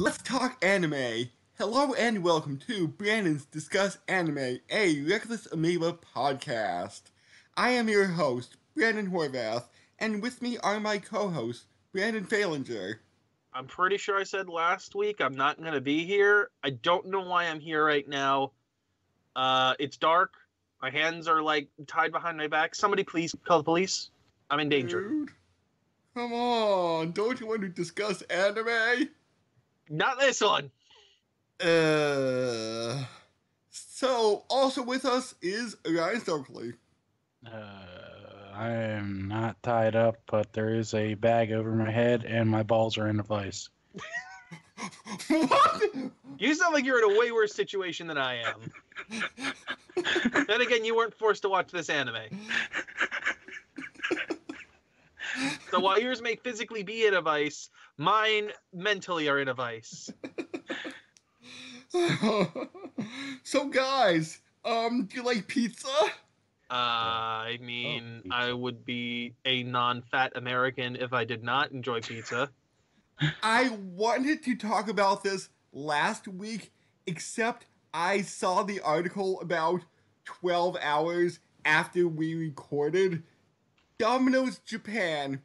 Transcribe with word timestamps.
Let's 0.00 0.22
talk 0.22 0.56
anime. 0.64 1.28
Hello 1.58 1.92
and 1.92 2.22
welcome 2.22 2.56
to 2.66 2.88
Brandon's 2.88 3.44
Discuss 3.44 3.98
Anime, 4.08 4.58
a 4.70 5.02
Reckless 5.02 5.44
Amoeba 5.52 5.92
podcast. 5.92 7.02
I 7.54 7.72
am 7.72 7.86
your 7.86 8.06
host, 8.06 8.56
Brandon 8.74 9.10
Horvath, 9.10 9.64
and 9.98 10.22
with 10.22 10.40
me 10.40 10.56
are 10.56 10.80
my 10.80 10.96
co-hosts, 10.96 11.66
Brandon 11.92 12.24
Falinger. 12.24 12.94
I'm 13.52 13.66
pretty 13.66 13.98
sure 13.98 14.18
I 14.18 14.22
said 14.22 14.48
last 14.48 14.94
week 14.94 15.20
I'm 15.20 15.36
not 15.36 15.60
going 15.60 15.74
to 15.74 15.82
be 15.82 16.06
here. 16.06 16.48
I 16.64 16.70
don't 16.70 17.08
know 17.08 17.20
why 17.20 17.44
I'm 17.44 17.60
here 17.60 17.84
right 17.84 18.08
now. 18.08 18.52
Uh, 19.36 19.74
it's 19.78 19.98
dark. 19.98 20.32
My 20.80 20.88
hands 20.88 21.28
are 21.28 21.42
like 21.42 21.68
tied 21.86 22.10
behind 22.10 22.38
my 22.38 22.46
back. 22.46 22.74
Somebody 22.74 23.04
please 23.04 23.34
call 23.44 23.58
the 23.58 23.64
police. 23.64 24.08
I'm 24.48 24.60
in 24.60 24.70
danger. 24.70 25.06
Dude, 25.06 25.28
come 26.14 26.32
on, 26.32 27.12
don't 27.12 27.38
you 27.38 27.46
want 27.46 27.60
to 27.60 27.68
discuss 27.68 28.22
anime? 28.22 29.10
Not 29.90 30.20
this 30.20 30.40
one. 30.40 30.70
Uh, 31.60 33.04
so 33.70 34.44
also 34.48 34.82
with 34.82 35.04
us 35.04 35.34
is 35.42 35.76
Orion 35.86 36.20
Stokely. 36.20 36.74
Uh, 37.44 37.50
I 38.54 38.70
am 38.70 39.26
not 39.26 39.60
tied 39.64 39.96
up, 39.96 40.18
but 40.30 40.52
there 40.52 40.74
is 40.74 40.94
a 40.94 41.14
bag 41.14 41.50
over 41.50 41.72
my 41.72 41.90
head, 41.90 42.24
and 42.24 42.48
my 42.48 42.62
balls 42.62 42.96
are 42.98 43.08
in 43.08 43.18
a 43.18 43.24
vice. 43.24 43.68
what? 45.28 45.82
You 46.38 46.54
sound 46.54 46.72
like 46.72 46.84
you're 46.84 47.04
in 47.04 47.16
a 47.16 47.18
way 47.18 47.32
worse 47.32 47.52
situation 47.52 48.06
than 48.06 48.16
I 48.16 48.42
am. 48.42 48.72
then 50.46 50.60
again, 50.60 50.84
you 50.84 50.94
weren't 50.94 51.14
forced 51.14 51.42
to 51.42 51.48
watch 51.48 51.72
this 51.72 51.90
anime. 51.90 52.16
So 55.70 55.78
while 55.78 56.00
yours 56.00 56.20
may 56.20 56.34
physically 56.34 56.82
be 56.82 57.06
in 57.06 57.14
a 57.14 57.20
vice, 57.20 57.70
mine 58.00 58.50
mentally 58.72 59.28
are 59.28 59.38
in 59.38 59.48
a 59.48 59.54
vice. 59.54 60.10
so 63.42 63.66
guys, 63.68 64.40
um, 64.64 65.04
do 65.04 65.16
you 65.16 65.22
like 65.22 65.46
pizza? 65.46 65.88
Uh, 66.70 66.72
I 66.72 67.58
mean, 67.60 68.22
I 68.30 68.52
would 68.52 68.86
be 68.86 69.34
a 69.44 69.64
non-fat 69.64 70.32
American 70.34 70.96
if 70.96 71.12
I 71.12 71.24
did 71.24 71.44
not 71.44 71.72
enjoy 71.72 72.00
pizza. 72.00 72.50
I 73.42 73.68
wanted 73.94 74.42
to 74.44 74.56
talk 74.56 74.88
about 74.88 75.22
this 75.22 75.50
last 75.72 76.26
week, 76.26 76.72
except 77.06 77.66
I 77.92 78.22
saw 78.22 78.62
the 78.62 78.80
article 78.80 79.40
about 79.42 79.82
12 80.24 80.78
hours 80.80 81.40
after 81.66 82.08
we 82.08 82.34
recorded. 82.34 83.24
Domino's 83.98 84.58
Japan 84.60 85.42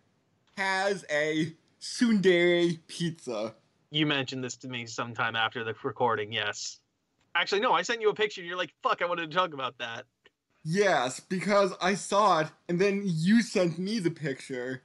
has 0.56 1.03
a 1.12 1.53
tsundere 1.86 2.80
pizza. 2.88 3.53
You 3.91 4.05
mentioned 4.05 4.44
this 4.44 4.58
to 4.58 4.67
me 4.67 4.86
sometime 4.88 5.36
after 5.36 5.64
the 5.64 5.75
recording, 5.83 6.31
yes. 6.31 6.80
Actually, 7.36 7.61
no, 7.61 7.73
I 7.73 7.83
sent 7.83 8.02
you 8.02 8.09
a 8.09 8.14
picture. 8.16 8.41
and 8.41 8.47
You're 8.47 8.58
like, 8.58 8.73
"Fuck, 8.81 9.02
I 9.02 9.05
wanted 9.05 9.30
to 9.30 9.38
talk 9.38 9.53
about 9.53 9.78
that." 9.78 10.06
Yes, 10.63 11.19
because 11.19 11.73
I 11.80 11.94
saw 11.94 12.39
it 12.39 12.47
and 12.67 12.80
then 12.81 13.03
you 13.06 13.44
sent 13.44 13.78
me 13.78 14.00
the 14.00 14.09
picture. 14.09 14.81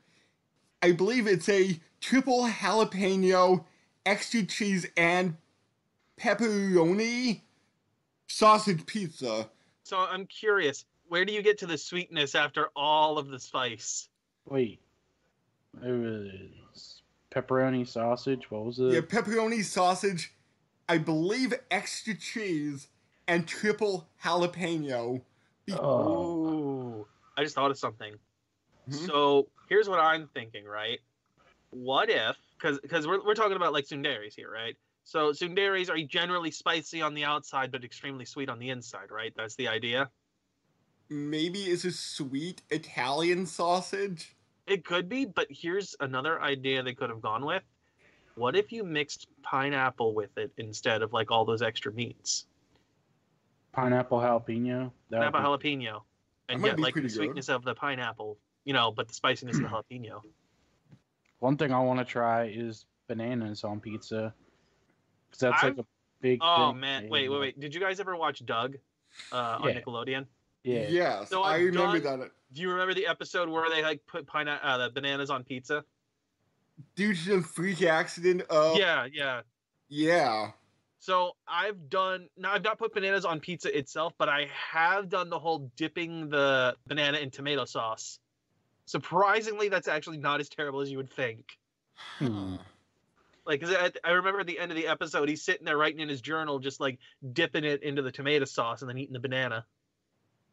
I 0.83 0.93
believe 0.93 1.27
it's 1.27 1.49
a 1.49 1.81
triple 2.01 2.47
jalapeno, 2.47 3.65
extra 4.05 4.43
cheese, 4.45 4.87
and 4.97 5.37
pepperoni 6.19 7.41
sausage 8.27 8.85
pizza. 8.85 9.49
So 9.85 9.99
I'm 9.99 10.27
curious, 10.27 10.85
where 11.09 11.25
do 11.25 11.33
you 11.33 11.43
get 11.43 11.59
to 11.59 11.67
the 11.67 11.79
sweetness 11.79 12.35
after 12.35 12.69
all 12.77 13.17
of 13.17 13.29
the 13.29 13.41
spice? 13.41 14.09
Wait, 14.45 14.81
it 15.83 15.91
was 15.91 16.51
pepperoni 17.31 17.87
sausage. 17.87 18.51
What 18.51 18.65
was 18.65 18.79
it? 18.79 18.93
Yeah, 18.93 19.01
pepperoni 19.01 19.63
sausage, 19.65 20.35
I 20.89 20.99
believe 20.99 21.55
extra 21.71 22.15
cheese, 22.15 22.89
and 23.29 23.47
triple 23.47 24.09
jalapeno. 24.25 25.23
Be- 25.67 25.73
Oh. 25.75 27.07
I 27.37 27.43
just 27.43 27.55
thought 27.55 27.71
of 27.71 27.79
something. 27.79 28.15
Mhm. 28.89 29.07
So 29.07 29.49
here's 29.69 29.89
what 29.89 30.01
I'm 30.01 30.27
thinking, 30.29 30.65
right? 30.65 30.99
What 31.71 32.11
if, 32.11 32.37
because 32.59 32.81
because 32.81 33.07
we're 33.07 33.25
we're 33.25 33.35
talking 33.35 33.57
about 33.57 33.73
like 33.73 33.85
tsunderes 33.87 34.35
here, 34.35 34.51
right? 34.51 34.77
So 35.05 35.31
tsunderes 35.31 35.89
are 35.89 36.03
generally 36.07 36.51
spicy 36.51 37.01
on 37.01 37.15
the 37.15 37.25
outside 37.25 37.71
but 37.73 37.85
extremely 37.85 38.25
sweet 38.25 38.49
on 38.49 38.59
the 38.59 38.71
inside, 38.71 39.11
right? 39.11 39.33
That's 39.37 39.55
the 39.55 39.69
idea. 39.69 40.11
Maybe 41.09 41.61
it's 41.65 41.85
a 41.85 41.91
sweet 41.93 42.63
Italian 42.71 43.47
sausage. 43.47 44.37
It 44.71 44.85
could 44.85 45.09
be, 45.09 45.25
but 45.25 45.49
here's 45.51 45.97
another 45.99 46.41
idea 46.41 46.81
they 46.83 46.95
could 46.95 47.11
have 47.11 47.21
gone 47.21 47.45
with. 47.45 47.65
What 48.37 48.55
if 48.55 48.71
you 48.71 48.85
mixed 48.85 49.27
pineapple 49.43 50.15
with 50.15 50.39
it 50.39 50.53
instead 50.59 51.03
of 51.03 51.13
like 51.13 51.33
all 51.33 51.45
those 51.45 51.61
extra 51.61 51.93
meats? 51.93 52.47
Pineapple 53.73 54.19
jalapeno. 54.21 54.93
That 55.11 55.19
would 55.19 55.33
Pineapple 55.33 55.59
be- 55.59 55.77
jalapeno, 55.77 56.03
and 56.49 56.63
might 56.63 56.69
get 56.69 56.79
like 56.81 56.95
the 56.95 57.01
pretty 57.01 57.09
good. 57.09 57.15
sweetness 57.17 57.49
of 57.49 57.65
the 57.65 57.75
pineapple, 57.75 58.39
you 58.65 58.73
know, 58.73 58.93
but 58.93 59.09
the 59.09 59.15
spiciness 59.15 59.57
of 59.57 59.63
the 59.63 59.69
jalapeno. 59.69 60.21
One 61.41 61.57
thing 61.57 61.73
I 61.73 61.81
want 61.81 61.99
to 61.99 62.05
try 62.05 62.45
is 62.47 62.87
bananas 63.09 63.65
on 63.65 63.81
pizza. 63.81 64.33
'Cause 65.33 65.41
that's 65.41 65.63
like 65.65 65.73
I've- 65.73 65.81
a 65.81 65.85
big. 66.21 66.39
Oh 66.43 66.71
thing. 66.71 66.81
man, 66.81 67.09
wait, 67.09 67.29
wait, 67.29 67.41
wait. 67.41 67.61
Did 67.61 67.75
you 67.75 67.81
guys 67.81 67.99
ever 67.99 68.17
watch 68.17 68.47
Doug 68.47 68.77
uh, 69.33 69.59
on 69.61 69.69
Yeah. 69.69 69.81
Nickelodeon? 69.81 70.27
Yeah. 70.63 70.87
Yes, 70.89 71.31
So 71.31 71.43
I 71.43 71.57
remember 71.59 72.01
done- 72.01 72.21
that. 72.21 72.31
Do 72.53 72.61
you 72.63 72.71
remember 72.71 72.95
the 72.95 73.07
episode 73.07 73.49
where 73.49 73.71
they 73.71 73.83
like 73.83 74.05
put 74.07 74.27
pine 74.27 74.49
uh, 74.49 74.79
the 74.79 74.91
bananas 74.91 75.31
on 75.31 75.45
pizza? 75.45 75.85
Due 76.97 77.15
to 77.15 77.19
some 77.21 77.43
freak 77.43 77.83
accident 77.83 78.43
of. 78.51 78.77
Yeah, 78.77 79.07
yeah. 79.13 79.43
Yeah. 79.89 80.51
So 80.99 81.37
I've 81.47 81.89
done 81.89 82.29
now. 82.37 82.53
I've 82.53 82.65
not 82.65 82.79
put 82.79 82.93
bananas 82.93 83.25
on 83.25 83.39
pizza 83.41 83.77
itself, 83.77 84.15
but 84.19 84.29
I 84.29 84.49
have 84.73 85.09
done 85.09 85.31
the 85.31 85.39
whole 85.39 85.71
dipping 85.77 86.29
the 86.29 86.77
banana 86.87 87.19
in 87.19 87.31
tomato 87.31 87.65
sauce. 87.65 88.19
Surprisingly, 88.87 89.69
that's 89.69 89.87
actually 89.89 90.19
not 90.19 90.41
as 90.41 90.49
terrible 90.49 90.81
as 90.81 90.91
you 90.91 90.97
would 90.97 91.11
think. 91.11 91.57
Hmm. 92.19 92.57
Like, 93.47 93.61
'cause 93.63 93.73
I, 93.73 93.93
I 94.05 94.11
remember 94.13 94.41
at 94.41 94.47
the 94.47 94.59
end 94.59 94.73
of 94.73 94.77
the 94.77 94.89
episode, 94.89 95.29
he's 95.29 95.43
sitting 95.43 95.65
there 95.65 95.77
writing 95.77 96.01
in 96.01 96.09
his 96.09 96.21
journal, 96.21 96.59
just 96.59 96.81
like 96.81 96.99
dipping 97.33 97.65
it 97.65 97.83
into 97.83 98.03
the 98.03 98.13
tomato 98.13 98.45
sauce 98.45 98.83
and 98.83 98.89
then 98.89 98.99
eating 98.99 99.13
the 99.15 99.21
banana. 99.21 99.65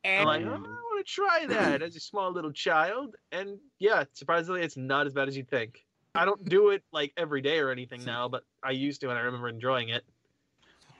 I'm 0.07 0.25
like, 0.25 0.45
oh, 0.45 0.49
I 0.49 0.59
want 0.59 1.05
to 1.05 1.11
try 1.11 1.45
that 1.47 1.81
as 1.81 1.95
a 1.95 1.99
small 1.99 2.31
little 2.31 2.51
child. 2.51 3.15
And 3.31 3.59
yeah, 3.79 4.05
surprisingly, 4.13 4.61
it's 4.61 4.77
not 4.77 5.07
as 5.07 5.13
bad 5.13 5.27
as 5.27 5.35
you'd 5.37 5.49
think. 5.49 5.85
I 6.15 6.25
don't 6.25 6.47
do 6.49 6.69
it 6.69 6.83
like 6.91 7.13
every 7.17 7.41
day 7.41 7.59
or 7.59 7.69
anything 7.69 8.03
now, 8.03 8.27
but 8.27 8.43
I 8.63 8.71
used 8.71 9.01
to 9.01 9.09
and 9.09 9.19
I 9.19 9.21
remember 9.21 9.49
enjoying 9.49 9.89
it. 9.89 10.03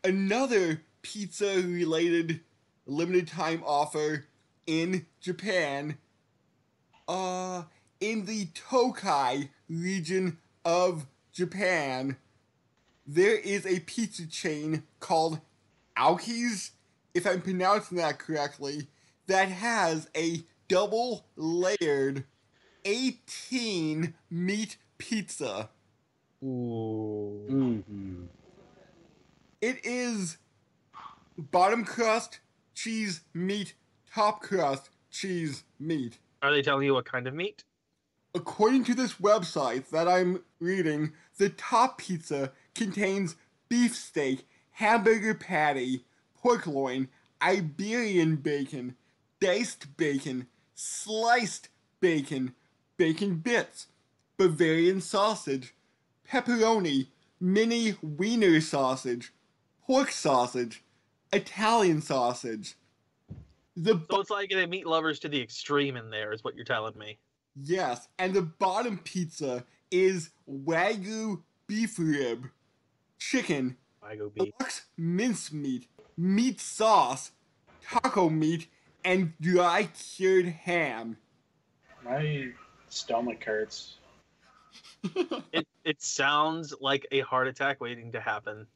Another 0.04 0.84
pizza 1.02 1.62
related 1.62 2.42
limited 2.86 3.28
time 3.28 3.64
offer 3.66 4.26
in 4.68 5.06
Japan. 5.20 5.98
Uh, 7.08 7.64
in 8.00 8.26
the 8.26 8.48
Tokai 8.54 9.50
region 9.70 10.38
of 10.66 11.08
Japan, 11.32 12.18
there 13.08 13.38
is 13.38 13.66
a 13.66 13.80
pizza 13.82 14.28
chain 14.28 14.84
called 15.00 15.40
Aoki's, 15.98 16.72
if 17.14 17.26
I'm 17.26 17.42
pronouncing 17.42 17.98
that 17.98 18.20
correctly, 18.20 18.88
that 19.28 19.50
has 19.50 20.10
a 20.16 20.44
double 20.68 21.26
layered 21.36 22.26
18 22.86 24.14
meat 24.30 24.78
pizza. 24.98 25.70
Ooh. 26.44 27.46
Mhm. 27.50 28.28
It 29.62 29.80
is 29.84 30.38
bottom 31.38 31.84
crust, 31.84 32.40
cheese, 32.74 33.22
meat, 33.34 33.74
top 34.14 34.42
crust, 34.42 34.90
cheese, 35.12 35.64
meat. 35.80 36.20
Are 36.42 36.52
they 36.52 36.62
telling 36.62 36.86
you 36.86 36.94
what 36.94 37.06
kind 37.06 37.28
of 37.28 37.34
meat? 37.34 37.64
According 38.36 38.84
to 38.86 38.94
this 38.94 39.14
website 39.16 39.90
that 39.90 40.08
I'm 40.08 40.44
reading, 40.60 41.14
the 41.38 41.50
top 41.50 41.98
pizza 41.98 42.52
contains 42.76 43.36
beefsteak, 43.68 44.48
hamburger 44.72 45.34
patty, 45.34 46.06
pork 46.36 46.68
loin, 46.68 47.10
Iberian 47.42 48.36
bacon, 48.38 48.96
diced 49.40 49.98
bacon, 49.98 50.48
sliced 50.76 51.70
bacon, 52.00 52.54
bacon 52.98 53.36
bits, 53.36 53.88
Bavarian 54.38 55.02
sausage, 55.02 55.74
pepperoni, 56.30 57.08
mini 57.40 57.96
wiener 58.02 58.62
sausage, 58.62 59.34
pork 59.86 60.12
sausage, 60.12 60.84
Italian 61.34 62.02
sausage. 62.02 62.76
The 63.76 64.00
So 64.10 64.22
it's 64.22 64.30
like 64.30 64.50
they 64.50 64.66
meat 64.66 64.88
lovers 64.88 65.20
to 65.20 65.30
the 65.30 65.42
extreme 65.42 65.98
in 65.98 66.10
there, 66.10 66.34
is 66.34 66.44
what 66.44 66.56
you're 66.56 66.66
telling 66.66 66.98
me. 66.98 67.18
Yes, 67.56 68.08
and 68.20 68.34
the 68.34 68.44
bottom 68.44 69.00
pizza 69.00 69.64
is 69.92 70.30
Wagyu 70.50 71.42
beef 71.68 71.98
rib, 71.98 72.50
chicken, 73.18 73.78
go 74.18 74.30
beef. 74.30 74.54
deluxe 74.58 74.86
mincemeat, 74.98 75.88
meat 76.18 76.60
sauce, 76.60 77.32
taco 77.84 78.30
meat, 78.30 78.68
and 79.08 79.34
dry 79.40 79.88
cured 80.16 80.46
ham. 80.46 81.18
My 82.04 82.50
stomach 82.90 83.44
hurts. 83.44 83.96
It 85.54 85.66
it 85.86 86.02
sounds 86.02 86.74
like 86.82 87.08
a 87.12 87.22
heart 87.22 87.48
attack 87.48 87.80
waiting 87.80 88.12
to 88.12 88.20
happen 88.20 88.68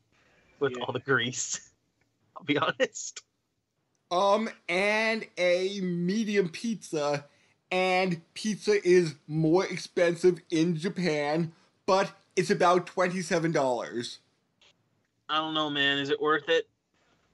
with 0.60 0.74
Yeah. 0.78 0.84
all 0.86 0.94
the 0.94 1.00
grease. 1.00 1.70
I'll 2.38 2.44
be 2.44 2.58
honest. 2.58 3.22
um, 4.10 4.50
and 4.70 5.28
a 5.38 5.80
medium 5.82 6.50
pizza, 6.50 7.26
and 7.72 8.22
pizza 8.34 8.86
is 8.88 9.16
more 9.28 9.66
expensive 9.66 10.40
in 10.50 10.76
Japan, 10.78 11.52
but 11.86 12.12
it's 12.36 12.50
about 12.52 12.88
twenty-seven 12.88 13.52
dollars. 13.52 14.20
I 15.30 15.38
don't 15.38 15.54
know, 15.54 15.70
man. 15.70 15.98
Is 15.98 16.10
it 16.10 16.22
worth 16.22 16.48
it? 16.50 16.68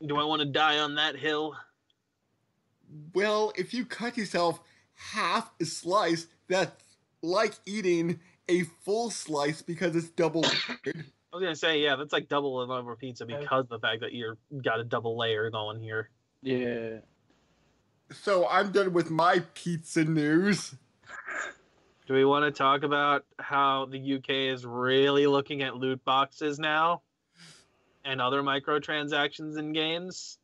Do 0.05 0.17
I 0.17 0.23
want 0.23 0.41
to 0.41 0.47
die 0.47 0.79
on 0.79 0.95
that 0.95 1.15
hill? 1.15 1.55
Well, 3.13 3.53
if 3.55 3.73
you 3.73 3.85
cut 3.85 4.17
yourself 4.17 4.59
half 4.95 5.51
a 5.59 5.65
slice, 5.65 6.27
that's 6.47 6.83
like 7.21 7.53
eating 7.65 8.19
a 8.47 8.63
full 8.63 9.09
slice 9.09 9.61
because 9.61 9.95
it's 9.95 10.09
double. 10.09 10.41
layered. 10.41 11.05
I 11.33 11.35
was 11.35 11.43
gonna 11.43 11.55
say, 11.55 11.81
yeah, 11.81 11.97
that's 11.97 12.13
like 12.13 12.29
double 12.29 12.65
the 12.65 12.73
number 12.73 12.91
of 12.91 12.99
pizza 12.99 13.25
because 13.25 13.65
of 13.65 13.69
the 13.69 13.79
fact 13.79 14.01
that 14.01 14.13
you're 14.13 14.37
got 14.63 14.79
a 14.79 14.83
double 14.83 15.17
layer 15.17 15.49
going 15.49 15.79
here. 15.79 16.09
Yeah. 16.41 16.99
so 18.11 18.47
I'm 18.47 18.71
done 18.71 18.93
with 18.93 19.09
my 19.09 19.43
pizza 19.53 20.05
news. 20.05 20.73
Do 22.07 22.13
we 22.13 22.23
want 22.23 22.45
to 22.45 22.57
talk 22.57 22.83
about 22.83 23.25
how 23.37 23.85
the 23.85 24.15
UK 24.15 24.29
is 24.29 24.65
really 24.65 25.27
looking 25.27 25.61
at 25.61 25.75
loot 25.75 26.03
boxes 26.05 26.57
now 26.57 27.01
and 28.05 28.21
other 28.21 28.41
microtransactions 28.41 29.57
in 29.57 29.73
games? 29.73 30.39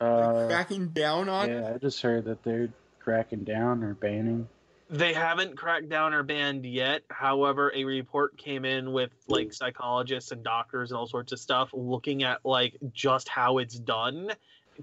Uh, 0.00 0.46
cracking 0.46 0.88
down 0.88 1.28
on. 1.28 1.48
yeah, 1.48 1.72
I 1.74 1.78
just 1.78 2.00
heard 2.02 2.24
that 2.26 2.42
they're 2.44 2.68
cracking 3.00 3.44
down 3.44 3.82
or 3.82 3.94
banning. 3.94 4.48
They 4.90 5.12
haven't 5.12 5.56
cracked 5.56 5.88
down 5.90 6.14
or 6.14 6.22
banned 6.22 6.64
yet. 6.64 7.02
However, 7.10 7.70
a 7.74 7.84
report 7.84 8.38
came 8.38 8.64
in 8.64 8.92
with 8.92 9.10
like 9.26 9.52
psychologists 9.52 10.30
and 10.32 10.42
doctors 10.42 10.90
and 10.90 10.98
all 10.98 11.06
sorts 11.06 11.32
of 11.32 11.38
stuff 11.40 11.70
looking 11.74 12.22
at 12.22 12.44
like 12.44 12.76
just 12.92 13.28
how 13.28 13.58
it's 13.58 13.78
done. 13.78 14.30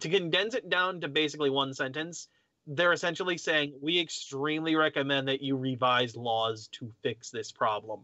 To 0.02 0.10
condense 0.10 0.54
it 0.54 0.70
down 0.70 1.02
to 1.02 1.08
basically 1.08 1.50
one 1.50 1.74
sentence, 1.74 2.28
they're 2.68 2.94
essentially 2.94 3.38
saying 3.38 3.74
we 3.82 4.00
extremely 4.00 4.76
recommend 4.76 5.28
that 5.28 5.42
you 5.42 5.56
revise 5.56 6.16
laws 6.16 6.68
to 6.74 6.92
fix 7.02 7.32
this 7.32 7.52
problem 7.52 8.02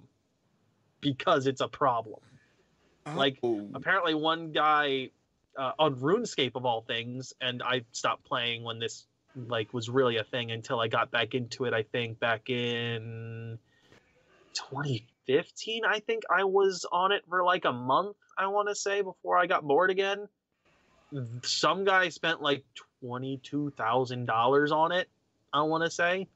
because 1.01 1.45
it's 1.47 1.61
a 1.61 1.67
problem. 1.67 2.19
like, 3.15 3.37
Oh. 3.43 3.67
apparently 3.73 4.13
one 4.13 4.51
guy 4.51 5.09
uh, 5.57 5.71
on 5.79 5.95
RuneScape 5.95 6.55
of 6.55 6.65
all 6.65 6.81
things, 6.81 7.33
and 7.41 7.61
I 7.63 7.83
stopped 7.91 8.25
playing 8.25 8.63
when 8.63 8.79
this 8.79 9.05
like 9.47 9.73
was 9.73 9.89
really 9.89 10.17
a 10.17 10.23
thing 10.23 10.51
until 10.51 10.79
I 10.79 10.87
got 10.87 11.11
back 11.11 11.33
into 11.33 11.65
it. 11.65 11.73
I 11.73 11.83
think 11.83 12.19
back 12.19 12.49
in 12.49 13.57
2015. 14.53 15.83
I 15.85 15.99
think 15.99 16.23
I 16.29 16.43
was 16.43 16.85
on 16.91 17.11
it 17.11 17.23
for 17.29 17.43
like 17.43 17.65
a 17.65 17.71
month. 17.71 18.17
I 18.37 18.47
want 18.47 18.69
to 18.69 18.75
say 18.75 19.01
before 19.01 19.37
I 19.37 19.45
got 19.45 19.63
bored 19.63 19.89
again. 19.89 20.27
Some 21.43 21.83
guy 21.83 22.09
spent 22.09 22.41
like 22.41 22.63
twenty 23.01 23.37
two 23.43 23.71
thousand 23.71 24.25
dollars 24.25 24.71
on 24.71 24.91
it. 24.91 25.09
I 25.53 25.61
want 25.63 25.83
to 25.83 25.91
say 25.91 26.27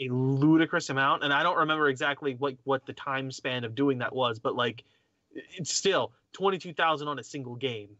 a 0.00 0.08
ludicrous 0.10 0.90
amount, 0.90 1.24
and 1.24 1.32
I 1.32 1.42
don't 1.42 1.56
remember 1.56 1.88
exactly 1.88 2.34
what 2.34 2.54
what 2.64 2.84
the 2.86 2.92
time 2.92 3.30
span 3.30 3.64
of 3.64 3.74
doing 3.74 3.98
that 3.98 4.14
was, 4.14 4.38
but 4.38 4.54
like 4.54 4.84
it's 5.32 5.72
still 5.72 6.12
22,000 6.32 7.08
on 7.08 7.18
a 7.18 7.24
single 7.24 7.54
game. 7.54 7.90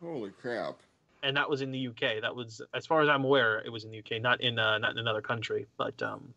Holy 0.00 0.30
crap! 0.30 0.76
And 1.22 1.36
that 1.36 1.48
was 1.48 1.62
in 1.62 1.72
the 1.72 1.88
UK. 1.88 2.22
That 2.22 2.36
was 2.36 2.60
as 2.74 2.86
far 2.86 3.02
as 3.02 3.08
I'm 3.08 3.24
aware, 3.24 3.58
it 3.64 3.70
was 3.70 3.84
in 3.84 3.90
the 3.90 3.98
UK, 3.98 4.20
not 4.20 4.40
in 4.40 4.58
uh, 4.58 4.78
not 4.78 4.92
in 4.92 4.98
another 4.98 5.22
country. 5.22 5.66
But 5.76 6.02
um 6.02 6.34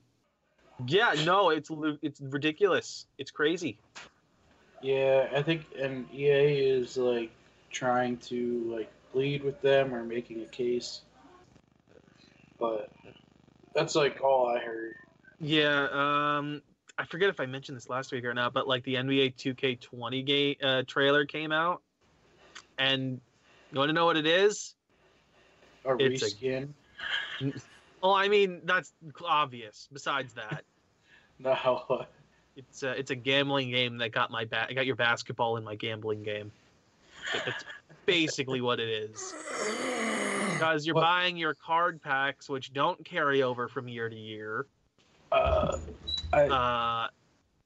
yeah, 0.88 1.14
no, 1.26 1.50
it's 1.50 1.70
it's 2.02 2.22
ridiculous. 2.22 3.06
It's 3.18 3.32
crazy. 3.32 3.78
Yeah, 4.82 5.28
I 5.36 5.42
think 5.42 5.66
and 5.78 6.08
EA 6.14 6.60
is 6.60 6.96
like 6.96 7.32
trying 7.70 8.18
to 8.18 8.64
like 8.74 8.92
plead 9.12 9.44
with 9.44 9.62
them 9.62 9.94
or 9.94 10.04
making 10.04 10.42
a 10.42 10.46
case. 10.46 11.02
But 12.58 12.90
that's 13.76 13.96
like 13.96 14.22
all 14.24 14.48
I 14.48 14.60
heard. 14.60 14.96
Yeah, 15.40 15.88
um 15.92 16.62
I 16.98 17.06
forget 17.06 17.30
if 17.30 17.40
I 17.40 17.46
mentioned 17.46 17.78
this 17.78 17.90
last 17.90 18.12
week 18.12 18.26
or 18.26 18.34
not, 18.34 18.54
but 18.54 18.68
like 18.68 18.84
the 18.84 18.96
NBA 18.96 19.36
2K20 19.36 20.26
game 20.26 20.56
uh, 20.62 20.84
trailer 20.86 21.26
came 21.26 21.54
out 21.54 21.82
and 22.78 23.22
you 23.72 23.80
want 23.80 23.90
to 23.90 23.94
know 23.94 24.06
what 24.06 24.18
it 24.18 24.26
is? 24.28 24.76
A 25.86 25.96
It's 25.98 26.22
a- 26.22 26.26
reskin. 26.26 26.70
Well, 28.02 28.14
I 28.14 28.30
mean, 28.30 28.62
that's 28.64 28.94
obvious. 29.26 29.90
Besides 29.92 30.34
that, 30.36 30.64
No. 31.40 32.06
It's 32.56 32.82
a, 32.82 32.92
it's 32.92 33.12
a 33.12 33.16
gambling 33.16 33.72
game 33.72 33.98
that 33.98 34.14
got 34.14 34.32
my 34.32 34.46
ba- 34.46 34.68
got 34.74 34.86
your 34.86 34.96
basketball 34.96 35.58
in 35.58 35.66
my 35.66 35.76
gambling 35.76 36.24
game. 36.24 36.50
That- 37.34 37.44
That's 37.46 37.66
basically 38.06 38.62
what 38.62 38.80
it 38.80 38.88
is. 38.88 39.34
Because 40.54 40.86
you're 40.86 40.96
What- 40.96 41.02
buying 41.02 41.36
your 41.36 41.54
card 41.56 42.02
packs, 42.02 42.48
which 42.48 42.72
don't 42.72 43.04
carry 43.04 43.44
over 43.44 43.68
from 43.68 43.90
year 43.90 44.08
to 44.08 44.16
year, 44.16 44.66
Uh, 45.34 45.78
I, 46.32 46.48
uh, 46.48 47.08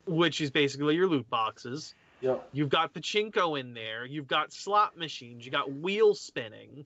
which 0.07 0.41
is 0.41 0.49
basically 0.49 0.95
your 0.95 1.07
loot 1.07 1.29
boxes. 1.29 1.93
Yep. 2.23 2.49
You've 2.53 2.69
got 2.69 2.93
pachinko 2.93 3.59
in 3.59 3.73
there. 3.73 4.05
You've 4.05 4.27
got 4.27 4.53
slot 4.53 4.97
machines. 4.97 5.45
You 5.45 5.51
got 5.51 5.71
wheel 5.71 6.15
spinning. 6.15 6.85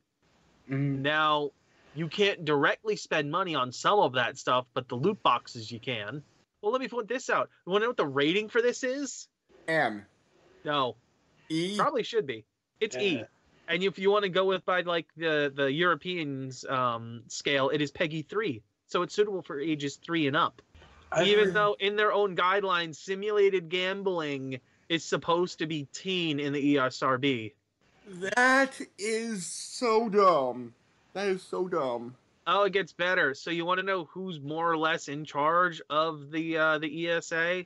Mm, 0.69 1.01
Now, 1.01 1.51
you 1.93 2.07
can't 2.07 2.43
directly 2.43 2.95
spend 2.95 3.29
money 3.29 3.53
on 3.53 3.71
some 3.71 3.99
of 3.99 4.13
that 4.13 4.37
stuff, 4.39 4.65
but 4.73 4.89
the 4.89 4.95
loot 4.95 5.21
boxes 5.21 5.71
you 5.71 5.79
can. 5.79 6.23
Well, 6.61 6.71
let 6.71 6.81
me 6.81 6.87
point 6.87 7.07
this 7.07 7.29
out. 7.29 7.49
You 7.67 7.71
want 7.71 7.81
to 7.83 7.85
know 7.85 7.89
what 7.91 7.97
the 7.97 8.07
rating 8.07 8.49
for 8.49 8.63
this 8.63 8.83
is? 8.83 9.27
M 9.67 10.05
No, 10.65 10.95
E. 11.49 11.77
Probably 11.77 12.01
should 12.01 12.25
be. 12.25 12.43
It's 12.79 12.97
E. 12.97 13.23
And 13.67 13.83
if 13.83 13.99
you 13.99 14.09
want 14.09 14.23
to 14.23 14.29
go 14.29 14.45
with 14.45 14.65
by 14.65 14.81
like 14.81 15.05
the 15.17 15.51
the 15.53 15.71
Europeans 15.71 16.65
um, 16.65 17.23
scale, 17.27 17.69
it 17.69 17.81
is 17.81 17.91
PEGI 17.91 18.27
three. 18.27 18.63
So 18.87 19.03
it's 19.03 19.13
suitable 19.13 19.41
for 19.43 19.59
ages 19.59 19.97
three 19.97 20.25
and 20.25 20.35
up. 20.35 20.61
I've 21.11 21.27
Even 21.27 21.45
heard- 21.45 21.53
though 21.53 21.75
in 21.79 21.95
their 21.95 22.11
own 22.11 22.35
guidelines, 22.35 22.95
simulated 22.95 23.69
gambling 23.69 24.61
is 24.89 25.03
supposed 25.03 25.59
to 25.59 25.67
be 25.67 25.87
teen 25.93 26.39
in 26.39 26.53
the 26.53 26.75
ESRB. 26.75 27.53
That 28.07 28.79
is 28.97 29.45
so 29.45 30.07
dumb. 30.09 30.73
That 31.13 31.27
is 31.27 31.43
so 31.43 31.67
dumb. 31.67 32.15
Oh, 32.45 32.63
it 32.63 32.73
gets 32.73 32.93
better. 32.93 33.33
So 33.33 33.51
you 33.51 33.65
want 33.65 33.79
to 33.79 33.85
know 33.85 34.05
who's 34.05 34.39
more 34.39 34.71
or 34.71 34.77
less 34.77 35.09
in 35.09 35.25
charge 35.25 35.81
of 35.89 36.31
the 36.31 36.57
uh, 36.57 36.77
the 36.77 37.09
ESA? 37.09 37.65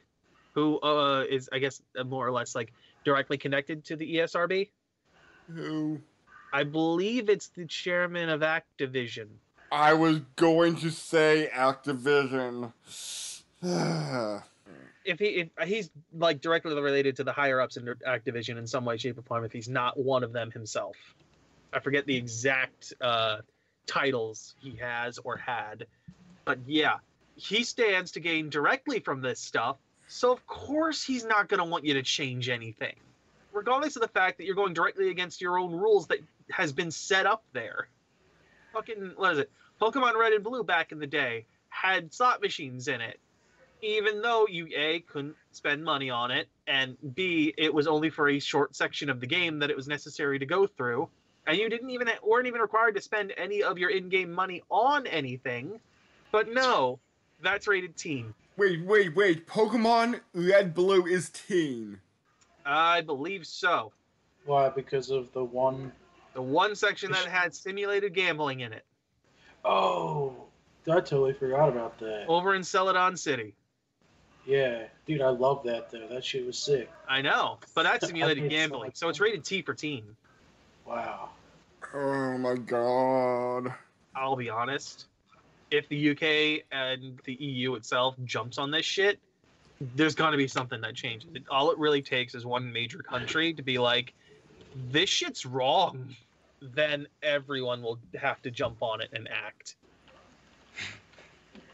Who 0.53 0.79
uh, 0.81 1.25
is 1.29 1.49
I 1.53 1.59
guess 1.59 1.81
uh, 1.97 2.03
more 2.03 2.25
or 2.25 2.31
less 2.31 2.55
like 2.55 2.73
directly 3.05 3.37
connected 3.37 3.85
to 3.85 3.95
the 3.95 4.15
ESRB? 4.15 4.69
Who? 5.53 5.99
I 6.51 6.63
believe 6.63 7.29
it's 7.29 7.49
the 7.49 7.65
chairman 7.65 8.29
of 8.29 8.41
Activision. 8.41 9.27
I 9.71 9.93
was 9.93 10.21
going 10.35 10.75
to 10.77 10.89
say 10.89 11.49
Activision. 11.53 12.73
if 15.05 15.19
he 15.19 15.49
if 15.57 15.67
he's 15.67 15.89
like 16.13 16.41
directly 16.41 16.79
related 16.79 17.15
to 17.17 17.23
the 17.23 17.31
higher 17.31 17.59
ups 17.59 17.77
in 17.77 17.85
Activision 17.85 18.57
in 18.57 18.67
some 18.67 18.85
way, 18.85 18.97
shape, 18.97 19.17
or 19.17 19.21
form, 19.23 19.43
if 19.43 19.51
he's 19.51 19.69
not 19.69 19.97
one 19.97 20.23
of 20.23 20.33
them 20.33 20.51
himself, 20.51 20.95
I 21.73 21.79
forget 21.79 22.05
the 22.05 22.15
exact 22.15 22.93
uh, 23.01 23.37
titles 23.85 24.55
he 24.59 24.75
has 24.77 25.17
or 25.19 25.37
had, 25.37 25.87
but 26.45 26.59
yeah, 26.65 26.97
he 27.35 27.63
stands 27.63 28.11
to 28.11 28.19
gain 28.19 28.49
directly 28.49 28.99
from 28.99 29.21
this 29.21 29.39
stuff. 29.39 29.77
So 30.07 30.31
of 30.31 30.45
course 30.45 31.03
he's 31.03 31.23
not 31.23 31.47
going 31.47 31.59
to 31.59 31.65
want 31.65 31.85
you 31.85 31.93
to 31.95 32.03
change 32.03 32.49
anything, 32.49 32.95
regardless 33.53 33.95
of 33.95 34.01
the 34.01 34.09
fact 34.09 34.37
that 34.37 34.45
you're 34.45 34.55
going 34.55 34.73
directly 34.73 35.09
against 35.09 35.41
your 35.41 35.57
own 35.57 35.71
rules 35.71 36.07
that 36.07 36.19
has 36.49 36.71
been 36.71 36.91
set 36.91 37.25
up 37.25 37.43
there. 37.53 37.87
Fucking 38.73 39.13
what 39.15 39.33
is 39.33 39.39
it? 39.39 39.51
Pokemon 39.81 40.15
Red 40.15 40.33
and 40.33 40.43
Blue 40.43 40.63
back 40.63 40.91
in 40.91 40.99
the 40.99 41.07
day 41.07 41.45
had 41.69 42.13
slot 42.13 42.41
machines 42.41 42.87
in 42.87 43.01
it 43.01 43.19
even 43.81 44.21
though 44.21 44.45
you 44.47 44.67
a 44.75 44.99
couldn't 45.01 45.35
spend 45.51 45.83
money 45.83 46.09
on 46.09 46.31
it 46.31 46.47
and 46.67 46.95
b 47.15 47.53
it 47.57 47.73
was 47.73 47.87
only 47.87 48.09
for 48.09 48.29
a 48.29 48.39
short 48.39 48.75
section 48.75 49.09
of 49.09 49.19
the 49.19 49.27
game 49.27 49.59
that 49.59 49.69
it 49.69 49.75
was 49.75 49.87
necessary 49.87 50.39
to 50.39 50.45
go 50.45 50.67
through 50.67 51.09
and 51.47 51.57
you 51.57 51.69
didn't 51.69 51.89
even 51.89 52.07
weren't 52.25 52.47
even 52.47 52.61
required 52.61 52.95
to 52.95 53.01
spend 53.01 53.33
any 53.37 53.63
of 53.63 53.77
your 53.77 53.89
in-game 53.89 54.31
money 54.31 54.61
on 54.69 55.07
anything 55.07 55.79
but 56.31 56.47
no 56.53 56.99
that's 57.41 57.67
rated 57.67 57.95
teen 57.97 58.33
wait, 58.57 58.85
wait, 58.85 59.15
wait. 59.15 59.47
Pokemon 59.47 60.19
Red 60.33 60.73
Blue 60.73 61.05
is 61.05 61.29
teen. 61.29 61.99
i 62.65 63.01
believe 63.01 63.45
so 63.47 63.91
Why? 64.45 64.69
Because 64.69 65.09
of 65.09 65.31
the 65.33 65.43
one 65.43 65.91
the 66.33 66.41
one 66.41 66.75
section 66.75 67.11
that 67.11 67.25
had 67.25 67.53
simulated 67.53 68.13
gambling 68.13 68.59
in 68.61 68.71
it 68.73 68.85
oh 69.65 70.35
I 70.87 70.95
totally 70.95 71.33
forgot 71.33 71.69
about 71.69 71.99
that. 71.99 72.25
over 72.27 72.55
in 72.55 72.63
celadon 72.63 73.15
city 73.17 73.53
Yeah, 74.51 74.83
dude, 75.05 75.21
I 75.21 75.29
love 75.29 75.63
that 75.63 75.89
though. 75.91 76.07
That 76.09 76.25
shit 76.25 76.45
was 76.45 76.57
sick. 76.57 76.89
i 77.07 77.21
know 77.21 77.57
but 77.73 77.83
that's 77.83 78.05
simulated 78.11 78.49
gambling 78.49 78.91
so 78.93 79.07
it's 79.09 79.19
rated 79.19 79.43
t 79.45 79.61
for 79.61 79.73
teen 79.73 80.03
Wow. 80.85 81.29
Oh 81.93 82.37
my 82.37 82.55
god. 82.55 83.73
I'll 84.15 84.35
be 84.35 84.49
honest. 84.49 85.05
If 85.69 85.87
the 85.87 86.11
UK 86.11 86.65
and 86.71 87.19
the 87.23 87.33
EU 87.33 87.75
itself 87.75 88.15
jumps 88.25 88.57
on 88.57 88.71
this 88.71 88.85
shit, 88.85 89.19
there's 89.95 90.15
going 90.15 90.31
to 90.31 90.37
be 90.37 90.47
something 90.47 90.81
that 90.81 90.95
changes. 90.95 91.29
All 91.49 91.71
it 91.71 91.77
really 91.77 92.01
takes 92.01 92.35
is 92.35 92.45
one 92.45 92.73
major 92.73 92.99
country 92.99 93.53
to 93.53 93.61
be 93.61 93.77
like, 93.77 94.13
this 94.89 95.09
shit's 95.09 95.45
wrong. 95.45 96.15
Then 96.61 97.07
everyone 97.23 97.81
will 97.81 97.99
have 98.19 98.41
to 98.41 98.51
jump 98.51 98.81
on 98.81 99.01
it 99.01 99.09
and 99.13 99.29
act. 99.29 99.75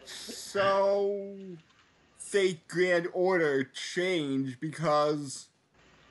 So, 0.06 1.26
Fate 2.28 2.68
Grand 2.68 3.08
Order 3.14 3.64
change 3.64 4.60
because 4.60 5.48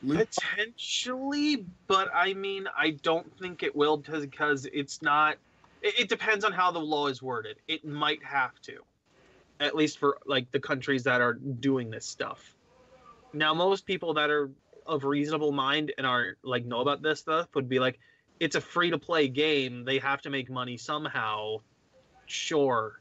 Potentially, 0.07 1.67
but 1.87 2.09
I 2.15 2.35
mean, 2.35 2.69
I 2.77 2.91
don't 3.03 3.31
think 3.39 3.63
it 3.63 3.75
will 3.75 3.97
because 3.97 4.67
it's 4.73 5.03
not. 5.03 5.37
It, 5.83 6.01
it 6.01 6.09
depends 6.09 6.45
on 6.45 6.53
how 6.53 6.71
the 6.71 6.79
law 6.79 7.09
is 7.09 7.23
worded. 7.23 7.57
It 7.67 7.85
might 7.85 8.23
have 8.23 8.61
to, 8.63 8.83
at 9.61 9.75
least 9.75 9.99
for 9.99 10.19
like 10.27 10.51
the 10.53 10.61
countries 10.61 11.03
that 11.05 11.21
are 11.21 11.35
doing 11.35 11.91
this 11.91 12.07
stuff. 12.07 12.55
Now, 13.33 13.53
most 13.53 13.85
people 13.85 14.15
that 14.15 14.31
are 14.31 14.51
of 14.87 15.05
reasonable 15.05 15.53
mind 15.53 15.93
and 15.99 16.07
are 16.07 16.37
like 16.43 16.65
know 16.65 16.81
about 16.81 17.03
this 17.03 17.21
stuff 17.21 17.49
would 17.55 17.69
be 17.69 17.79
like, 17.79 17.99
it's 18.39 18.55
a 18.55 18.61
free 18.61 18.91
to 18.91 18.99
play 18.99 19.29
game. 19.29 19.85
They 19.85 19.99
have 19.99 20.23
to 20.23 20.31
make 20.31 20.51
money 20.51 20.77
somehow. 20.77 21.59
Sure. 22.27 23.01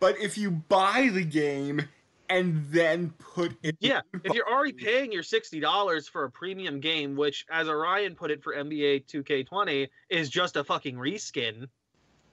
But 0.00 0.18
if 0.18 0.36
you 0.36 0.50
buy 0.50 1.10
the 1.12 1.24
game 1.24 1.88
and 2.32 2.64
then 2.70 3.10
put 3.18 3.56
it, 3.62 3.76
Yeah, 3.80 4.00
if 4.24 4.34
you're 4.34 4.48
already 4.48 4.72
paying 4.72 5.12
your 5.12 5.22
sixty 5.22 5.60
dollars 5.60 6.08
for 6.08 6.24
a 6.24 6.30
premium 6.30 6.80
game, 6.80 7.16
which, 7.16 7.44
as 7.50 7.68
Orion 7.68 8.14
put 8.14 8.30
it 8.30 8.42
for 8.42 8.54
NBA 8.54 9.06
2K20, 9.06 9.88
is 10.08 10.28
just 10.28 10.56
a 10.56 10.64
fucking 10.64 10.96
reskin 10.96 11.68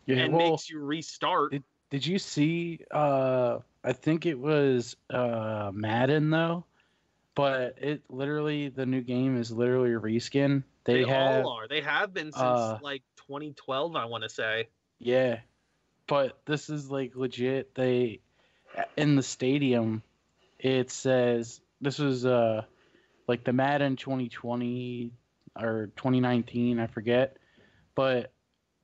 Yeah, 0.06 0.24
and 0.24 0.34
well, 0.34 0.52
makes 0.52 0.70
you 0.70 0.80
restart. 0.80 1.54
It- 1.54 1.64
did 1.90 2.06
you 2.06 2.20
see? 2.20 2.80
Uh, 2.92 3.60
I 3.84 3.94
think 3.94 4.28
it 4.28 4.38
was 4.38 4.96
uh, 5.10 5.72
Madden 5.74 6.30
though, 6.30 6.66
but 7.34 7.80
it 7.82 8.04
literally 8.10 8.70
the 8.70 8.86
new 8.86 9.02
game 9.02 9.36
is 9.36 9.52
literally 9.52 9.94
a 9.94 10.00
reskin. 10.00 10.64
They, 10.84 11.04
They, 11.04 11.10
have 11.10 11.46
all 11.46 11.54
are. 11.58 11.68
They 11.68 11.82
have 11.82 12.14
been 12.14 12.32
since 12.32 12.44
uh, 12.44 12.78
like 12.84 13.02
2012, 13.28 13.96
I 13.96 14.06
want 14.06 14.24
to 14.24 14.30
say. 14.30 14.70
yeah, 15.00 15.40
but 16.08 16.40
this 16.46 16.70
is 16.70 16.92
like 16.92 17.16
legit. 17.16 17.74
They 17.74 18.22
in 18.98 19.16
the 19.16 19.24
stadium, 19.24 20.04
it 20.60 20.92
says 20.92 21.62
this 21.82 22.00
was 22.00 22.26
uh 22.26 22.64
like 23.28 23.44
the 23.44 23.54
Madden 23.54 23.96
2020 23.96 25.12
or 25.60 25.92
2019, 25.96 26.80
I 26.80 26.88
forget, 26.88 27.38
but 27.96 28.32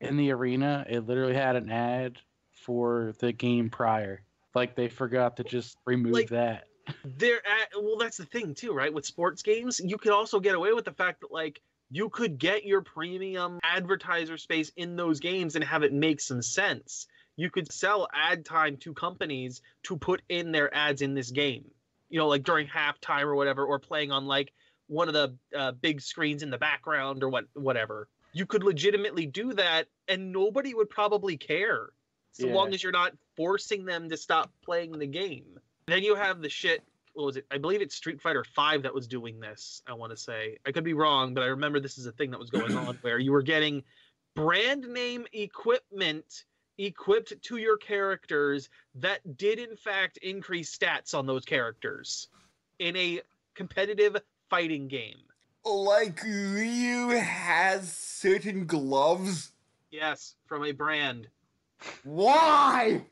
in 0.02 0.18
the 0.18 0.32
arena, 0.32 0.86
it 0.90 1.08
literally 1.08 1.34
had 1.36 1.56
an 1.56 1.70
ad 1.72 2.20
for 2.52 3.14
the 3.20 3.32
game 3.32 3.70
prior. 3.70 4.22
Like 4.54 4.76
they 4.76 4.88
forgot 4.88 5.38
to 5.38 5.44
just 5.44 5.78
remove 5.86 6.14
Like- 6.14 6.30
that. 6.30 6.68
They're 7.04 7.38
at 7.38 7.70
well, 7.82 7.98
that's 7.98 8.18
the 8.18 8.26
thing 8.26 8.54
too, 8.54 8.72
right? 8.72 8.94
With 8.94 9.08
sports 9.08 9.42
games, 9.42 9.82
you 9.84 9.98
could 9.98 10.12
also 10.12 10.40
get 10.40 10.54
away 10.54 10.72
with 10.72 10.86
the 10.86 10.92
fact 10.94 11.22
that 11.22 11.32
like 11.32 11.60
you 11.90 12.10
could 12.10 12.38
get 12.38 12.64
your 12.64 12.82
premium 12.82 13.60
advertiser 13.64 14.38
space 14.38 14.72
in 14.78 14.96
those 14.96 15.20
games 15.20 15.56
and 15.56 15.64
have 15.64 15.82
it 15.82 15.94
make 15.94 16.22
some 16.22 16.44
sense. 16.44 17.08
You 17.38 17.50
could 17.50 17.72
sell 17.72 18.08
ad 18.14 18.46
time 18.46 18.78
to 18.78 18.94
companies 18.94 19.62
to 19.84 19.98
put 19.98 20.22
in 20.30 20.52
their 20.52 20.74
ads 20.74 21.02
in 21.02 21.14
this 21.14 21.32
game. 21.32 21.66
You 22.10 22.20
know, 22.20 22.28
like 22.28 22.44
during 22.44 22.68
halftime 22.68 23.24
or 23.24 23.36
whatever, 23.36 23.66
or 23.66 23.80
playing 23.80 24.12
on 24.12 24.26
like 24.26 24.54
one 24.88 25.08
of 25.08 25.14
the 25.14 25.36
uh, 25.58 25.72
big 25.74 26.02
screens 26.02 26.44
in 26.44 26.50
the 26.50 26.58
background 26.58 27.24
or 27.24 27.30
what, 27.30 27.46
whatever. 27.54 28.08
You 28.34 28.46
could 28.46 28.64
legitimately 28.64 29.26
do 29.26 29.54
that, 29.54 29.88
and 30.08 30.32
nobody 30.32 30.74
would 30.74 30.90
probably 30.90 31.38
care, 31.38 31.90
so 32.34 32.48
Yeah. 32.48 32.54
long 32.54 32.74
as 32.74 32.84
you're 32.84 32.92
not 32.92 33.14
forcing 33.36 33.86
them 33.86 34.10
to 34.10 34.18
stop 34.18 34.52
playing 34.64 34.98
the 35.00 35.08
game. 35.08 35.60
Then 35.88 36.04
you 36.04 36.16
have 36.16 36.42
the 36.42 36.50
shit. 36.50 36.84
What 37.14 37.26
was 37.26 37.38
it? 37.38 37.46
I 37.50 37.58
believe 37.58 37.82
it's 37.82 37.96
Street 37.96 38.22
Fighter 38.22 38.44
Five 38.44 38.84
that 38.84 38.94
was 38.94 39.08
doing 39.08 39.40
this. 39.40 39.82
I 39.88 39.94
want 39.94 40.12
to 40.12 40.18
say 40.18 40.58
I 40.66 40.72
could 40.72 40.84
be 40.84 40.94
wrong, 40.94 41.34
but 41.34 41.44
I 41.44 41.48
remember 41.48 41.80
this 41.80 41.98
is 41.98 42.06
a 42.06 42.12
thing 42.12 42.32
that 42.32 42.40
was 42.40 42.50
going 42.50 42.76
on 42.76 42.96
where 43.02 43.18
you 43.18 43.32
were 43.32 43.42
getting 43.42 43.84
brand 44.36 44.88
name 44.88 45.26
equipment 45.34 46.44
equipped 46.78 47.34
to 47.44 47.58
your 47.58 47.78
characters 47.78 48.70
that 48.96 49.38
did 49.38 49.60
in 49.60 49.76
fact 49.76 50.18
increase 50.18 50.76
stats 50.76 51.14
on 51.14 51.26
those 51.26 51.46
characters 51.46 52.28
in 52.80 52.96
a 52.96 53.22
competitive 53.54 54.18
fighting 54.50 54.88
game. 54.88 55.20
like 55.64 56.22
Ryu 56.24 57.10
has 57.10 57.92
certain 57.92 58.66
gloves. 58.66 59.52
Yes, 59.92 60.36
from 60.46 60.66
a 60.66 60.72
brand. 60.72 61.28
Why? 62.04 63.06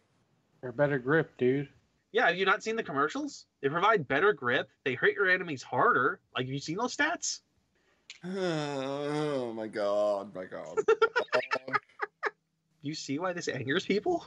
They're 0.61 0.71
better 0.71 0.99
grip, 0.99 1.31
dude. 1.37 1.69
Yeah, 2.11 2.27
have 2.27 2.37
you 2.37 2.45
not 2.45 2.63
seen 2.63 2.75
the 2.75 2.83
commercials? 2.83 3.45
They 3.61 3.69
provide 3.69 4.07
better 4.07 4.33
grip. 4.33 4.69
They 4.85 4.93
hurt 4.93 5.13
your 5.13 5.29
enemies 5.29 5.63
harder. 5.63 6.19
Like, 6.35 6.45
have 6.45 6.53
you 6.53 6.59
seen 6.59 6.77
those 6.77 6.95
stats? 6.95 7.39
Oh 8.25 9.51
my 9.51 9.67
god, 9.67 10.33
my 10.33 10.45
god. 10.45 10.77
You 12.83 12.93
see 12.93 13.17
why 13.17 13.33
this 13.33 13.47
angers 13.47 13.85
people? 13.85 14.25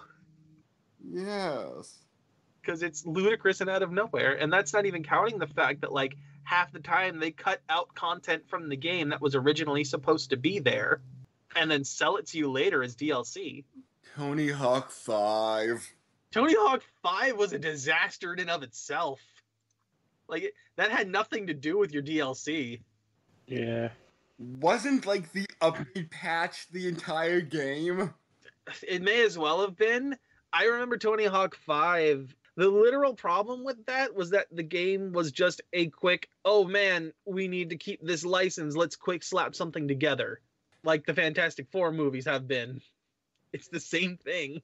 yes. 1.08 1.98
because 2.60 2.82
it's 2.82 3.06
ludicrous 3.06 3.60
and 3.60 3.70
out 3.70 3.82
of 3.82 3.92
nowhere. 3.92 4.32
And 4.32 4.52
that's 4.52 4.72
not 4.72 4.86
even 4.86 5.04
counting 5.04 5.38
the 5.38 5.46
fact 5.46 5.82
that 5.82 5.92
like 5.92 6.16
half 6.42 6.72
the 6.72 6.80
time 6.80 7.20
they 7.20 7.30
cut 7.30 7.60
out 7.68 7.94
content 7.94 8.48
from 8.48 8.68
the 8.68 8.76
game 8.76 9.10
that 9.10 9.20
was 9.20 9.36
originally 9.36 9.84
supposed 9.84 10.30
to 10.30 10.36
be 10.36 10.58
there, 10.58 11.00
and 11.54 11.70
then 11.70 11.84
sell 11.84 12.16
it 12.16 12.26
to 12.28 12.38
you 12.38 12.50
later 12.50 12.82
as 12.82 12.96
DLC. 12.96 13.64
Tony 14.16 14.48
Hawk 14.48 14.90
5. 14.90 15.92
Tony 16.32 16.54
Hawk 16.54 16.82
Five 17.02 17.36
was 17.36 17.52
a 17.52 17.58
disaster 17.58 18.32
in 18.32 18.40
and 18.40 18.50
of 18.50 18.62
itself. 18.62 19.20
Like 20.28 20.54
that 20.76 20.90
had 20.90 21.08
nothing 21.08 21.46
to 21.46 21.54
do 21.54 21.78
with 21.78 21.92
your 21.92 22.02
DLC. 22.02 22.80
Yeah. 23.46 23.90
Wasn't 24.38 25.06
like 25.06 25.32
the 25.32 25.46
update 25.62 26.10
patch 26.10 26.68
the 26.70 26.88
entire 26.88 27.40
game? 27.40 28.12
It 28.86 29.02
may 29.02 29.24
as 29.24 29.38
well 29.38 29.60
have 29.60 29.76
been. 29.76 30.16
I 30.52 30.64
remember 30.64 30.96
Tony 30.96 31.24
Hawk 31.24 31.56
5. 31.56 32.34
The 32.56 32.68
literal 32.68 33.14
problem 33.14 33.64
with 33.64 33.84
that 33.86 34.14
was 34.14 34.30
that 34.30 34.46
the 34.50 34.62
game 34.62 35.12
was 35.12 35.30
just 35.30 35.60
a 35.74 35.88
quick, 35.88 36.30
oh 36.44 36.64
man, 36.64 37.12
we 37.26 37.48
need 37.48 37.70
to 37.70 37.76
keep 37.76 38.00
this 38.02 38.24
license. 38.24 38.74
Let's 38.74 38.96
quick 38.96 39.22
slap 39.22 39.54
something 39.54 39.86
together. 39.86 40.40
Like 40.82 41.04
the 41.04 41.12
Fantastic 41.12 41.66
Four 41.70 41.92
movies 41.92 42.24
have 42.24 42.48
been. 42.48 42.80
It's 43.52 43.68
the 43.68 43.80
same 43.80 44.16
thing. 44.16 44.62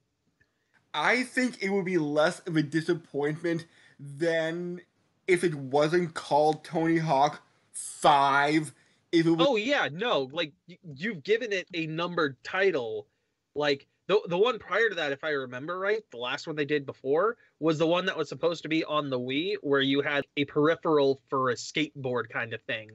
I 0.94 1.23
think 1.23 1.62
it 1.62 1.71
would 1.71 1.85
be 1.85 1.99
less 1.99 2.40
of 2.40 2.56
a 2.56 2.62
disappointment 2.62 3.66
than 3.99 4.80
if 5.26 5.44
it 5.44 5.54
wasn't 5.54 6.14
called 6.14 6.64
Tony 6.64 6.99
Hawk 6.99 7.42
5. 7.73 8.73
If 9.12 9.26
it 9.26 9.30
was 9.30 9.47
Oh 9.47 9.56
yeah, 9.56 9.88
no, 9.92 10.30
like 10.32 10.54
you've 10.94 11.23
given 11.23 11.52
it 11.52 11.68
a 11.75 11.87
numbered 11.87 12.42
title. 12.42 13.06
Like 13.54 13.87
the 14.12 14.28
the 14.28 14.38
one 14.38 14.59
prior 14.59 14.90
to 14.90 14.95
that, 14.97 15.12
if 15.12 15.25
I 15.25 15.31
remember 15.31 15.78
right, 15.78 16.02
the 16.11 16.19
last 16.19 16.47
one 16.47 16.57
they 16.57 16.66
did 16.66 16.85
before 16.85 17.37
was 17.61 17.78
the 17.78 17.87
one 17.87 18.07
that 18.07 18.16
was 18.16 18.28
supposed 18.28 18.62
to 18.64 18.69
be 18.69 18.85
on 18.85 19.09
the 19.09 19.19
Wii, 19.19 19.54
where 19.62 19.81
you 19.81 20.02
had 20.02 20.25
a 20.37 20.45
peripheral 20.45 21.23
for 21.31 21.50
a 21.50 21.54
skateboard 21.54 22.28
kind 22.28 22.52
of 22.52 22.61
thing, 22.62 22.90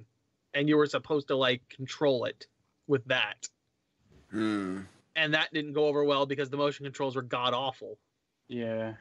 and 0.53 0.69
you 0.69 0.77
were 0.77 0.85
supposed 0.85 1.29
to 1.29 1.35
like 1.35 1.67
control 1.69 2.25
it 2.25 2.45
with 2.85 3.03
that. 3.05 3.47
Hmm. 4.29 4.81
And 5.15 5.33
that 5.33 5.51
didn't 5.51 5.73
go 5.73 5.87
over 5.87 6.03
well 6.03 6.27
because 6.27 6.51
the 6.51 6.57
motion 6.57 6.85
controls 6.85 7.15
were 7.15 7.23
god 7.23 7.55
awful. 7.55 7.97
Yeah. 8.47 8.93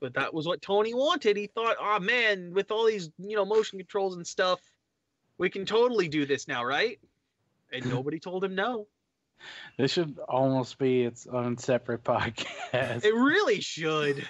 But 0.00 0.14
that 0.14 0.34
was 0.34 0.48
what 0.48 0.60
Tony 0.60 0.92
wanted. 0.92 1.36
He 1.36 1.46
thought, 1.46 1.76
oh 1.80 2.00
man, 2.00 2.52
with 2.52 2.72
all 2.72 2.86
these, 2.86 3.10
you 3.18 3.36
know, 3.36 3.44
motion 3.44 3.78
controls 3.78 4.16
and 4.16 4.26
stuff, 4.26 4.60
we 5.38 5.48
can 5.50 5.64
totally 5.64 6.08
do 6.08 6.26
this 6.26 6.48
now, 6.48 6.64
right? 6.64 6.98
And 7.72 7.86
nobody 7.90 8.18
told 8.18 8.42
him 8.42 8.56
no. 8.56 8.88
This 9.78 9.90
should 9.92 10.18
almost 10.28 10.78
be 10.78 11.02
its 11.02 11.26
own 11.26 11.58
separate 11.58 12.04
podcast. 12.04 13.04
It 13.04 13.14
really 13.14 13.60
should. 13.60 14.26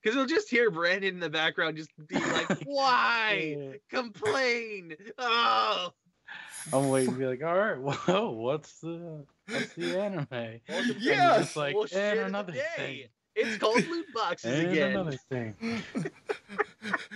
Because 0.00 0.16
we'll 0.16 0.26
just 0.26 0.48
hear 0.48 0.70
Brandon 0.70 1.14
in 1.14 1.20
the 1.20 1.28
background 1.28 1.76
just 1.76 1.90
be 2.06 2.14
like, 2.18 2.48
why? 2.64 3.56
Yeah. 3.58 3.72
Complain. 3.90 4.94
Oh. 5.18 5.90
I'm 6.72 6.88
waiting 6.90 7.14
to 7.14 7.18
be 7.18 7.26
like, 7.26 7.42
all 7.42 7.56
right, 7.58 7.78
well, 8.08 8.34
what's 8.34 8.80
the 8.80 9.24
what's 9.48 9.72
the 9.74 9.98
anime? 9.98 10.26
Welcome 10.30 10.60
And 10.68 11.00
Yes! 11.00 11.38
just 11.38 11.56
like, 11.56 11.74
Well, 11.74 11.84
and 11.84 11.90
shit 11.90 12.18
another 12.18 12.52
day. 12.52 12.62
thing. 12.76 13.04
It's 13.34 13.56
called 13.56 13.86
loot 13.86 14.06
boxes 14.14 14.58
And 14.58 14.72
again. 14.72 14.90
another 14.90 15.16
thing. 15.30 15.54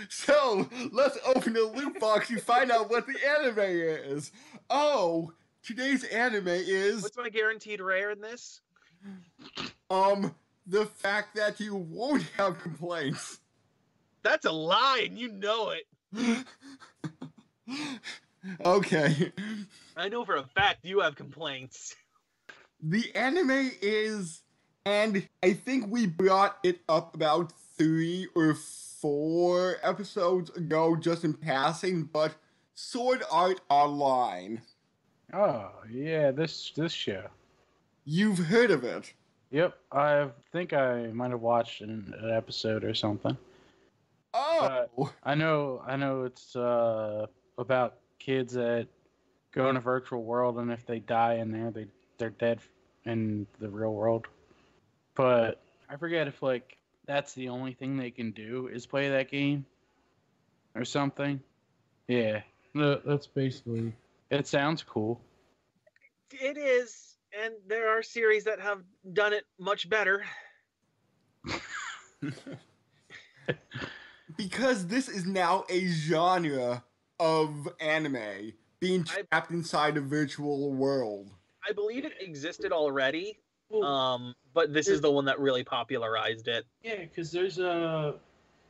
so 0.09 0.69
let's 0.93 1.19
open 1.27 1.53
the 1.53 1.63
loot 1.65 1.99
box 2.01 2.31
and 2.31 2.41
find 2.41 2.71
out 2.71 2.91
what 2.91 3.07
the 3.07 3.17
anime 3.39 3.59
is. 3.59 4.31
Oh, 4.71 5.33
today's 5.63 6.05
anime 6.05 6.49
is 6.49 7.03
What's 7.03 7.17
my 7.17 7.29
guaranteed 7.29 7.81
rare 7.81 8.11
in 8.11 8.21
this? 8.21 8.61
um 9.91 10.35
the 10.67 10.87
fact 10.87 11.35
that 11.37 11.59
you 11.61 11.75
won't 11.75 12.23
have 12.37 12.59
complaints. 12.61 13.41
That's 14.23 14.47
a 14.47 14.53
lie, 14.53 15.03
and 15.07 15.19
you 15.19 15.33
know 15.33 15.71
it. 15.71 16.47
okay. 18.65 19.33
I 19.97 20.09
know 20.09 20.25
for 20.25 20.37
a 20.37 20.45
fact 20.45 20.85
you 20.85 21.01
have 21.01 21.17
complaints. 21.17 21.97
The 22.81 23.13
anime 23.15 23.73
is, 23.81 24.43
and 24.85 25.27
I 25.43 25.53
think 25.53 25.87
we 25.89 26.07
brought 26.07 26.59
it 26.63 26.81
up 26.89 27.15
about 27.15 27.53
three 27.77 28.29
or 28.37 28.55
four 28.55 29.77
episodes 29.83 30.51
ago, 30.51 30.97
just 30.97 31.25
in 31.25 31.35
passing, 31.35 32.05
but 32.05 32.35
Sword 32.75 33.23
Art 33.31 33.61
Online. 33.69 34.63
Oh 35.33 35.71
yeah, 35.91 36.31
this 36.31 36.73
this 36.77 36.93
show. 36.93 37.25
You've 38.05 38.39
heard 38.39 38.71
of 38.71 38.85
it. 38.85 39.13
Yep, 39.51 39.75
I 39.91 40.29
think 40.51 40.73
I 40.73 41.09
might 41.09 41.31
have 41.31 41.41
watched 41.41 41.83
an, 41.83 42.15
an 42.19 42.31
episode 42.31 42.85
or 42.85 42.95
something. 42.95 43.37
Oh, 44.35 45.11
I 45.23 45.35
know, 45.35 45.83
I 45.87 45.97
know 45.97 46.25
it's 46.25 46.57
uh, 46.57 47.27
about 47.59 47.97
kids 48.19 48.55
that 48.55 48.89
go 49.53 49.69
in 49.69 49.77
a 49.77 49.81
virtual 49.81 50.23
world, 50.23 50.59
and 50.59 50.73
if 50.73 50.87
they 50.87 51.01
die 51.01 51.35
in 51.35 51.53
there, 51.53 51.71
they 51.71 51.87
they're 52.19 52.31
dead 52.31 52.61
in 53.05 53.47
the 53.61 53.69
real 53.69 53.93
world. 53.93 54.27
But 55.15 55.63
I 55.89 55.97
forget 55.97 56.29
if 56.29 56.43
like 56.43 56.79
that's 57.07 57.35
the 57.35 57.51
only 57.51 57.75
thing 57.75 57.97
they 57.97 58.11
can 58.11 58.31
do 58.31 58.69
is 58.69 58.87
play 58.87 59.11
that 59.11 59.31
game 59.31 59.67
or 60.75 60.85
something. 60.85 61.41
Yeah, 62.09 62.41
that's 62.75 63.27
basically. 63.27 63.93
It 64.33 64.47
sounds 64.47 64.83
cool. 64.83 65.21
It 66.31 66.57
is, 66.57 67.19
and 67.39 67.53
there 67.67 67.91
are 67.91 68.03
series 68.03 68.45
that 68.45 68.59
have 68.59 68.83
done 69.13 69.35
it 69.35 69.45
much 69.61 69.91
better. 69.91 70.25
because 74.39 74.87
this 74.87 75.11
is 75.11 75.27
now 75.27 75.65
a 75.69 75.87
genre 75.87 76.83
of 77.21 77.69
anime 77.79 78.55
being 78.81 79.05
I- 79.11 79.23
trapped 79.31 79.51
inside 79.51 79.99
a 79.99 80.01
virtual 80.01 80.73
world. 80.73 81.29
I 81.69 81.73
believe 81.73 82.07
it 82.07 82.15
existed 82.19 82.73
already, 82.73 83.39
um, 83.85 84.35
but 84.55 84.73
this 84.73 84.89
is 84.89 85.03
the 85.03 85.11
one 85.11 85.27
that 85.27 85.39
really 85.41 85.63
popularized 85.63 86.49
it. 86.49 86.65
yeah, 86.83 87.01
because 87.03 87.31
there's 87.31 87.59
uh, 87.59 88.15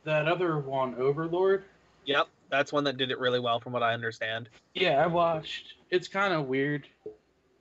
that 0.03 0.27
other 0.27 0.59
one, 0.59 0.93
Overlord. 0.95 1.63
Yep, 2.03 2.27
that's 2.53 2.71
one 2.71 2.83
that 2.83 2.97
did 2.97 3.09
it 3.09 3.17
really 3.17 3.39
well, 3.39 3.59
from 3.59 3.73
what 3.73 3.81
I 3.81 3.95
understand. 3.95 4.47
Yeah, 4.75 5.03
I 5.03 5.07
watched. 5.07 5.73
It's 5.89 6.07
kind 6.07 6.33
of 6.33 6.45
weird 6.45 6.87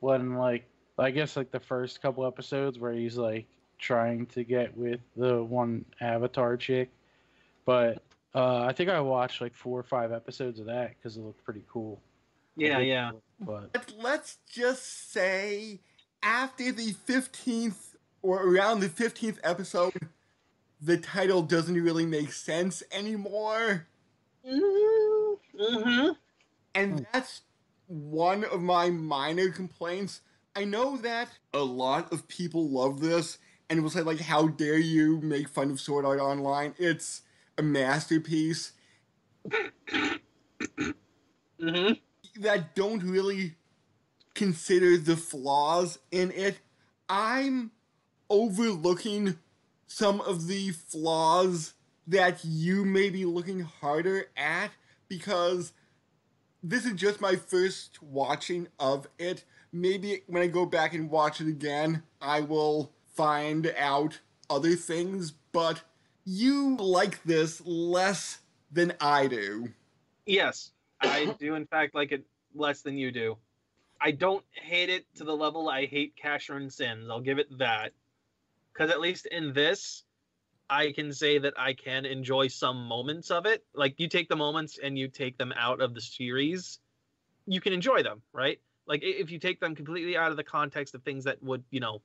when 0.00 0.34
like 0.34 0.66
I 0.98 1.10
guess 1.10 1.34
like 1.34 1.50
the 1.50 1.60
first 1.60 2.02
couple 2.02 2.26
episodes 2.26 2.78
where 2.78 2.92
he's 2.92 3.16
like 3.16 3.46
trying 3.78 4.26
to 4.26 4.44
get 4.44 4.76
with 4.76 5.00
the 5.16 5.42
one 5.42 5.86
Avatar 6.02 6.58
chick, 6.58 6.90
but 7.64 8.02
uh, 8.34 8.66
I 8.66 8.74
think 8.74 8.90
I 8.90 9.00
watched 9.00 9.40
like 9.40 9.54
four 9.54 9.80
or 9.80 9.82
five 9.82 10.12
episodes 10.12 10.60
of 10.60 10.66
that 10.66 10.90
because 10.90 11.16
it 11.16 11.22
looked 11.22 11.42
pretty 11.42 11.64
cool. 11.72 11.98
Yeah, 12.54 12.78
yeah. 12.80 13.12
But 13.40 13.72
But 13.72 13.94
let's 13.98 14.36
just 14.46 15.10
say 15.10 15.80
after 16.22 16.70
the 16.70 16.92
15th 17.08 17.94
or 18.20 18.42
around 18.42 18.80
the 18.80 18.90
15th 18.90 19.38
episode, 19.42 19.94
the 20.82 20.98
title 20.98 21.40
doesn't 21.40 21.82
really 21.82 22.04
make 22.04 22.30
sense 22.30 22.82
anymore. 22.92 23.86
Mm-hmm. 24.46 26.08
And 26.74 27.06
that's 27.12 27.42
one 27.86 28.44
of 28.44 28.62
my 28.62 28.90
minor 28.90 29.50
complaints. 29.50 30.20
I 30.56 30.64
know 30.64 30.96
that 30.98 31.28
a 31.52 31.60
lot 31.62 32.12
of 32.12 32.28
people 32.28 32.68
love 32.68 33.00
this 33.00 33.38
and 33.68 33.82
will 33.82 33.90
say, 33.90 34.02
like, 34.02 34.20
how 34.20 34.48
dare 34.48 34.78
you 34.78 35.20
make 35.20 35.48
fun 35.48 35.70
of 35.70 35.80
Sword 35.80 36.04
Art 36.04 36.20
Online? 36.20 36.74
It's 36.78 37.22
a 37.56 37.62
masterpiece 37.62 38.72
Mm-hmm. 41.60 41.92
that 42.42 42.74
don't 42.74 43.02
really 43.04 43.54
consider 44.34 44.96
the 44.96 45.16
flaws 45.16 45.98
in 46.10 46.32
it. 46.32 46.58
I'm 47.08 47.70
overlooking 48.28 49.38
some 49.86 50.20
of 50.22 50.48
the 50.48 50.70
flaws 50.70 51.74
that 52.06 52.44
you 52.44 52.84
may 52.84 53.10
be 53.10 53.24
looking 53.24 53.60
harder 53.60 54.26
at 54.36 54.70
because 55.08 55.72
this 56.62 56.84
is 56.84 56.94
just 56.94 57.20
my 57.20 57.36
first 57.36 58.02
watching 58.02 58.68
of 58.78 59.06
it. 59.18 59.44
Maybe 59.72 60.22
when 60.26 60.42
I 60.42 60.46
go 60.46 60.66
back 60.66 60.94
and 60.94 61.10
watch 61.10 61.40
it 61.40 61.48
again, 61.48 62.02
I 62.20 62.40
will 62.40 62.92
find 63.14 63.72
out 63.78 64.20
other 64.50 64.74
things, 64.74 65.32
but 65.52 65.82
you 66.24 66.76
like 66.76 67.22
this 67.24 67.60
less 67.64 68.38
than 68.70 68.94
I 69.00 69.26
do. 69.26 69.68
Yes, 70.26 70.70
I 71.00 71.34
do. 71.38 71.54
In 71.54 71.66
fact, 71.66 71.94
like 71.94 72.12
it 72.12 72.24
less 72.54 72.82
than 72.82 72.96
you 72.96 73.10
do. 73.10 73.36
I 74.00 74.10
don't 74.10 74.44
hate 74.52 74.88
it 74.88 75.06
to 75.16 75.24
the 75.24 75.36
level 75.36 75.68
I 75.68 75.86
hate 75.86 76.14
Casshern 76.22 76.72
Sins. 76.72 77.08
I'll 77.08 77.20
give 77.20 77.38
it 77.38 77.58
that. 77.58 77.92
Because 78.72 78.90
at 78.90 79.00
least 79.00 79.26
in 79.26 79.52
this, 79.52 80.04
I 80.70 80.92
can 80.92 81.12
say 81.12 81.38
that 81.38 81.54
I 81.58 81.74
can 81.74 82.04
enjoy 82.06 82.48
some 82.48 82.86
moments 82.86 83.30
of 83.30 83.46
it. 83.46 83.64
Like 83.74 83.98
you 83.98 84.08
take 84.08 84.28
the 84.28 84.36
moments 84.36 84.78
and 84.82 84.98
you 84.98 85.08
take 85.08 85.38
them 85.38 85.52
out 85.56 85.80
of 85.80 85.94
the 85.94 86.00
series, 86.00 86.78
you 87.46 87.60
can 87.60 87.72
enjoy 87.72 88.02
them, 88.02 88.22
right? 88.32 88.60
Like 88.86 89.00
if 89.02 89.30
you 89.30 89.38
take 89.38 89.60
them 89.60 89.74
completely 89.74 90.16
out 90.16 90.30
of 90.30 90.36
the 90.36 90.44
context 90.44 90.94
of 90.94 91.02
things 91.02 91.24
that 91.24 91.42
would, 91.42 91.62
you 91.70 91.80
know, 91.80 92.00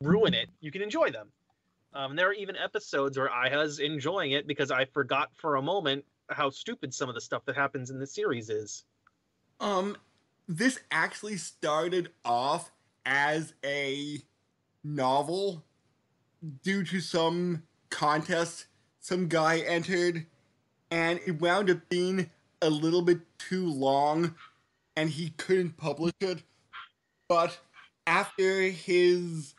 ruin 0.00 0.34
it, 0.34 0.48
you 0.60 0.70
can 0.70 0.82
enjoy 0.82 1.10
them. 1.10 1.28
Um, 1.94 2.16
there 2.16 2.28
are 2.28 2.34
even 2.34 2.56
episodes 2.56 3.18
where 3.18 3.30
I 3.30 3.54
was 3.54 3.78
enjoying 3.78 4.32
it 4.32 4.46
because 4.46 4.70
I 4.70 4.86
forgot 4.86 5.30
for 5.34 5.56
a 5.56 5.62
moment 5.62 6.04
how 6.30 6.50
stupid 6.50 6.94
some 6.94 7.08
of 7.08 7.14
the 7.14 7.20
stuff 7.20 7.44
that 7.44 7.56
happens 7.56 7.90
in 7.90 7.98
the 7.98 8.06
series 8.06 8.48
is. 8.48 8.84
Um, 9.60 9.96
this 10.48 10.80
actually 10.90 11.36
started 11.36 12.10
off 12.24 12.72
as 13.04 13.54
a 13.64 14.18
novel 14.82 15.64
due 16.62 16.84
to 16.84 17.00
some 17.00 17.62
contest 17.92 18.66
some 18.98 19.28
guy 19.28 19.58
entered, 19.58 20.26
and 20.90 21.20
it 21.26 21.40
wound 21.40 21.70
up 21.70 21.88
being 21.88 22.30
a 22.60 22.70
little 22.70 23.02
bit 23.02 23.20
too 23.38 23.66
long, 23.66 24.34
and 24.96 25.10
he 25.10 25.30
couldn't 25.30 25.76
publish 25.76 26.12
it. 26.20 26.42
But 27.28 27.58
after 28.06 28.62
his 28.62 29.54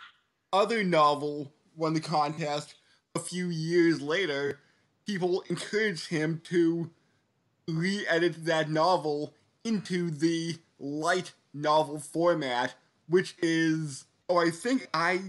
other 0.52 0.84
novel 0.84 1.52
won 1.76 1.93
the 1.93 2.02
contest 2.02 2.76
a 3.15 3.19
few 3.19 3.48
years 3.48 4.02
later, 4.02 4.60
people 5.06 5.43
encouraged 5.50 6.08
him 6.08 6.41
to 6.46 6.89
re-edit 7.67 8.46
that 8.46 8.69
novel 8.69 9.34
into 9.63 10.10
the 10.10 10.58
light 10.80 11.34
novel 11.54 12.00
format, 12.00 12.76
which 13.08 13.36
is 13.41 14.06
oh 14.30 14.38
I 14.38 14.50
think 14.50 14.88
I 14.93 15.22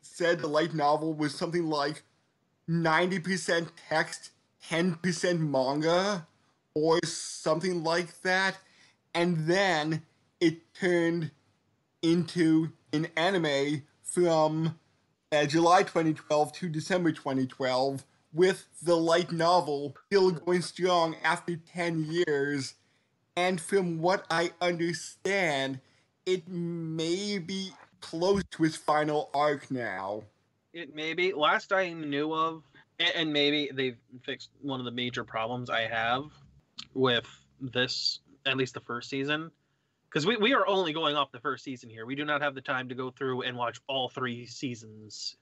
said 0.00 0.40
the 0.40 0.48
light 0.48 0.74
novel 0.74 1.14
was 1.14 1.34
something 1.34 1.68
like 1.68 2.02
90% 2.68 3.68
text, 3.88 4.30
10% 4.70 5.38
manga, 5.38 6.26
or 6.74 7.00
something 7.04 7.82
like 7.82 8.20
that. 8.22 8.58
And 9.14 9.46
then 9.46 10.02
it 10.40 10.74
turned 10.74 11.30
into 12.02 12.72
an 12.92 13.08
anime 13.16 13.82
from 14.02 14.78
uh, 15.32 15.46
July 15.46 15.82
2012 15.82 16.52
to 16.52 16.68
December 16.68 17.12
2012, 17.12 18.04
with 18.32 18.66
the 18.82 18.96
light 18.96 19.32
novel 19.32 19.96
still 20.06 20.30
going 20.30 20.62
strong 20.62 21.16
after 21.24 21.56
10 21.56 22.04
years. 22.04 22.74
And 23.36 23.60
from 23.60 24.00
what 24.00 24.26
I 24.30 24.52
understand, 24.60 25.80
it 26.26 26.48
may 26.48 27.38
be 27.38 27.70
close 28.00 28.42
to 28.52 28.64
its 28.64 28.76
final 28.76 29.30
arc 29.32 29.70
now. 29.70 30.24
It 30.78 30.94
may 30.94 31.12
be. 31.12 31.32
Last 31.32 31.72
I 31.72 31.92
knew 31.92 32.32
of, 32.32 32.62
and, 33.00 33.10
and 33.16 33.32
maybe 33.32 33.70
they've 33.72 33.96
fixed 34.22 34.50
one 34.62 34.78
of 34.78 34.84
the 34.84 34.92
major 34.92 35.24
problems 35.24 35.70
I 35.70 35.82
have 35.82 36.24
with 36.94 37.26
this, 37.60 38.20
at 38.46 38.56
least 38.56 38.74
the 38.74 38.80
first 38.80 39.10
season. 39.10 39.50
Because 40.08 40.24
we, 40.24 40.36
we 40.36 40.54
are 40.54 40.66
only 40.66 40.92
going 40.92 41.16
off 41.16 41.32
the 41.32 41.40
first 41.40 41.64
season 41.64 41.90
here. 41.90 42.06
We 42.06 42.14
do 42.14 42.24
not 42.24 42.40
have 42.42 42.54
the 42.54 42.60
time 42.60 42.88
to 42.90 42.94
go 42.94 43.10
through 43.10 43.42
and 43.42 43.56
watch 43.56 43.80
all 43.88 44.08
three 44.08 44.46
seasons. 44.46 45.36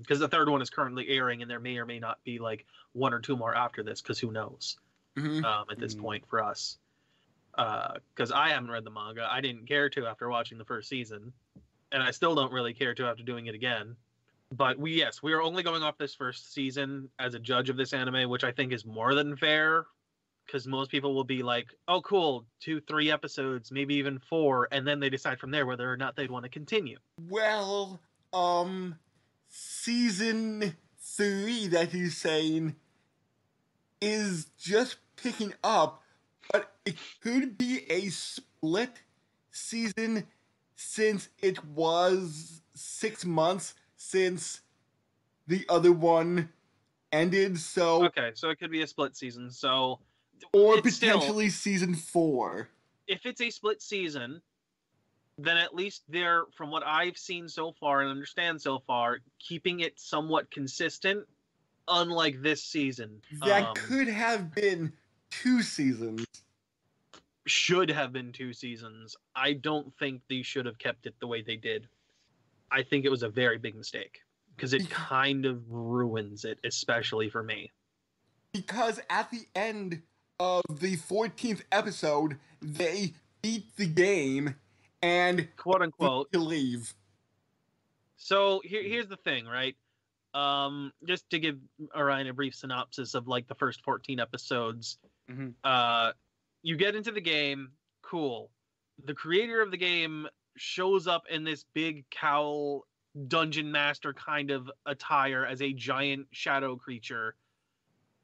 Because 0.00 0.20
the 0.20 0.28
third 0.28 0.48
one 0.48 0.62
is 0.62 0.70
currently 0.70 1.08
airing, 1.08 1.42
and 1.42 1.50
there 1.50 1.60
may 1.60 1.76
or 1.76 1.84
may 1.84 1.98
not 1.98 2.22
be 2.24 2.38
like 2.38 2.64
one 2.94 3.12
or 3.12 3.20
two 3.20 3.36
more 3.36 3.54
after 3.54 3.82
this, 3.82 4.00
because 4.00 4.18
who 4.18 4.32
knows 4.32 4.78
Mhm. 5.16 5.44
um, 5.44 5.66
at 5.70 5.78
this 5.78 5.94
Mm. 5.94 6.00
point 6.00 6.28
for 6.28 6.42
us. 6.42 6.78
Because 7.54 8.32
I 8.32 8.50
haven't 8.50 8.70
read 8.70 8.84
the 8.84 8.90
manga. 8.90 9.28
I 9.30 9.40
didn't 9.40 9.66
care 9.66 9.90
to 9.90 10.06
after 10.06 10.28
watching 10.30 10.56
the 10.56 10.64
first 10.64 10.88
season. 10.88 11.32
And 11.92 12.02
I 12.02 12.10
still 12.12 12.34
don't 12.34 12.52
really 12.52 12.72
care 12.74 12.94
to 12.94 13.06
after 13.06 13.22
doing 13.22 13.46
it 13.46 13.54
again. 13.54 13.96
But 14.54 14.78
we, 14.78 14.92
yes, 14.92 15.22
we 15.22 15.32
are 15.32 15.42
only 15.42 15.62
going 15.62 15.82
off 15.82 15.98
this 15.98 16.14
first 16.14 16.52
season 16.54 17.10
as 17.18 17.34
a 17.34 17.38
judge 17.38 17.68
of 17.68 17.76
this 17.76 17.92
anime, 17.92 18.30
which 18.30 18.44
I 18.44 18.52
think 18.52 18.72
is 18.72 18.84
more 18.84 19.14
than 19.14 19.36
fair. 19.36 19.86
Because 20.46 20.66
most 20.66 20.90
people 20.90 21.14
will 21.14 21.24
be 21.24 21.42
like, 21.42 21.66
oh, 21.88 22.00
cool, 22.00 22.46
two, 22.58 22.80
three 22.80 23.10
episodes, 23.10 23.70
maybe 23.70 23.96
even 23.96 24.18
four. 24.18 24.66
And 24.72 24.86
then 24.86 24.98
they 24.98 25.10
decide 25.10 25.38
from 25.38 25.50
there 25.50 25.66
whether 25.66 25.92
or 25.92 25.98
not 25.98 26.16
they'd 26.16 26.30
want 26.30 26.44
to 26.44 26.48
continue. 26.48 26.96
Well, 27.28 28.00
um, 28.32 28.96
season 29.48 30.74
three 30.98 31.68
that 31.68 31.90
he's 31.90 32.16
saying 32.16 32.76
is 34.00 34.46
just 34.58 34.96
picking 35.22 35.52
up, 35.62 36.02
but 36.50 36.72
it 36.86 36.96
could 37.22 37.58
be 37.58 37.84
a 37.90 38.08
split 38.08 39.02
season 39.50 40.26
since 40.76 41.28
it 41.40 41.62
was 41.62 42.62
six 42.74 43.26
months 43.26 43.74
since 43.98 44.62
the 45.46 45.66
other 45.68 45.92
one 45.92 46.48
ended. 47.12 47.58
So 47.58 48.06
Okay, 48.06 48.30
so 48.34 48.48
it 48.48 48.58
could 48.58 48.70
be 48.70 48.80
a 48.82 48.86
split 48.86 49.16
season. 49.16 49.50
So 49.50 49.98
or 50.54 50.78
it's 50.78 50.94
still- 50.96 51.14
potentially 51.16 51.50
season 51.50 51.94
four. 51.94 52.70
if 53.06 53.26
it's 53.26 53.40
a 53.42 53.50
split 53.50 53.82
season, 53.82 54.40
then 55.36 55.56
at 55.56 55.74
least 55.74 56.02
they're, 56.08 56.44
from 56.56 56.70
what 56.70 56.84
I've 56.86 57.16
seen 57.18 57.48
so 57.48 57.72
far 57.72 58.00
and 58.00 58.10
understand 58.10 58.60
so 58.60 58.80
far, 58.86 59.18
keeping 59.38 59.80
it 59.80 59.98
somewhat 60.00 60.50
consistent. 60.50 61.26
Unlike 61.90 62.42
this 62.42 62.62
season, 62.62 63.22
That 63.40 63.68
Um, 63.68 63.74
could 63.74 64.08
have 64.08 64.54
been 64.54 64.92
two 65.30 65.62
seasons. 65.62 66.26
should 67.46 67.88
have 67.90 68.12
been 68.12 68.30
two 68.30 68.52
seasons. 68.52 69.16
I 69.34 69.54
don't 69.54 69.96
think 69.98 70.20
they 70.28 70.42
should 70.42 70.66
have 70.66 70.76
kept 70.78 71.06
it 71.06 71.14
the 71.18 71.26
way 71.26 71.40
they 71.40 71.56
did. 71.56 71.88
I 72.70 72.82
think 72.82 73.04
it 73.04 73.10
was 73.10 73.22
a 73.22 73.28
very 73.28 73.58
big 73.58 73.74
mistake 73.74 74.20
because 74.56 74.72
it 74.72 74.88
kind 74.90 75.46
of 75.46 75.62
ruins 75.70 76.44
it, 76.44 76.58
especially 76.64 77.30
for 77.30 77.42
me. 77.42 77.70
Because 78.52 79.00
at 79.10 79.30
the 79.30 79.46
end 79.54 80.02
of 80.40 80.62
the 80.80 80.96
14th 80.96 81.62
episode, 81.72 82.38
they 82.62 83.12
beat 83.42 83.76
the 83.76 83.86
game 83.86 84.54
and 85.02 85.48
Quote 85.56 85.82
unquote. 85.82 86.28
leave. 86.34 86.94
So 88.16 88.60
here, 88.64 88.82
here's 88.82 89.06
the 89.08 89.16
thing, 89.16 89.46
right? 89.46 89.76
Um, 90.34 90.92
just 91.06 91.28
to 91.30 91.38
give 91.38 91.56
Orion 91.96 92.26
a 92.26 92.32
brief 92.34 92.54
synopsis 92.54 93.14
of 93.14 93.28
like 93.28 93.46
the 93.48 93.54
first 93.54 93.82
14 93.84 94.20
episodes. 94.20 94.98
Mhm. 95.30 95.54
Uh, 95.64 96.12
you 96.62 96.76
get 96.76 96.94
into 96.96 97.12
the 97.12 97.20
game, 97.20 97.70
cool. 98.02 98.50
The 99.04 99.14
creator 99.14 99.62
of 99.62 99.70
the 99.70 99.76
game 99.76 100.26
shows 100.58 101.06
up 101.06 101.24
in 101.30 101.44
this 101.44 101.64
big 101.74 102.04
cowl 102.10 102.86
dungeon 103.26 103.72
master 103.72 104.12
kind 104.12 104.50
of 104.50 104.70
attire 104.86 105.44
as 105.44 105.62
a 105.62 105.72
giant 105.72 106.26
shadow 106.30 106.76
creature 106.76 107.34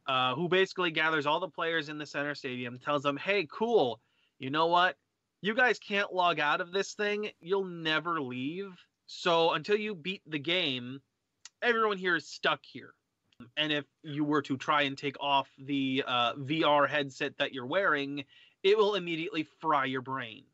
uh, 0.06 0.34
who 0.34 0.48
basically 0.48 0.90
gathers 0.90 1.26
all 1.26 1.40
the 1.40 1.48
players 1.48 1.88
in 1.88 1.98
the 1.98 2.06
center 2.06 2.34
stadium 2.34 2.78
tells 2.78 3.02
them 3.02 3.16
hey 3.16 3.46
cool. 3.50 4.00
You 4.38 4.50
know 4.50 4.66
what? 4.66 4.96
You 5.40 5.54
guys 5.54 5.78
can't 5.78 6.12
log 6.12 6.40
out 6.40 6.60
of 6.60 6.72
this 6.72 6.94
thing. 6.94 7.30
You'll 7.40 7.64
never 7.64 8.20
leave. 8.20 8.74
So 9.06 9.52
until 9.52 9.76
you 9.76 9.94
beat 9.94 10.22
the 10.26 10.38
game 10.38 11.00
everyone 11.64 11.96
here 11.96 12.14
is 12.14 12.28
stuck 12.28 12.60
here. 12.62 12.92
And 13.56 13.72
if 13.72 13.84
you 14.02 14.24
were 14.24 14.42
to 14.42 14.56
try 14.56 14.82
and 14.82 14.96
take 14.96 15.16
off 15.20 15.48
the 15.58 16.04
uh, 16.06 16.34
vr 16.34 16.88
headset 16.88 17.36
that 17.38 17.52
you're 17.52 17.66
wearing 17.66 18.24
it 18.62 18.78
will 18.78 18.94
immediately 18.94 19.46
fry 19.60 19.84
your 19.84 20.00
brain 20.00 20.44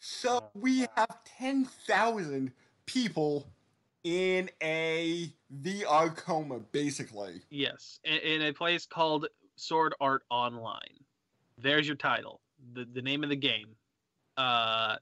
So 0.00 0.44
we 0.54 0.86
have 0.96 1.18
10,000 1.38 2.50
people 2.86 3.46
in 4.02 4.48
a 4.62 5.30
VR 5.62 6.16
coma, 6.16 6.60
basically. 6.72 7.42
Yes, 7.50 8.00
in, 8.04 8.16
in 8.16 8.42
a 8.42 8.52
place 8.52 8.86
called 8.86 9.26
Sword 9.56 9.94
Art 10.00 10.22
Online. 10.30 11.04
There's 11.58 11.86
your 11.86 11.96
title, 11.96 12.40
the 12.72 12.86
the 12.90 13.02
name 13.02 13.22
of 13.22 13.28
the 13.28 13.36
game. 13.36 13.76
Uh, 14.38 14.96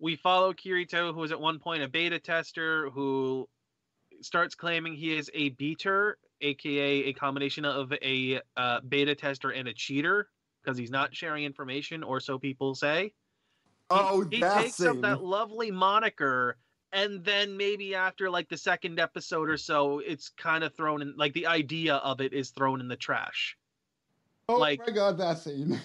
we 0.00 0.16
follow 0.16 0.52
Kirito, 0.52 1.14
who 1.14 1.22
is 1.22 1.30
at 1.30 1.40
one 1.40 1.60
point 1.60 1.84
a 1.84 1.88
beta 1.88 2.18
tester, 2.18 2.90
who 2.90 3.48
starts 4.22 4.56
claiming 4.56 4.94
he 4.94 5.16
is 5.16 5.30
a 5.34 5.50
beater, 5.50 6.18
aka 6.40 7.04
a 7.04 7.12
combination 7.12 7.64
of 7.64 7.92
a 8.02 8.40
uh, 8.56 8.80
beta 8.80 9.14
tester 9.14 9.50
and 9.50 9.68
a 9.68 9.72
cheater, 9.72 10.26
because 10.64 10.76
he's 10.76 10.90
not 10.90 11.14
sharing 11.14 11.44
information, 11.44 12.02
or 12.02 12.18
so 12.18 12.40
people 12.40 12.74
say. 12.74 13.12
He- 13.94 14.00
Oh, 14.00 14.26
he 14.30 14.40
that 14.40 14.62
takes 14.62 14.80
up 14.80 15.00
that 15.02 15.22
lovely 15.22 15.70
moniker 15.70 16.56
and 16.92 17.24
then 17.24 17.56
maybe 17.56 17.94
after 17.94 18.28
like 18.30 18.48
the 18.48 18.56
second 18.56 19.00
episode 19.00 19.48
or 19.48 19.56
so 19.56 20.00
it's 20.00 20.28
kind 20.28 20.62
of 20.64 20.74
thrown 20.74 21.00
in 21.02 21.14
like 21.16 21.32
the 21.32 21.46
idea 21.46 21.94
of 21.96 22.20
it 22.20 22.32
is 22.32 22.50
thrown 22.50 22.80
in 22.80 22.88
the 22.88 22.96
trash 22.96 23.56
Oh 24.48 24.56
like- 24.58 24.80
my 24.86 24.92
god, 24.92 25.16
that 25.18 25.38
scene. 25.44 25.80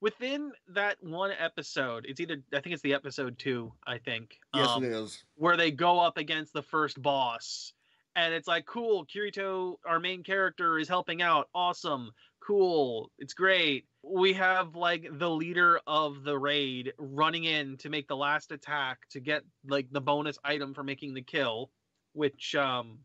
within 0.00 0.52
that 0.68 0.96
one 1.02 1.30
episode 1.38 2.04
it's 2.08 2.20
either 2.20 2.36
i 2.52 2.60
think 2.60 2.74
it's 2.74 2.82
the 2.82 2.92
episode 2.94 3.38
two 3.38 3.72
i 3.86 3.96
think 3.98 4.38
Yes, 4.54 4.68
um, 4.68 4.84
it 4.84 4.92
is. 4.92 5.24
where 5.36 5.56
they 5.56 5.70
go 5.70 5.98
up 5.98 6.18
against 6.18 6.52
the 6.52 6.62
first 6.62 7.00
boss 7.00 7.72
and 8.16 8.34
it's 8.34 8.46
like 8.46 8.66
cool 8.66 9.06
kirito 9.06 9.76
our 9.86 9.98
main 9.98 10.22
character 10.22 10.78
is 10.78 10.88
helping 10.88 11.22
out 11.22 11.48
awesome 11.54 12.10
cool 12.46 13.10
it's 13.18 13.34
great. 13.34 13.86
We 14.02 14.34
have 14.34 14.76
like 14.76 15.06
the 15.10 15.30
leader 15.30 15.80
of 15.86 16.24
the 16.24 16.38
raid 16.38 16.92
running 16.98 17.44
in 17.44 17.78
to 17.78 17.88
make 17.88 18.06
the 18.06 18.16
last 18.16 18.52
attack 18.52 18.98
to 19.10 19.20
get 19.20 19.42
like 19.66 19.88
the 19.90 20.00
bonus 20.00 20.38
item 20.44 20.74
for 20.74 20.82
making 20.82 21.14
the 21.14 21.22
kill 21.22 21.70
which 22.12 22.54
um 22.54 22.98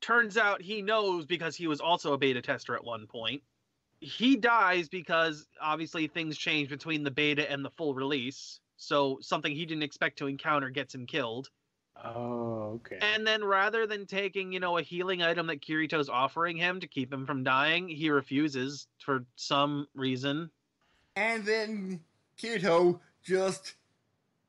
turns 0.00 0.36
out 0.36 0.62
he 0.62 0.82
knows 0.82 1.26
because 1.26 1.56
he 1.56 1.66
was 1.66 1.80
also 1.80 2.12
a 2.12 2.18
beta 2.18 2.42
tester 2.42 2.74
at 2.74 2.84
one 2.84 3.06
point. 3.06 3.42
He 4.00 4.36
dies 4.36 4.88
because 4.88 5.46
obviously 5.60 6.08
things 6.08 6.36
change 6.36 6.68
between 6.68 7.04
the 7.04 7.10
beta 7.10 7.50
and 7.50 7.64
the 7.64 7.70
full 7.70 7.94
release 7.94 8.60
so 8.76 9.18
something 9.20 9.54
he 9.54 9.66
didn't 9.66 9.82
expect 9.82 10.18
to 10.18 10.26
encounter 10.26 10.68
gets 10.70 10.94
him 10.94 11.06
killed 11.06 11.48
Oh, 12.02 12.80
okay. 12.84 12.98
and 13.00 13.26
then 13.26 13.42
rather 13.44 13.86
than 13.86 14.06
taking, 14.06 14.52
you 14.52 14.60
know, 14.60 14.78
a 14.78 14.82
healing 14.82 15.22
item 15.22 15.46
that 15.46 15.62
Kirito's 15.62 16.08
offering 16.08 16.56
him 16.56 16.80
to 16.80 16.86
keep 16.86 17.12
him 17.12 17.24
from 17.24 17.44
dying, 17.44 17.88
he 17.88 18.10
refuses 18.10 18.88
for 18.98 19.24
some 19.36 19.86
reason. 19.94 20.50
And 21.16 21.44
then 21.44 22.00
Kirito 22.38 23.00
just 23.22 23.74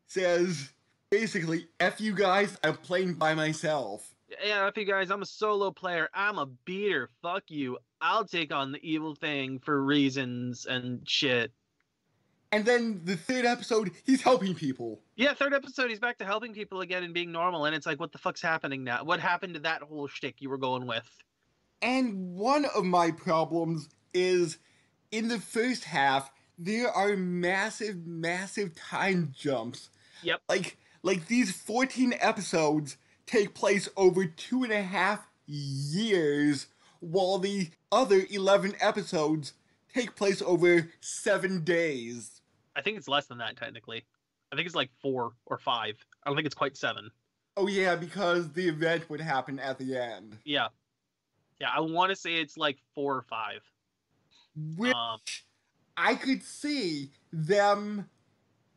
says, 0.08 0.72
basically, 1.10 1.68
F 1.80 2.02
you 2.02 2.14
guys, 2.14 2.58
I'm 2.64 2.78
playing 2.78 3.14
by 3.14 3.34
myself. 3.36 4.12
Yeah, 4.44 4.68
if 4.68 4.76
you 4.76 4.86
guys, 4.86 5.12
I'm 5.12 5.22
a 5.22 5.26
solo 5.26 5.72
player. 5.72 6.10
I'm 6.14 6.40
a 6.40 6.48
beater. 6.48 7.10
Fuck 7.22 7.44
you. 7.48 7.78
I'll 8.02 8.26
take 8.26 8.54
on 8.54 8.72
the 8.72 8.80
evil 8.82 9.16
thing 9.16 9.60
for 9.60 9.82
reasons 9.84 10.66
and 10.66 11.08
shit. 11.08 11.52
And 12.52 12.66
then 12.66 13.02
the 13.04 13.16
third 13.16 13.46
episode, 13.46 13.92
he's 14.04 14.22
helping 14.22 14.56
people. 14.56 15.02
Yeah, 15.16 15.34
third 15.34 15.54
episode, 15.54 15.90
he's 15.90 16.00
back 16.00 16.18
to 16.20 16.26
helping 16.26 16.54
people 16.54 16.82
again 16.82 17.04
and 17.04 17.14
being 17.14 17.32
normal, 17.32 17.66
and 17.66 17.76
it's 17.76 17.86
like, 17.86 18.00
what 18.00 18.12
the 18.12 18.18
fuck's 18.18 18.42
happening 18.42 18.84
now? 18.84 19.04
What 19.04 19.20
happened 19.20 19.56
to 19.56 19.60
that 19.62 19.82
whole 19.82 20.08
shtick 20.08 20.36
you 20.40 20.50
were 20.50 20.58
going 20.58 20.88
with? 20.88 21.10
And 21.82 22.36
one 22.36 22.66
of 22.76 22.86
my 22.86 23.12
problems 23.12 23.90
is 24.14 24.58
in 25.12 25.28
the 25.28 25.40
first 25.40 25.84
half, 25.84 26.32
there 26.58 26.90
are 26.90 27.16
massive, 27.18 28.06
massive 28.06 28.76
time 28.76 29.34
jumps. 29.38 29.90
Yep. 30.24 30.42
Like, 30.48 30.78
like 31.04 31.28
these 31.28 31.52
14 31.52 32.14
episodes 32.20 32.98
take 33.26 33.54
place 33.54 33.90
over 33.98 34.26
two 34.26 34.64
and 34.64 34.72
a 34.72 34.82
half 34.82 35.28
years, 35.46 36.68
while 37.00 37.38
the 37.38 37.70
other 37.92 38.26
11 38.30 38.76
episodes 38.80 39.54
take 39.96 40.16
place 40.16 40.42
over 40.42 40.90
seven 41.02 41.64
days. 41.64 42.42
I 42.76 42.82
think 42.82 42.98
it's 42.98 43.08
less 43.08 43.26
than 43.28 43.38
that, 43.40 43.56
technically. 43.58 44.06
I 44.52 44.56
think 44.56 44.66
it's 44.66 44.76
like 44.76 44.92
four 45.02 45.34
or 45.46 45.58
five. 45.58 45.96
I 46.24 46.30
don't 46.30 46.36
think 46.36 46.46
it's 46.46 46.56
quite 46.56 46.78
seven. 46.78 47.10
Oh, 47.58 47.68
yeah, 47.68 47.96
because 47.96 48.52
the 48.52 48.68
event 48.68 49.10
would 49.10 49.22
happen 49.22 49.60
at 49.60 49.78
the 49.80 49.98
end. 49.98 50.38
Yeah. 50.44 50.68
Yeah, 51.60 51.70
I 51.74 51.80
want 51.80 52.10
to 52.10 52.16
say 52.16 52.36
it's 52.36 52.58
like 52.58 52.78
four 52.94 53.16
or 53.16 53.22
five. 53.24 53.62
Which 54.76 54.94
Um, 54.94 55.20
I 55.96 56.16
could 56.16 56.44
see 56.44 57.12
them, 57.32 58.10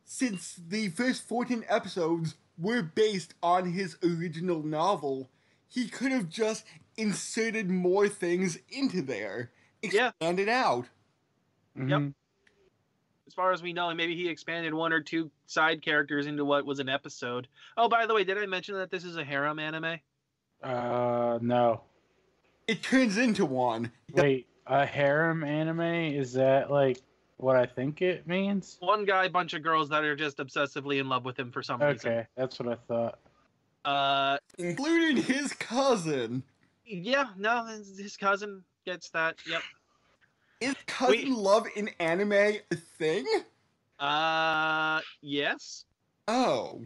since 0.05 0.55
the 0.67 0.87
first 0.89 1.27
14 1.27 1.65
episodes 1.67 2.35
were 2.57 2.81
based 2.81 3.33
on 3.43 3.71
his 3.73 3.97
original 4.03 4.63
novel, 4.63 5.29
he 5.67 5.87
could 5.89 6.11
have 6.13 6.29
just 6.29 6.65
inserted 6.97 7.69
more 7.69 8.07
things 8.09 8.57
into 8.69 9.01
there, 9.01 9.51
Yeah. 9.81 10.07
expand 10.07 10.39
it 11.79 11.93
out. 11.93 12.01
Mhm. 12.01 12.13
as 13.27 13.33
far 13.35 13.51
as 13.51 13.61
we 13.61 13.73
know, 13.73 13.89
and 13.89 13.97
maybe 13.97 14.15
he 14.15 14.27
expanded 14.27 14.73
one 14.73 14.91
or 14.91 15.01
two 15.01 15.29
side 15.45 15.81
characters 15.83 16.25
into 16.25 16.43
what 16.43 16.65
was 16.65 16.79
an 16.79 16.89
episode. 16.89 17.47
Oh, 17.77 17.87
by 17.87 18.05
the 18.07 18.13
way, 18.15 18.23
did 18.23 18.37
I 18.39 18.45
mention 18.47 18.73
that 18.75 18.89
this 18.89 19.03
is 19.03 19.17
a 19.17 19.23
harem 19.23 19.59
anime? 19.59 19.99
Uh, 20.63 21.37
no. 21.41 21.81
It 22.67 22.81
turns 22.83 23.17
into 23.17 23.45
one. 23.45 23.91
Wait, 24.13 24.47
a 24.65 24.85
harem 24.85 25.43
anime? 25.43 25.79
Is 25.81 26.33
that 26.33 26.71
like 26.71 26.97
what 27.37 27.55
I 27.55 27.65
think 27.67 28.01
it 28.01 28.27
means? 28.27 28.77
One 28.79 29.05
guy, 29.05 29.27
bunch 29.27 29.53
of 29.53 29.61
girls 29.63 29.89
that 29.89 30.03
are 30.03 30.15
just 30.15 30.37
obsessively 30.37 30.99
in 30.99 31.07
love 31.07 31.23
with 31.23 31.37
him 31.39 31.51
for 31.51 31.61
some 31.63 31.81
reason. 31.81 32.11
Okay, 32.11 32.27
that's 32.35 32.59
what 32.59 32.67
I 32.69 32.75
thought. 32.87 33.19
Uh, 33.85 34.37
Including 34.57 35.17
his 35.23 35.53
cousin. 35.53 36.43
yeah, 36.85 37.27
no, 37.37 37.65
his, 37.65 37.97
his 37.97 38.17
cousin 38.17 38.63
gets 38.85 39.09
that. 39.11 39.37
Yep. 39.47 39.61
Is 40.61 40.75
cousin 40.87 41.11
Wait. 41.15 41.27
love 41.29 41.67
in 41.75 41.89
anime 41.99 42.33
a 42.33 42.75
thing? 42.97 43.25
Uh, 43.99 44.99
yes, 45.21 45.85
Oh. 46.27 46.85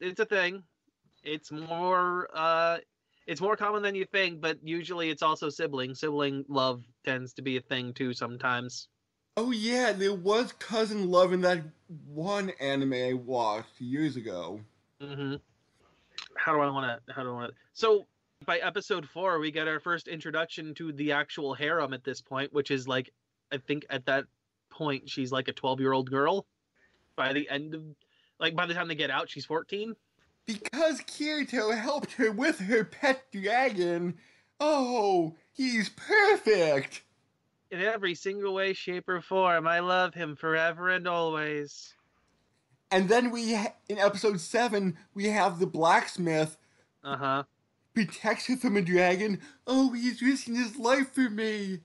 it's 0.00 0.20
a 0.20 0.26
thing. 0.26 0.62
It's 1.22 1.50
more 1.50 2.28
uh, 2.34 2.78
it's 3.26 3.40
more 3.40 3.56
common 3.56 3.82
than 3.82 3.94
you 3.94 4.04
think, 4.04 4.40
but 4.40 4.58
usually 4.62 5.10
it's 5.10 5.22
also 5.22 5.48
sibling. 5.48 5.94
Sibling 5.94 6.44
love 6.48 6.82
tends 7.04 7.32
to 7.34 7.42
be 7.42 7.56
a 7.56 7.60
thing 7.60 7.92
too 7.92 8.12
sometimes. 8.12 8.88
Oh 9.36 9.50
yeah, 9.50 9.92
there 9.92 10.14
was 10.14 10.52
cousin 10.52 11.10
love 11.10 11.32
in 11.32 11.40
that 11.42 11.62
one 12.06 12.50
anime 12.60 12.92
I 12.94 13.12
watched 13.14 13.80
years 13.80 14.16
ago. 14.16 14.60
Mm-hmm. 15.02 15.36
How 16.36 16.52
do 16.54 16.60
I 16.60 16.70
want 16.70 17.02
to? 17.06 17.12
How 17.12 17.22
do 17.22 17.30
I 17.30 17.32
want 17.32 17.50
to? 17.52 17.56
So 17.72 18.06
By 18.44 18.58
episode 18.58 19.08
four, 19.08 19.38
we 19.38 19.50
get 19.50 19.66
our 19.66 19.80
first 19.80 20.08
introduction 20.08 20.74
to 20.74 20.92
the 20.92 21.12
actual 21.12 21.54
harem 21.54 21.94
at 21.94 22.04
this 22.04 22.20
point, 22.20 22.52
which 22.52 22.70
is 22.70 22.86
like, 22.86 23.10
I 23.50 23.56
think 23.56 23.86
at 23.88 24.04
that 24.06 24.24
point 24.68 25.08
she's 25.08 25.32
like 25.32 25.48
a 25.48 25.52
12 25.52 25.80
year 25.80 25.92
old 25.92 26.10
girl. 26.10 26.46
By 27.16 27.32
the 27.32 27.48
end 27.48 27.74
of, 27.74 27.82
like 28.38 28.54
by 28.54 28.66
the 28.66 28.74
time 28.74 28.88
they 28.88 28.94
get 28.94 29.10
out, 29.10 29.30
she's 29.30 29.46
14. 29.46 29.96
Because 30.44 31.00
Kirito 31.00 31.76
helped 31.76 32.12
her 32.12 32.30
with 32.30 32.60
her 32.60 32.84
pet 32.84 33.24
dragon. 33.32 34.18
Oh, 34.60 35.34
he's 35.52 35.88
perfect. 35.88 37.02
In 37.70 37.80
every 37.80 38.14
single 38.14 38.54
way, 38.54 38.74
shape, 38.74 39.08
or 39.08 39.20
form, 39.20 39.66
I 39.66 39.80
love 39.80 40.14
him 40.14 40.36
forever 40.36 40.90
and 40.90 41.08
always. 41.08 41.94
And 42.92 43.08
then 43.08 43.32
we, 43.32 43.54
in 43.88 43.98
episode 43.98 44.40
seven, 44.40 44.96
we 45.14 45.24
have 45.26 45.58
the 45.58 45.66
blacksmith 45.66 46.58
Uh 47.02 47.16
huh. 47.16 47.42
Protects 47.96 48.46
her 48.46 48.56
from 48.56 48.76
a 48.76 48.82
dragon. 48.82 49.40
Oh, 49.66 49.92
he's 49.92 50.20
risking 50.20 50.54
his 50.54 50.76
life 50.76 51.12
for 51.12 51.30
me. 51.30 51.80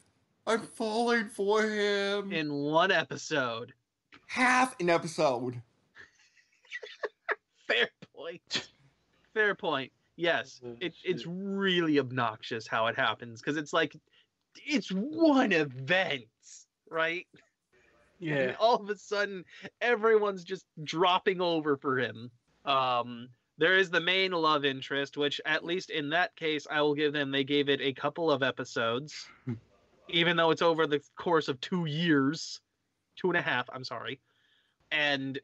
I'm 0.46 0.62
falling 0.62 1.30
for 1.30 1.64
him. 1.64 2.34
In 2.34 2.54
one 2.54 2.92
episode. 2.92 3.74
Half 4.28 4.76
an 4.82 4.90
episode. 4.90 5.56
Fair 7.68 7.88
point. 8.16 8.70
Fair 9.34 9.56
point. 9.56 9.92
Yes, 10.18 10.60
it, 10.82 10.94
it's 11.04 11.26
really 11.26 11.98
obnoxious 11.98 12.68
how 12.68 12.88
it 12.88 12.96
happens 12.98 13.42
because 13.42 13.58
it's 13.58 13.74
like 13.74 13.96
it's 14.56 14.90
one 14.90 15.52
event, 15.54 16.26
right? 16.90 17.26
And 18.20 18.30
Yeah. 18.30 18.56
all 18.60 18.76
of 18.76 18.90
a 18.90 18.98
sudden, 18.98 19.46
everyone's 19.80 20.44
just 20.44 20.66
dropping 20.84 21.40
over 21.42 21.78
for 21.78 21.98
him. 21.98 22.30
Um, 22.66 23.30
there 23.62 23.78
is 23.78 23.92
the 23.92 24.02
main 24.02 24.32
love 24.32 24.66
interest, 24.66 25.18
which 25.18 25.40
at 25.46 25.64
least 25.64 25.92
in 25.92 26.10
that 26.10 26.36
case, 26.36 26.66
I 26.72 26.82
will 26.82 26.96
give 26.96 27.14
them. 27.14 27.30
They 27.30 27.44
gave 27.44 27.70
it 27.70 27.80
a 27.80 27.94
couple 27.94 28.32
of 28.32 28.42
episodes, 28.42 29.30
even 30.10 30.36
though 30.36 30.50
it's 30.50 30.64
over 30.64 30.88
the 30.88 31.00
course 31.16 31.48
of 31.48 31.62
two 31.62 31.86
years, 31.86 32.60
two 33.16 33.28
and 33.28 33.38
a 33.38 33.42
half. 33.42 33.70
I'm 33.72 33.84
sorry, 33.84 34.20
and 34.92 35.40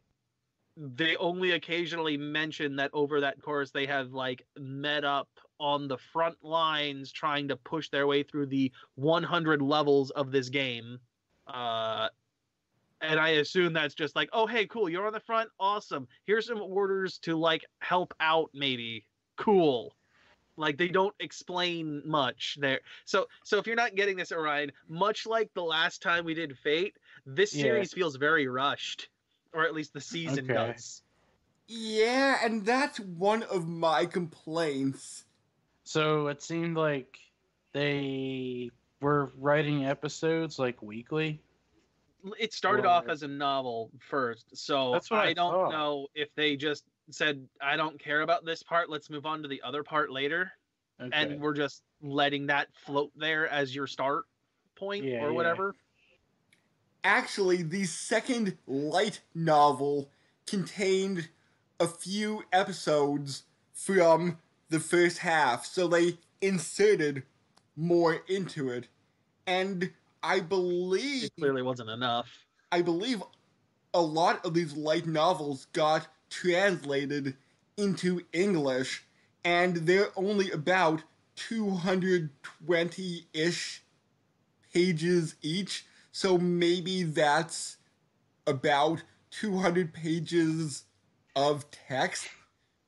they 0.76 1.16
only 1.18 1.52
occasionally 1.52 2.18
mention 2.18 2.78
that 2.78 2.90
over 2.92 3.22
that 3.22 3.40
course 3.40 3.70
they 3.70 3.86
have 3.86 4.14
like 4.14 4.44
met 4.58 5.06
up 5.06 5.30
on 5.60 5.88
the 5.88 6.00
front 6.00 6.44
lines 6.44 7.12
trying 7.12 7.48
to 7.50 7.56
push 7.56 7.90
their 7.90 8.08
way 8.08 8.24
through 8.24 8.48
the 8.48 8.72
100 8.96 9.62
levels 9.62 10.10
of 10.12 10.32
this 10.32 10.50
game 10.50 11.00
uh 11.48 12.08
and 13.02 13.20
i 13.20 13.30
assume 13.30 13.74
that's 13.74 13.96
just 13.96 14.16
like 14.16 14.30
oh 14.34 14.48
hey 14.48 14.66
cool 14.68 14.90
you're 14.90 15.08
on 15.08 15.14
the 15.14 15.20
front 15.20 15.50
awesome 15.60 16.08
here's 16.26 16.48
some 16.48 16.62
orders 16.62 17.18
to 17.20 17.36
like 17.36 17.66
help 17.82 18.14
out 18.20 18.50
maybe 18.54 19.06
cool 19.36 19.96
like 20.56 20.78
they 20.78 20.88
don't 20.88 21.16
explain 21.20 22.02
much 22.06 22.58
there 22.60 22.82
so 23.06 23.28
so 23.44 23.58
if 23.58 23.68
you're 23.68 23.76
not 23.76 23.96
getting 23.96 24.18
this 24.18 24.32
orion 24.32 24.72
much 24.88 25.26
like 25.28 25.54
the 25.54 25.64
last 25.64 26.02
time 26.02 26.26
we 26.26 26.34
did 26.34 26.58
fate 26.58 26.96
this 27.26 27.54
Yeah. 27.54 27.62
series 27.62 27.94
feels 27.94 28.16
very 28.16 28.48
rushed 28.48 29.10
or 29.54 29.64
at 29.64 29.74
least 29.74 29.94
the 29.94 30.02
season 30.02 30.46
Okay. 30.46 30.54
does 30.54 31.04
Yeah, 31.68 32.40
and 32.44 32.66
that's 32.66 33.00
one 33.00 33.44
of 33.44 33.68
my 33.68 34.06
complaints. 34.06 35.26
So 35.84 36.28
it 36.28 36.42
seemed 36.42 36.78
like 36.78 37.20
they 37.74 38.72
were 39.02 39.32
writing 39.36 39.86
episodes 39.86 40.60
like 40.60 40.82
weekly. 40.82 41.42
It 42.40 42.54
started 42.54 42.86
off 42.86 43.08
as 43.08 43.24
a 43.24 43.28
novel 43.28 43.92
first 44.00 44.46
so 44.56 44.92
That's 44.94 45.10
what 45.12 45.20
i, 45.22 45.30
I 45.30 45.34
don't 45.34 45.52
thought. 45.54 45.72
know 45.72 46.08
if 46.16 46.30
they 46.36 46.56
just 46.56 46.84
said 47.12 47.46
i 47.62 47.76
don't 47.78 48.00
care 48.00 48.22
about 48.22 48.44
this 48.46 48.64
part 48.64 48.90
let's 48.90 49.10
move 49.10 49.26
on 49.26 49.42
to 49.44 49.48
the 49.48 49.62
other 49.62 49.84
part 49.84 50.12
later 50.12 50.52
Okay. 51.00 51.12
and 51.14 51.40
we're 51.40 51.54
just 51.54 51.84
letting 52.02 52.48
that 52.48 52.70
float 52.74 53.12
there 53.16 53.48
as 53.50 53.76
your 53.76 53.86
start 53.86 54.26
point 54.76 55.06
Yeah, 55.06 55.24
or 55.24 55.30
yeah. 55.30 55.36
whatever 55.36 55.76
Actually, 57.04 57.64
the 57.64 57.86
second 57.86 58.58
light 58.68 59.22
novel 59.34 60.10
contained 60.46 61.30
a 61.80 61.88
few 61.88 62.44
episodes 62.52 63.44
from 63.74 64.40
the 64.70 64.80
first 64.80 65.20
half, 65.20 65.66
so 65.66 65.88
they 65.88 66.18
inserted 66.42 67.24
more 67.78 68.24
into 68.28 68.70
it. 68.70 68.88
And 69.46 69.92
I 70.24 70.40
believe 70.40 71.26
it 71.26 71.32
clearly 71.38 71.62
wasn't 71.62 71.90
enough 71.90 72.28
I 72.72 72.82
believe 72.82 73.24
a 73.94 74.02
lot 74.02 74.46
of 74.46 74.54
these 74.54 74.76
light 74.76 75.08
novels 75.08 75.68
got 75.72 76.08
translated 76.30 77.36
into 77.78 78.22
English, 78.34 79.06
and 79.46 79.78
they're 79.78 80.12
only 80.18 80.52
about 80.52 81.04
220 81.38 83.28
ish 83.34 83.84
pages 84.74 85.36
each. 85.42 85.86
So 86.12 86.38
maybe 86.38 87.04
that's 87.04 87.78
about 88.46 89.04
200 89.32 89.94
pages 89.94 90.84
of 91.36 91.70
text. 91.72 92.28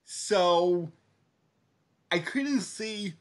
So 0.04 0.92
I 2.12 2.20
couldn't 2.20 2.62
see 2.62 3.14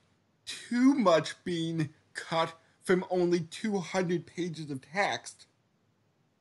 too 0.44 0.94
much 0.94 1.34
being 1.44 1.90
cut 2.14 2.54
from 2.88 3.04
only 3.10 3.40
200 3.40 4.26
pages 4.26 4.70
of 4.70 4.80
text. 4.80 5.46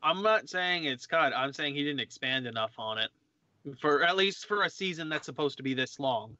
i'm 0.02 0.24
not 0.24 0.48
saying 0.48 0.86
it's 0.86 1.06
cut 1.06 1.34
i'm 1.36 1.52
saying 1.52 1.76
he 1.76 1.84
didn't 1.84 2.00
expand 2.00 2.48
enough 2.48 2.72
on 2.78 2.98
it 2.98 3.10
for 3.82 4.02
at 4.02 4.16
least 4.16 4.46
for 4.46 4.64
a 4.64 4.70
season 4.70 5.10
that's 5.10 5.26
supposed 5.26 5.58
to 5.58 5.64
be 5.64 5.74
this 5.74 6.00
long 6.00 6.38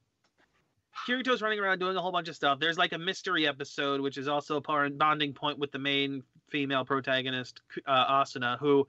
Kirito's 1.06 1.42
running 1.42 1.60
around 1.60 1.78
doing 1.80 1.96
a 1.96 2.02
whole 2.02 2.12
bunch 2.12 2.28
of 2.28 2.36
stuff. 2.36 2.60
There's 2.60 2.78
like 2.78 2.92
a 2.92 2.98
mystery 2.98 3.48
episode, 3.48 4.02
which 4.02 4.18
is 4.18 4.28
also 4.28 4.58
a 4.58 4.90
bonding 4.90 5.32
point 5.32 5.60
with 5.60 5.72
the 5.72 5.78
main 5.78 6.24
female 6.50 6.86
protagonist, 6.86 7.62
uh, 7.86 8.24
Asuna, 8.24 8.58
who, 8.58 8.88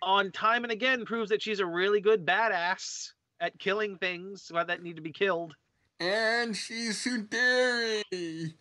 on 0.00 0.30
time 0.30 0.62
and 0.62 0.72
again, 0.72 1.04
proves 1.04 1.30
that 1.30 1.42
she's 1.42 1.58
a 1.58 1.66
really 1.66 2.00
good 2.00 2.24
badass 2.24 3.10
at 3.40 3.58
killing 3.58 3.98
things 3.98 4.52
that 4.54 4.80
need 4.80 4.94
to 4.94 5.02
be 5.02 5.10
killed. 5.10 5.56
And 5.98 6.56
she's 6.56 7.04
tsundere! 7.04 8.54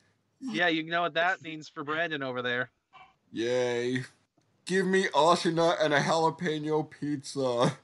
Yeah, 0.51 0.67
you 0.67 0.83
know 0.83 1.01
what 1.01 1.13
that 1.13 1.41
means 1.41 1.69
for 1.69 1.83
Brandon 1.83 2.23
over 2.23 2.41
there. 2.41 2.69
Yay. 3.31 4.03
Give 4.65 4.85
me 4.85 5.07
Asuna 5.07 5.75
and 5.81 5.93
a 5.93 5.99
jalapeno 5.99 6.89
pizza. 6.89 7.77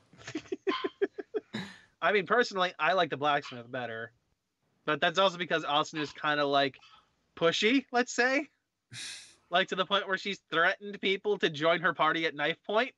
I 2.02 2.12
mean, 2.12 2.26
personally, 2.26 2.74
I 2.80 2.93
like 2.93 3.10
the 3.10 3.17
blacksmith 3.17 3.69
better, 3.69 4.12
but 4.86 5.02
that's 5.02 5.19
also 5.19 5.38
because 5.38 5.65
Asuna 5.65 6.00
is 6.00 6.13
kind 6.13 6.39
of 6.39 6.48
like 6.48 6.78
pushy, 7.36 7.86
let's 7.91 8.13
say, 8.13 8.48
like 9.50 9.67
to 9.69 9.76
the 9.76 9.86
point 9.86 10.08
where 10.08 10.17
she's 10.17 10.39
threatened 10.50 11.00
people 11.02 11.38
to 11.39 11.50
join 11.50 11.82
her 11.82 11.93
party 11.93 12.26
at 12.26 12.36
knife 12.36 12.58
point. 12.65 12.91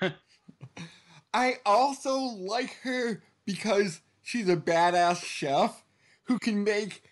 I 1.32 1.54
also 1.64 2.18
like 2.18 2.76
her 2.82 3.22
because 3.44 4.00
she's 4.22 4.48
a 4.48 4.56
badass 4.56 5.22
chef 5.22 5.84
who 6.24 6.38
can 6.38 6.64
make 6.64 7.02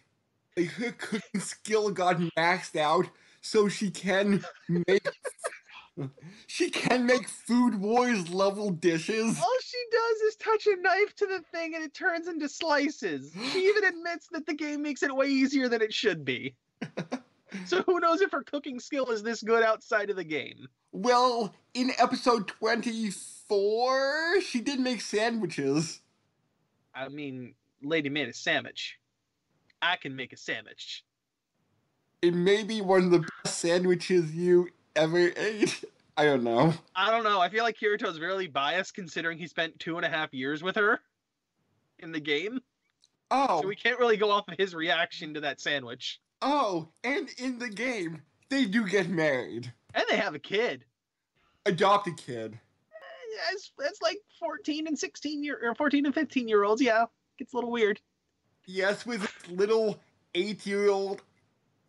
like 0.56 0.70
her 0.70 0.92
cooking 0.92 1.40
skill 1.40 1.90
got 1.90 2.18
maxed 2.38 2.76
out 2.76 3.06
so 3.40 3.68
she 3.68 3.90
can 3.90 4.44
make 4.88 5.08
she 6.46 6.70
can 6.70 7.06
make 7.06 7.28
food 7.28 7.80
wars 7.80 8.28
level 8.30 8.70
dishes. 8.70 9.38
All 9.38 9.56
she 9.62 9.78
does 9.90 10.20
is 10.22 10.36
touch 10.36 10.66
a 10.66 10.76
knife 10.80 11.14
to 11.16 11.26
the 11.26 11.40
thing 11.52 11.74
and 11.74 11.84
it 11.84 11.94
turns 11.94 12.28
into 12.28 12.48
slices. 12.48 13.32
She 13.52 13.66
even 13.66 13.84
admits 13.88 14.28
that 14.32 14.46
the 14.46 14.54
game 14.54 14.82
makes 14.82 15.02
it 15.02 15.14
way 15.14 15.28
easier 15.28 15.68
than 15.68 15.82
it 15.82 15.92
should 15.92 16.24
be. 16.24 16.54
So 17.66 17.82
who 17.82 18.00
knows 18.00 18.20
if 18.20 18.32
her 18.32 18.42
cooking 18.42 18.80
skill 18.80 19.10
is 19.10 19.22
this 19.22 19.40
good 19.42 19.62
outside 19.62 20.10
of 20.10 20.16
the 20.16 20.24
game? 20.24 20.66
Well, 20.92 21.54
in 21.72 21.92
episode 21.98 22.48
24, 22.48 24.40
she 24.40 24.60
did 24.60 24.80
make 24.80 25.00
sandwiches. 25.00 26.00
I 26.94 27.08
mean, 27.08 27.54
lady 27.82 28.08
made 28.08 28.28
a 28.28 28.32
sandwich. 28.32 28.98
I 29.84 29.96
can 29.96 30.16
make 30.16 30.32
a 30.32 30.36
sandwich. 30.36 31.04
It 32.22 32.34
may 32.34 32.62
be 32.62 32.80
one 32.80 33.04
of 33.04 33.10
the 33.10 33.28
best 33.44 33.58
sandwiches 33.58 34.34
you 34.34 34.68
ever 34.96 35.30
ate. 35.36 35.84
I 36.16 36.24
don't 36.24 36.44
know. 36.44 36.72
I 36.94 37.10
don't 37.10 37.24
know. 37.24 37.40
I 37.40 37.48
feel 37.48 37.64
like 37.64 37.76
Kirito's 37.78 38.20
really 38.20 38.46
biased 38.46 38.94
considering 38.94 39.36
he 39.36 39.46
spent 39.46 39.78
two 39.78 39.96
and 39.96 40.06
a 40.06 40.08
half 40.08 40.32
years 40.32 40.62
with 40.62 40.76
her 40.76 41.00
in 41.98 42.12
the 42.12 42.20
game. 42.20 42.60
Oh, 43.30 43.60
So 43.60 43.68
we 43.68 43.76
can't 43.76 43.98
really 43.98 44.16
go 44.16 44.30
off 44.30 44.48
of 44.48 44.56
his 44.56 44.74
reaction 44.74 45.34
to 45.34 45.40
that 45.40 45.60
sandwich. 45.60 46.20
oh, 46.40 46.88
and 47.02 47.28
in 47.38 47.58
the 47.58 47.68
game, 47.68 48.22
they 48.48 48.64
do 48.64 48.86
get 48.86 49.08
married. 49.08 49.72
And 49.92 50.04
they 50.08 50.16
have 50.16 50.34
a 50.34 50.38
kid. 50.38 50.84
Adopt 51.66 52.06
a 52.06 52.12
kid. 52.12 52.54
Eh, 52.54 53.36
that's, 53.50 53.72
that's 53.78 54.00
like 54.02 54.18
14 54.38 54.86
and 54.86 54.98
16 54.98 55.42
year 55.42 55.58
or 55.62 55.74
14 55.74 56.06
and 56.06 56.14
15 56.14 56.48
year 56.48 56.62
olds. 56.64 56.80
Yeah. 56.80 57.06
Gets 57.38 57.52
a 57.52 57.56
little 57.56 57.72
weird. 57.72 58.00
Yes, 58.66 59.04
with 59.04 59.20
this 59.22 59.48
little 59.50 60.00
eight 60.34 60.66
year 60.66 60.88
old. 60.90 61.22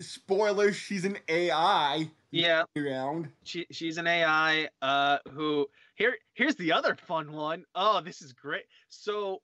Spoiler, 0.02 0.74
she's 0.74 1.06
an 1.06 1.18
AI 1.30 2.10
Yeah. 2.32 2.64
around. 2.78 3.32
she 3.46 3.66
she's 3.72 3.98
an 3.98 4.08
AI 4.08 4.68
uh 4.82 5.20
who 5.32 5.68
here 5.96 6.18
here's 6.34 6.56
the 6.58 6.74
other 6.74 6.96
fun 6.96 7.32
one. 7.32 7.66
Oh, 7.76 8.02
this 8.02 8.22
is 8.22 8.34
great. 8.34 8.66
So 8.90 9.42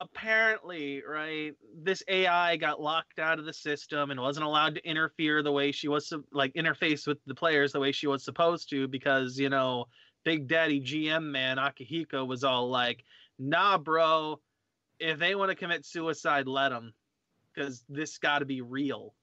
apparently, 0.00 1.02
right, 1.04 1.54
this 1.74 2.04
AI 2.06 2.56
got 2.56 2.80
locked 2.80 3.18
out 3.18 3.40
of 3.40 3.44
the 3.44 3.52
system 3.52 4.12
and 4.12 4.20
wasn't 4.20 4.46
allowed 4.46 4.76
to 4.76 4.88
interfere 4.88 5.42
the 5.42 5.50
way 5.52 5.72
she 5.72 5.88
was 5.88 6.12
like 6.30 6.52
interface 6.54 7.06
with 7.08 7.18
the 7.26 7.34
players 7.34 7.72
the 7.72 7.80
way 7.80 7.90
she 7.90 8.06
was 8.06 8.22
supposed 8.24 8.70
to 8.70 8.86
because, 8.86 9.36
you 9.38 9.48
know, 9.48 9.86
Big 10.24 10.46
Daddy 10.46 10.80
GM 10.80 11.24
man 11.32 11.56
Akihiko 11.56 12.24
was 12.26 12.44
all 12.44 12.68
like, 12.70 13.02
"Nah, 13.38 13.78
bro, 13.78 14.40
if 15.00 15.18
they 15.18 15.34
want 15.34 15.50
to 15.50 15.54
commit 15.54 15.84
suicide, 15.84 16.46
let 16.46 16.70
them 16.70 16.92
cuz 17.54 17.84
this 17.88 18.18
got 18.18 18.40
to 18.40 18.44
be 18.44 18.60
real." 18.60 19.14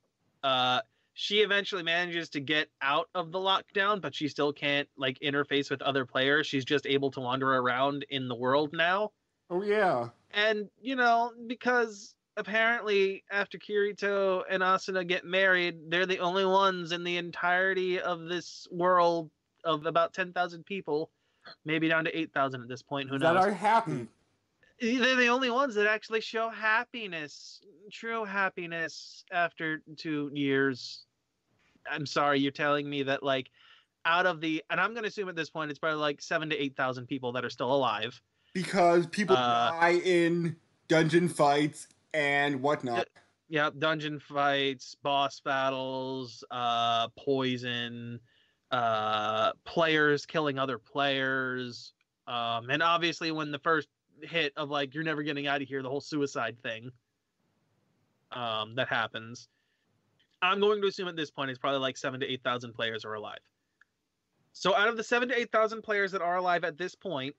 Uh 0.43 0.81
she 1.17 1.37
eventually 1.37 1.81
manages 1.81 2.29
to 2.31 2.41
get 2.41 2.69
out 2.81 3.09
of 3.15 3.31
the 3.31 3.39
lockdown, 3.39 4.01
but 4.01 4.13
she 4.13 4.27
still 4.27 4.51
can't 4.51 4.89
like 4.97 5.17
interface 5.19 5.69
with 5.69 5.81
other 5.81 6.05
players. 6.05 6.45
She's 6.45 6.65
just 6.65 6.85
able 6.85 7.09
to 7.11 7.21
wander 7.21 7.49
around 7.55 8.05
in 8.09 8.27
the 8.27 8.35
world 8.35 8.73
now 8.73 9.11
Oh 9.49 9.61
yeah. 9.61 10.09
and 10.31 10.69
you 10.81 10.95
know 10.95 11.31
because 11.47 12.15
apparently 12.37 13.23
after 13.31 13.57
kirito 13.57 14.43
and 14.49 14.61
asuna 14.61 15.07
get 15.07 15.23
married 15.23 15.89
they're 15.89 16.05
the 16.05 16.19
only 16.19 16.45
ones 16.45 16.91
in 16.91 17.03
the 17.03 17.17
entirety 17.17 17.99
of 17.99 18.25
this 18.25 18.67
world 18.71 19.29
of 19.63 19.85
about 19.85 20.13
10,000 20.13 20.65
people 20.65 21.11
maybe 21.63 21.87
down 21.87 22.03
to 22.05 22.17
8,000 22.17 22.61
at 22.61 22.67
this 22.67 22.81
point 22.81 23.09
who 23.09 23.17
that 23.19 23.33
knows 23.33 23.43
That 23.43 23.49
are 23.49 23.53
happy. 23.53 24.07
They're 24.79 25.15
the 25.15 25.27
only 25.27 25.49
ones 25.49 25.75
that 25.75 25.87
actually 25.87 26.21
show 26.21 26.49
happiness 26.49 27.61
true 27.91 28.25
happiness 28.25 29.23
after 29.31 29.81
2 29.97 30.31
years. 30.33 31.05
I'm 31.89 32.05
sorry 32.05 32.39
you're 32.39 32.51
telling 32.51 32.89
me 32.89 33.03
that 33.03 33.21
like 33.23 33.49
out 34.05 34.25
of 34.25 34.41
the 34.41 34.63
and 34.69 34.79
i'm 34.79 34.91
going 34.91 35.03
to 35.03 35.09
assume 35.09 35.29
at 35.29 35.35
this 35.35 35.49
point 35.49 35.69
it's 35.69 35.79
probably 35.79 35.99
like 35.99 36.21
7 36.21 36.49
to 36.49 36.55
8,000 36.57 37.07
people 37.07 37.31
that 37.33 37.45
are 37.45 37.49
still 37.49 37.73
alive. 37.73 38.19
Because 38.53 39.05
people 39.07 39.35
Uh, 39.35 39.71
die 39.71 40.01
in 40.03 40.55
dungeon 40.87 41.27
fights 41.27 41.87
and 42.13 42.61
whatnot. 42.61 43.07
Yeah, 43.49 43.69
dungeon 43.77 44.19
fights, 44.19 44.95
boss 45.03 45.39
battles, 45.39 46.43
uh, 46.49 47.09
poison, 47.09 48.19
uh, 48.71 49.51
players 49.65 50.25
killing 50.25 50.57
other 50.57 50.79
players, 50.79 51.93
um, 52.27 52.69
and 52.71 52.81
obviously 52.81 53.31
when 53.31 53.51
the 53.51 53.59
first 53.59 53.87
hit 54.21 54.53
of 54.57 54.69
like 54.69 54.93
you're 54.93 55.03
never 55.03 55.23
getting 55.23 55.47
out 55.47 55.61
of 55.61 55.67
here, 55.67 55.81
the 55.83 55.89
whole 55.89 56.01
suicide 56.01 56.57
thing, 56.61 56.91
um, 58.31 58.75
that 58.75 58.87
happens. 58.87 59.49
I'm 60.41 60.59
going 60.59 60.81
to 60.81 60.87
assume 60.87 61.07
at 61.07 61.15
this 61.15 61.31
point 61.31 61.49
it's 61.49 61.59
probably 61.59 61.79
like 61.79 61.97
seven 61.97 62.19
to 62.21 62.25
eight 62.31 62.43
thousand 62.43 62.73
players 62.73 63.05
are 63.05 63.13
alive. 63.13 63.39
So 64.53 64.75
out 64.75 64.87
of 64.87 64.97
the 64.97 65.03
seven 65.03 65.29
to 65.29 65.37
eight 65.37 65.51
thousand 65.51 65.83
players 65.83 66.11
that 66.11 66.21
are 66.21 66.37
alive 66.37 66.63
at 66.63 66.77
this 66.77 66.95
point, 66.95 67.35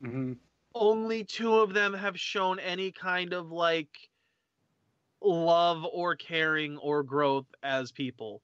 hmm 0.00 0.38
only 0.74 1.24
two 1.24 1.54
of 1.54 1.72
them 1.74 1.92
have 1.92 2.18
shown 2.20 2.60
any 2.60 2.92
kind 2.92 3.32
of 3.32 3.50
like 3.50 4.10
love 5.22 5.84
or 5.84 6.16
caring 6.16 6.76
or 6.78 7.02
growth 7.02 7.46
as 7.62 7.92
people 7.92 8.42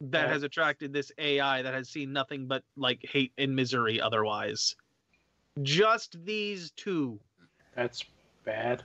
that 0.00 0.28
Right. 0.28 0.30
has 0.30 0.42
attracted 0.42 0.92
this 0.92 1.12
AI 1.18 1.62
that 1.62 1.74
has 1.74 1.88
seen 1.90 2.12
nothing 2.12 2.46
but 2.48 2.64
like 2.76 3.00
hate 3.04 3.32
and 3.38 3.54
misery 3.56 4.00
otherwise. 4.00 4.76
Just 5.62 6.24
these 6.24 6.70
two. 6.72 7.18
That's 7.74 8.04
bad. 8.44 8.84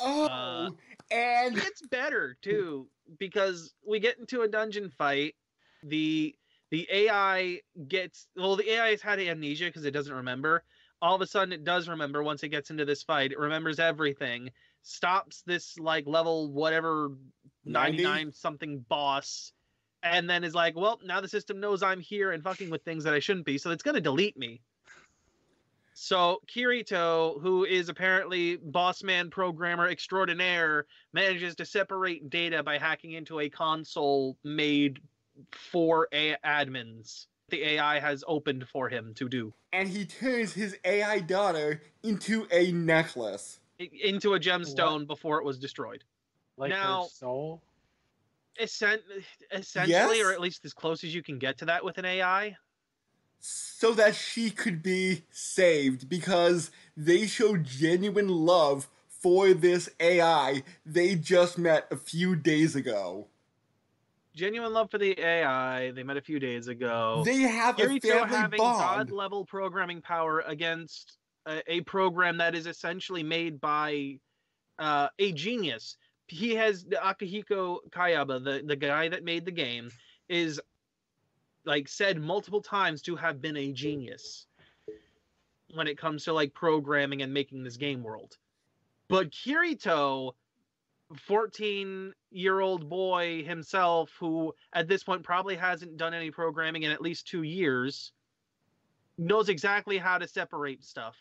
Oh, 0.00 0.26
Uh, 0.26 0.70
and 1.10 1.56
It's 1.58 1.82
better 1.86 2.36
too 2.42 2.88
because 3.18 3.74
we 3.86 4.00
get 4.00 4.18
into 4.18 4.42
a 4.42 4.48
dungeon 4.48 4.90
fight. 4.90 5.34
The 5.82 6.34
the 6.70 6.88
AI 6.90 7.60
gets 7.88 8.26
well. 8.36 8.56
The 8.56 8.70
AI 8.72 8.90
has 8.90 9.02
had 9.02 9.20
amnesia 9.20 9.66
because 9.66 9.84
it 9.84 9.92
doesn't 9.92 10.14
remember. 10.14 10.64
All 11.02 11.14
of 11.14 11.20
a 11.20 11.26
sudden, 11.26 11.52
it 11.52 11.64
does 11.64 11.88
remember 11.88 12.22
once 12.22 12.42
it 12.42 12.48
gets 12.48 12.70
into 12.70 12.84
this 12.84 13.02
fight. 13.02 13.32
It 13.32 13.38
remembers 13.38 13.78
everything. 13.78 14.50
Stops 14.82 15.42
this 15.42 15.78
like 15.78 16.06
level 16.06 16.50
whatever 16.50 17.10
99 17.64 18.32
something 18.32 18.84
boss 18.88 19.52
and 20.02 20.28
then 20.28 20.44
is 20.44 20.54
like, 20.54 20.76
well, 20.76 21.00
now 21.04 21.20
the 21.20 21.28
system 21.28 21.60
knows 21.60 21.82
I'm 21.82 22.00
here 22.00 22.32
and 22.32 22.42
fucking 22.42 22.70
with 22.70 22.82
things 22.84 23.04
that 23.04 23.14
I 23.14 23.18
shouldn't 23.18 23.46
be, 23.46 23.58
so 23.58 23.70
it's 23.70 23.82
gonna 23.82 24.00
delete 24.00 24.36
me. 24.36 24.60
So 25.94 26.40
Kirito, 26.46 27.40
who 27.40 27.64
is 27.64 27.88
apparently 27.88 28.56
boss 28.56 29.02
man 29.02 29.30
programmer 29.30 29.88
extraordinaire, 29.88 30.86
manages 31.12 31.54
to 31.56 31.64
separate 31.64 32.28
data 32.30 32.62
by 32.62 32.78
hacking 32.78 33.12
into 33.12 33.40
a 33.40 33.48
console 33.48 34.36
made 34.44 34.98
for 35.52 36.08
a- 36.12 36.36
admins. 36.44 37.26
The 37.50 37.62
AI 37.62 38.00
has 38.00 38.24
opened 38.26 38.66
for 38.68 38.88
him 38.88 39.14
to 39.14 39.28
do 39.28 39.54
and 39.74 39.88
he 39.88 40.04
turns 40.04 40.52
his 40.52 40.78
AI 40.84 41.18
daughter 41.18 41.82
into 42.04 42.46
a 42.52 42.70
necklace. 42.70 43.58
Into 43.78 44.34
a 44.34 44.40
gemstone 44.40 45.04
before 45.04 45.38
it 45.38 45.44
was 45.44 45.58
destroyed. 45.58 46.04
Like 46.56 46.70
Now- 46.70 47.02
her 47.02 47.08
soul. 47.08 47.62
Essen- 48.56 49.02
essentially, 49.50 50.22
or 50.22 50.30
at 50.30 50.40
least 50.40 50.64
as 50.64 50.72
close 50.72 51.02
as 51.02 51.12
you 51.12 51.24
can 51.24 51.40
get 51.40 51.58
to 51.58 51.64
that 51.64 51.84
with 51.84 51.98
an 51.98 52.04
AI. 52.04 52.56
So 53.40 53.92
that 53.92 54.14
she 54.14 54.50
could 54.50 54.82
be 54.82 55.24
saved 55.30 56.08
because 56.08 56.70
they 56.96 57.26
show 57.26 57.56
genuine 57.56 58.28
love 58.28 58.88
for 59.08 59.54
this 59.54 59.88
AI 60.00 60.62
they 60.84 61.14
just 61.14 61.56
met 61.56 61.86
a 61.90 61.96
few 61.96 62.36
days 62.36 62.76
ago. 62.76 63.26
Genuine 64.34 64.72
love 64.72 64.90
for 64.90 64.98
the 64.98 65.18
AI. 65.18 65.92
They 65.92 66.02
met 66.02 66.16
a 66.16 66.20
few 66.20 66.38
days 66.38 66.66
ago. 66.68 67.22
They 67.24 67.38
have 67.38 67.78
a 67.78 68.00
family 68.00 68.36
having 68.36 68.58
bond. 68.58 69.08
god 69.08 69.10
level 69.10 69.44
programming 69.44 70.02
power 70.02 70.40
against 70.40 71.16
a, 71.46 71.62
a 71.72 71.80
program 71.82 72.38
that 72.38 72.54
is 72.54 72.66
essentially 72.66 73.22
made 73.22 73.60
by 73.60 74.18
uh, 74.78 75.08
a 75.18 75.32
genius. 75.32 75.96
He 76.26 76.54
has 76.56 76.84
the 76.84 76.96
Akihiko 76.96 77.78
Kayaba, 77.90 78.42
the, 78.42 78.62
the 78.66 78.76
guy 78.76 79.08
that 79.08 79.24
made 79.24 79.44
the 79.44 79.52
game, 79.52 79.90
is 80.28 80.60
like 81.64 81.88
said 81.88 82.18
multiple 82.20 82.60
times 82.60 83.02
to 83.02 83.16
have 83.16 83.40
been 83.40 83.56
a 83.56 83.72
genius 83.72 84.46
when 85.72 85.86
it 85.86 85.98
comes 85.98 86.24
to 86.24 86.32
like 86.32 86.54
programming 86.54 87.22
and 87.22 87.32
making 87.32 87.64
this 87.64 87.76
game 87.76 88.02
world. 88.02 88.36
But 89.08 89.30
Kirito, 89.30 90.32
14 91.14 92.12
year 92.30 92.60
old 92.60 92.88
boy 92.88 93.44
himself, 93.44 94.10
who 94.18 94.54
at 94.72 94.88
this 94.88 95.02
point 95.02 95.22
probably 95.22 95.56
hasn't 95.56 95.96
done 95.96 96.14
any 96.14 96.30
programming 96.30 96.82
in 96.82 96.90
at 96.90 97.02
least 97.02 97.26
two 97.26 97.42
years, 97.42 98.12
knows 99.18 99.48
exactly 99.48 99.98
how 99.98 100.18
to 100.18 100.28
separate 100.28 100.84
stuff. 100.84 101.16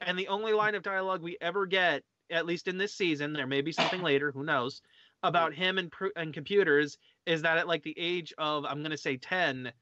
And 0.00 0.18
the 0.18 0.28
only 0.28 0.52
line 0.52 0.74
of 0.74 0.82
dialogue 0.82 1.22
we 1.22 1.36
ever 1.40 1.66
get, 1.66 2.02
at 2.30 2.46
least 2.46 2.66
in 2.66 2.78
this 2.78 2.94
season, 2.94 3.32
there 3.32 3.46
may 3.46 3.60
be 3.60 3.72
something 3.72 4.02
later, 4.02 4.32
who 4.32 4.42
knows, 4.42 4.82
about 5.22 5.54
him 5.54 5.78
and, 5.78 5.90
pr- 5.90 6.06
and 6.16 6.34
computers 6.34 6.98
is 7.26 7.42
that 7.42 7.58
at 7.58 7.68
like 7.68 7.82
the 7.82 7.94
age 7.98 8.32
of, 8.38 8.64
I'm 8.64 8.78
going 8.78 8.90
to 8.90 8.96
say 8.96 9.16
10, 9.16 9.72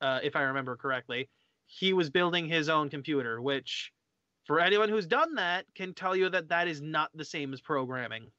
uh, 0.00 0.20
if 0.22 0.36
I 0.36 0.42
remember 0.42 0.76
correctly, 0.76 1.28
he 1.66 1.92
was 1.92 2.10
building 2.10 2.46
his 2.46 2.68
own 2.68 2.88
computer, 2.90 3.40
which 3.40 3.92
for 4.44 4.60
anyone 4.60 4.88
who's 4.88 5.06
done 5.06 5.34
that 5.34 5.66
can 5.74 5.94
tell 5.94 6.14
you 6.14 6.28
that 6.30 6.48
that 6.48 6.68
is 6.68 6.80
not 6.80 7.10
the 7.14 7.24
same 7.24 7.52
as 7.52 7.60
programming. 7.60 8.30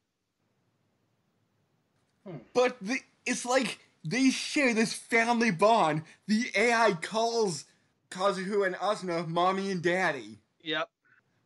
But 2.54 2.78
the, 2.82 3.00
it's 3.26 3.46
like 3.46 3.80
they 4.04 4.30
share 4.30 4.74
this 4.74 4.94
family 4.94 5.52
bond. 5.52 6.04
The 6.28 6.46
AI 6.56 6.94
calls 7.02 7.66
Kazuto 8.10 8.66
and 8.66 8.76
Asuna 8.76 9.28
mommy 9.28 9.72
and 9.72 9.82
daddy. 9.82 10.40
Yep. 10.64 10.90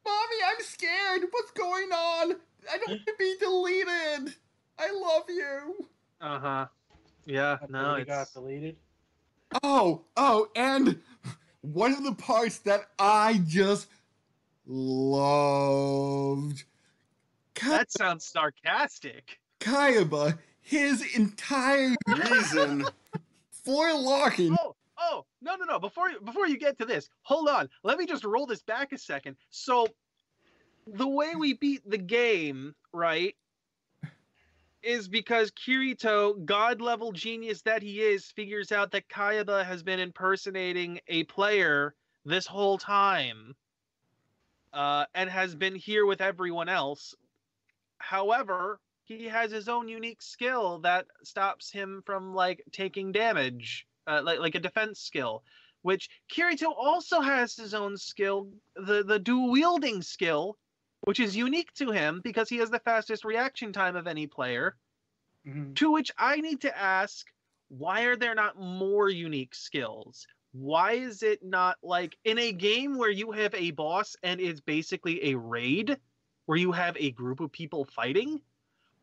Mommy, 0.06 0.36
I'm 0.48 0.64
scared. 0.64 1.22
What's 1.30 1.52
going 1.52 1.92
on? 1.92 2.36
I 2.72 2.78
don't 2.78 2.90
want 2.90 3.06
to 3.08 3.14
be 3.18 3.36
deleted. 3.40 4.36
I 4.78 4.92
love 4.92 5.24
you. 5.30 5.88
Uh 6.20 6.40
huh. 6.40 6.66
Yeah. 7.26 7.58
That 7.62 7.70
No, 7.70 7.94
really 7.94 8.06
got 8.06 8.34
deleted. 8.34 8.76
Oh, 9.64 10.02
oh, 10.16 10.48
and 10.56 11.00
one 11.62 11.94
of 11.94 12.04
the 12.04 12.14
parts 12.14 12.60
that 12.60 12.90
I 12.98 13.42
just 13.46 13.88
loved. 14.66 16.64
Ka- 17.56 17.70
that 17.70 17.92
sounds 17.92 18.26
sarcastic. 18.26 19.40
Kayaba, 19.60 20.38
his 20.62 21.16
entire 21.16 21.96
reason 22.08 22.86
for 23.52 23.94
locking. 23.94 24.56
Oh, 24.60 24.76
oh, 24.98 25.26
no, 25.42 25.56
no, 25.56 25.66
no. 25.66 25.80
Before 25.80 26.10
you 26.10 26.20
before 26.22 26.48
you 26.48 26.58
get 26.58 26.80
to 26.80 26.86
this, 26.86 27.10
hold 27.24 27.50
on. 27.50 27.70
Let 27.84 27.98
me 27.98 28.06
just 28.06 28.24
roll 28.24 28.46
this 28.46 28.64
back 28.64 28.92
a 28.94 28.98
second. 28.98 29.36
So, 29.50 29.88
the 30.88 31.08
way 31.08 31.36
we 31.36 31.54
beat 31.54 31.88
the 31.88 31.98
game, 31.98 32.74
right, 32.94 33.36
is 34.84 35.08
because 35.08 35.52
Kirito, 35.52 36.44
god 36.46 36.82
level 36.82 37.12
genius 37.12 37.62
that 37.64 37.82
he 37.82 38.02
is, 38.02 38.26
figures 38.32 38.72
out 38.72 38.92
that 38.92 39.10
Kayaba 39.10 39.66
has 39.66 39.84
been 39.84 40.00
impersonating 40.00 41.00
a 41.08 41.24
player 41.26 41.96
this 42.26 42.48
whole 42.48 42.78
time, 42.78 43.56
uh, 44.74 45.06
and 45.14 45.30
has 45.30 45.56
been 45.56 45.76
here 45.76 46.06
with 46.06 46.22
everyone 46.22 46.70
else. 46.70 47.16
However, 48.00 48.80
he 49.04 49.26
has 49.26 49.52
his 49.52 49.68
own 49.68 49.88
unique 49.88 50.22
skill 50.22 50.80
that 50.80 51.06
stops 51.24 51.72
him 51.72 52.02
from 52.06 52.34
like 52.34 52.64
taking 52.72 53.12
damage, 53.12 53.86
uh, 54.08 54.22
like 54.24 54.40
like 54.40 54.56
a 54.56 54.60
defense 54.60 55.00
skill. 55.00 55.44
Which 55.84 56.10
Kirito 56.32 56.74
also 56.76 57.22
has 57.22 57.56
his 57.56 57.74
own 57.74 57.98
skill, 57.98 58.52
the 58.76 59.04
the 59.04 59.20
dual 59.20 59.52
wielding 59.52 60.02
skill, 60.02 60.58
which 61.02 61.20
is 61.20 61.36
unique 61.36 61.74
to 61.74 61.92
him 61.92 62.22
because 62.22 62.50
he 62.50 62.58
has 62.58 62.70
the 62.72 62.80
fastest 62.80 63.24
reaction 63.26 63.74
time 63.74 63.96
of 63.96 64.08
any 64.08 64.28
player. 64.28 64.78
Mhm. 65.46 65.76
To 65.76 65.92
which 65.92 66.12
I 66.18 66.38
need 66.42 66.62
to 66.62 66.78
ask, 66.78 67.32
why 67.70 68.04
are 68.04 68.16
there 68.16 68.36
not 68.36 68.58
more 68.58 69.10
unique 69.10 69.56
skills? 69.56 70.28
Why 70.52 70.94
is 70.94 71.24
it 71.24 71.44
not 71.44 71.78
like 71.84 72.18
in 72.24 72.38
a 72.38 72.52
game 72.52 72.98
where 72.98 73.10
you 73.10 73.32
have 73.32 73.54
a 73.56 73.72
boss 73.72 74.16
and 74.24 74.42
it's 74.42 74.60
basically 74.62 75.32
a 75.32 75.38
raid 75.38 76.00
where 76.46 76.58
you 76.58 76.72
have 76.74 76.98
a 76.98 77.12
group 77.12 77.40
of 77.40 77.52
people 77.52 77.86
fighting? 77.86 78.42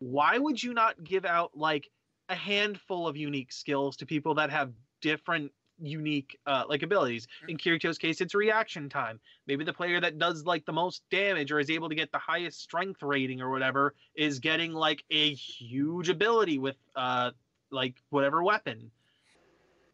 Why 0.00 0.38
would 0.38 0.62
you 0.62 0.74
not 0.74 1.04
give 1.04 1.24
out 1.24 1.56
like 1.56 1.90
a 2.28 2.34
handful 2.36 3.08
of 3.08 3.16
unique 3.16 3.52
skills 3.52 3.96
to 3.98 4.06
people 4.06 4.34
that 4.36 4.50
have 4.50 4.74
different 5.00 5.52
unique 5.80 6.38
uh, 6.46 6.64
like 6.68 6.82
abilities? 6.82 7.26
In 7.48 7.56
Kirito's 7.58 7.98
case, 7.98 8.20
it's 8.20 8.34
reaction 8.34 8.88
time. 8.88 9.20
Maybe 9.46 9.64
the 9.64 9.72
player 9.72 10.00
that 10.00 10.18
does 10.18 10.44
like 10.44 10.64
the 10.66 10.72
most 10.72 11.02
damage 11.10 11.50
or 11.52 11.60
is 11.60 11.70
able 11.70 11.88
to 11.88 11.94
get 11.94 12.12
the 12.12 12.18
highest 12.18 12.60
strength 12.60 13.02
rating 13.02 13.40
or 13.40 13.50
whatever 13.50 13.94
is 14.14 14.38
getting 14.38 14.72
like 14.72 15.04
a 15.10 15.34
huge 15.34 16.08
ability 16.08 16.58
with 16.58 16.76
uh 16.96 17.30
like 17.70 17.96
whatever 18.10 18.42
weapon 18.42 18.90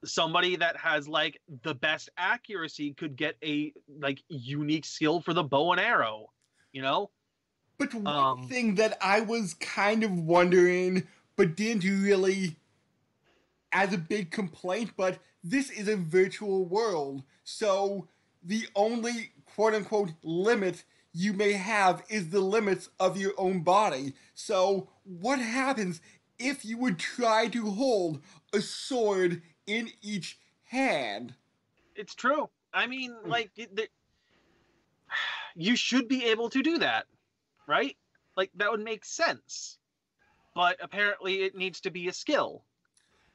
somebody 0.04 0.56
that 0.56 0.76
has 0.76 1.08
like 1.08 1.40
the 1.62 1.74
best 1.74 2.10
accuracy 2.18 2.92
could 2.92 3.16
get 3.16 3.36
a 3.42 3.72
like 4.00 4.22
unique 4.28 4.84
skill 4.84 5.20
for 5.20 5.32
the 5.32 5.42
bow 5.42 5.72
and 5.72 5.80
arrow 5.80 6.30
you 6.72 6.82
know 6.82 7.10
But 7.78 7.94
one 7.94 8.14
Um, 8.14 8.48
thing 8.48 8.74
that 8.76 8.98
I 9.00 9.20
was 9.20 9.54
kind 9.54 10.02
of 10.04 10.10
wondering, 10.18 11.06
but 11.36 11.56
didn't 11.56 11.84
really 11.84 12.56
as 13.74 13.92
a 13.92 13.98
big 13.98 14.30
complaint, 14.30 14.92
but 14.96 15.18
this 15.42 15.70
is 15.70 15.88
a 15.88 15.96
virtual 15.96 16.64
world. 16.64 17.22
So 17.42 18.08
the 18.42 18.66
only 18.74 19.32
quote 19.44 19.74
unquote 19.74 20.12
limit 20.22 20.84
you 21.12 21.34
may 21.34 21.52
have 21.52 22.02
is 22.08 22.30
the 22.30 22.40
limits 22.40 22.88
of 22.98 23.18
your 23.18 23.32
own 23.36 23.60
body. 23.62 24.14
So 24.32 24.88
what 25.02 25.38
happens 25.38 26.00
if 26.38 26.64
you 26.64 26.78
would 26.78 26.98
try 26.98 27.48
to 27.48 27.70
hold 27.70 28.22
a 28.54 28.62
sword 28.62 29.42
in 29.66 29.90
each 30.02 30.38
hand? 30.64 31.34
it's 31.94 32.14
true 32.14 32.48
i 32.72 32.86
mean 32.86 33.12
hmm. 33.22 33.30
like 33.30 33.50
the- 33.54 33.88
you 35.54 35.76
should 35.76 36.08
be 36.08 36.24
able 36.26 36.50
to 36.50 36.62
do 36.62 36.78
that 36.78 37.06
right 37.66 37.96
like 38.36 38.50
that 38.56 38.70
would 38.70 38.80
make 38.80 39.04
sense 39.04 39.78
but 40.54 40.76
apparently 40.80 41.42
it 41.42 41.56
needs 41.56 41.80
to 41.80 41.90
be 41.90 42.08
a 42.08 42.12
skill 42.12 42.64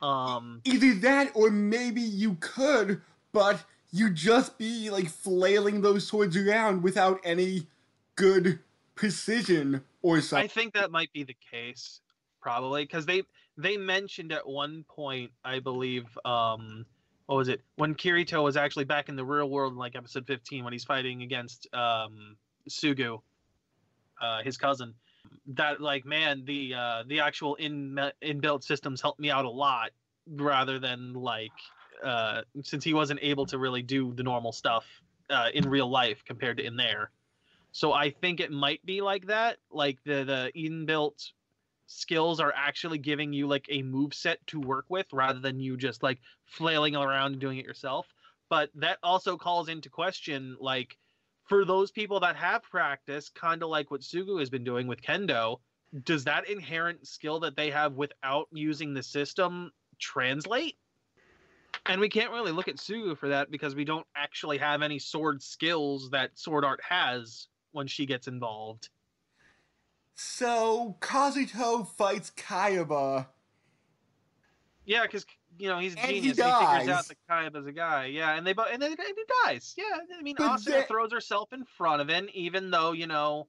um 0.01 0.61
Either 0.65 0.93
that 0.95 1.31
or 1.33 1.49
maybe 1.51 2.01
you 2.01 2.37
could, 2.39 3.01
but 3.31 3.63
you'd 3.91 4.15
just 4.15 4.57
be 4.57 4.89
like 4.89 5.07
flailing 5.07 5.81
those 5.81 6.07
swords 6.07 6.37
around 6.37 6.83
without 6.83 7.19
any 7.23 7.67
good 8.15 8.59
precision 8.95 9.81
or 10.01 10.21
something. 10.21 10.43
I 10.43 10.47
think 10.47 10.73
that 10.73 10.91
might 10.91 11.11
be 11.13 11.23
the 11.23 11.35
case, 11.51 12.01
probably, 12.41 12.83
because 12.83 13.05
they 13.05 13.23
they 13.57 13.77
mentioned 13.77 14.31
at 14.31 14.47
one 14.47 14.85
point, 14.87 15.31
I 15.43 15.59
believe, 15.59 16.05
um, 16.23 16.85
what 17.25 17.35
was 17.35 17.47
it 17.47 17.61
when 17.75 17.95
Kirito 17.95 18.43
was 18.43 18.57
actually 18.57 18.85
back 18.85 19.09
in 19.09 19.15
the 19.15 19.25
real 19.25 19.49
world 19.49 19.73
in 19.73 19.79
like 19.79 19.95
episode 19.95 20.25
fifteen 20.27 20.63
when 20.63 20.73
he's 20.73 20.83
fighting 20.83 21.21
against 21.23 21.67
um, 21.73 22.37
Sugu, 22.69 23.21
uh, 24.21 24.43
his 24.43 24.57
cousin. 24.57 24.93
That 25.47 25.81
like 25.81 26.05
man, 26.05 26.43
the 26.45 26.73
uh, 26.73 27.03
the 27.07 27.19
actual 27.21 27.55
in 27.55 27.99
inbuilt 28.21 28.63
systems 28.63 29.01
helped 29.01 29.19
me 29.19 29.31
out 29.31 29.45
a 29.45 29.49
lot, 29.49 29.91
rather 30.27 30.79
than 30.79 31.13
like 31.13 31.51
uh, 32.03 32.41
since 32.63 32.83
he 32.83 32.93
wasn't 32.93 33.19
able 33.21 33.45
to 33.47 33.57
really 33.57 33.81
do 33.81 34.13
the 34.13 34.23
normal 34.23 34.51
stuff 34.51 34.85
uh, 35.29 35.49
in 35.53 35.69
real 35.69 35.89
life 35.89 36.23
compared 36.25 36.57
to 36.57 36.65
in 36.65 36.75
there. 36.75 37.11
So 37.71 37.93
I 37.93 38.09
think 38.09 38.39
it 38.39 38.51
might 38.51 38.85
be 38.85 39.01
like 39.01 39.27
that. 39.27 39.57
Like 39.71 39.97
the 40.03 40.23
the 40.23 40.51
inbuilt 40.55 41.31
skills 41.87 42.39
are 42.39 42.53
actually 42.55 42.99
giving 42.99 43.33
you 43.33 43.47
like 43.47 43.65
a 43.69 43.81
move 43.81 44.13
set 44.13 44.45
to 44.47 44.59
work 44.59 44.85
with 44.89 45.07
rather 45.11 45.39
than 45.39 45.59
you 45.59 45.75
just 45.75 46.03
like 46.03 46.19
flailing 46.45 46.95
around 46.95 47.33
and 47.33 47.41
doing 47.41 47.57
it 47.57 47.65
yourself. 47.65 48.07
But 48.47 48.69
that 48.75 48.97
also 49.03 49.37
calls 49.37 49.69
into 49.69 49.89
question 49.89 50.55
like 50.59 50.97
for 51.49 51.65
those 51.65 51.91
people 51.91 52.19
that 52.19 52.35
have 52.35 52.63
practice, 52.63 53.29
kind 53.29 53.63
of 53.63 53.69
like 53.69 53.89
what 53.89 54.01
Sugu 54.01 54.39
has 54.39 54.51
been 54.51 54.63
doing 54.63 54.87
with 54.87 55.01
kendo, 55.01 55.57
does 56.03 56.23
that 56.25 56.47
inherent 56.47 57.07
skill 57.07 57.39
that 57.39 57.57
they 57.57 57.71
have 57.71 57.93
without 57.93 58.47
using 58.51 58.93
the 58.93 59.01
system 59.01 59.71
translate? 59.97 60.77
And 61.87 61.99
we 61.99 62.07
can't 62.07 62.31
really 62.31 62.51
look 62.51 62.67
at 62.67 62.75
Sugu 62.77 63.17
for 63.17 63.29
that 63.29 63.49
because 63.49 63.73
we 63.73 63.83
don't 63.83 64.05
actually 64.15 64.59
have 64.59 64.83
any 64.83 64.99
sword 64.99 65.41
skills 65.41 66.11
that 66.11 66.37
Sword 66.37 66.63
Art 66.63 66.81
has 66.87 67.47
when 67.71 67.87
she 67.87 68.05
gets 68.05 68.27
involved. 68.27 68.89
So 70.13 70.97
Kazuto 70.99 71.87
fights 71.87 72.31
Kayaba. 72.35 73.27
Yeah, 74.85 75.03
because 75.03 75.25
you 75.59 75.67
know 75.67 75.77
he's 75.77 75.95
a 75.95 75.99
And 75.99 76.11
he 76.11 76.19
genius. 76.21 76.37
He, 76.37 76.43
figures 76.43 76.89
out 76.89 77.07
that 77.07 77.17
Kayaba's 77.29 77.67
a 77.67 77.71
guy. 77.71 78.05
Yeah, 78.05 78.35
and 78.35 78.47
they 78.47 78.53
both 78.53 78.67
and 78.71 78.81
then 78.81 78.91
and 78.91 78.99
he 78.99 79.23
dies. 79.45 79.75
Yeah, 79.77 79.83
I 80.17 80.21
mean 80.21 80.35
But 80.37 80.59
Asuna 80.59 80.65
that- 80.65 80.87
throws 80.87 81.11
herself 81.11 81.51
in 81.53 81.65
front 81.65 82.01
of 82.01 82.09
him, 82.09 82.29
even 82.33 82.71
though 82.71 82.93
you 82.93 83.07
know 83.07 83.47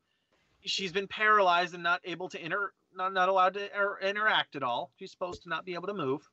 she's 0.65 0.93
been 0.93 1.07
paralyzed 1.07 1.73
and 1.75 1.83
not 1.83 2.01
able 2.05 2.29
to 2.31 2.45
inter 2.45 2.73
not 2.95 3.13
not 3.13 3.29
allowed 3.29 3.55
to 3.55 3.69
er, 3.77 3.99
interact 4.03 4.57
at 4.57 4.63
all. 4.63 4.91
She's 4.97 5.11
supposed 5.13 5.43
to 5.45 5.49
not 5.49 5.65
be 5.65 5.75
able 5.75 5.87
to 5.87 5.95
move. 5.95 6.29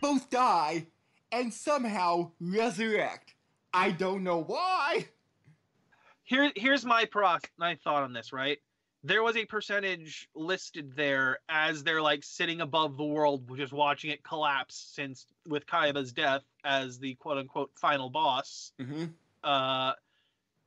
Both 0.00 0.30
die 0.30 0.86
and 1.32 1.52
somehow 1.52 2.32
resurrect. 2.40 3.34
I 3.72 3.90
don't 3.90 4.22
know 4.22 4.42
why. 4.42 5.08
Here 6.24 6.52
here's 6.54 6.84
my 6.84 7.06
pro 7.06 7.36
my 7.56 7.76
thought 7.82 8.02
on 8.02 8.12
this. 8.12 8.32
Right, 8.32 8.58
there 9.04 9.22
was 9.22 9.36
a 9.36 9.44
percentage 9.44 10.28
listed 10.34 10.92
there 10.96 11.38
as 11.48 11.84
they're 11.84 12.02
like 12.02 12.24
sitting 12.24 12.60
above 12.60 12.96
the 12.96 13.04
world, 13.04 13.48
just 13.56 13.72
watching 13.72 14.10
it 14.10 14.22
collapse 14.24 14.92
since 14.94 15.26
with 15.46 15.66
Kayaba's 15.66 16.12
death 16.12 16.42
as 16.64 16.98
the 16.98 17.14
quote 17.14 17.38
unquote 17.38 17.70
final 17.74 18.10
boss. 18.10 18.72
Mm-hmm. 18.80 19.04
uh 19.44 19.92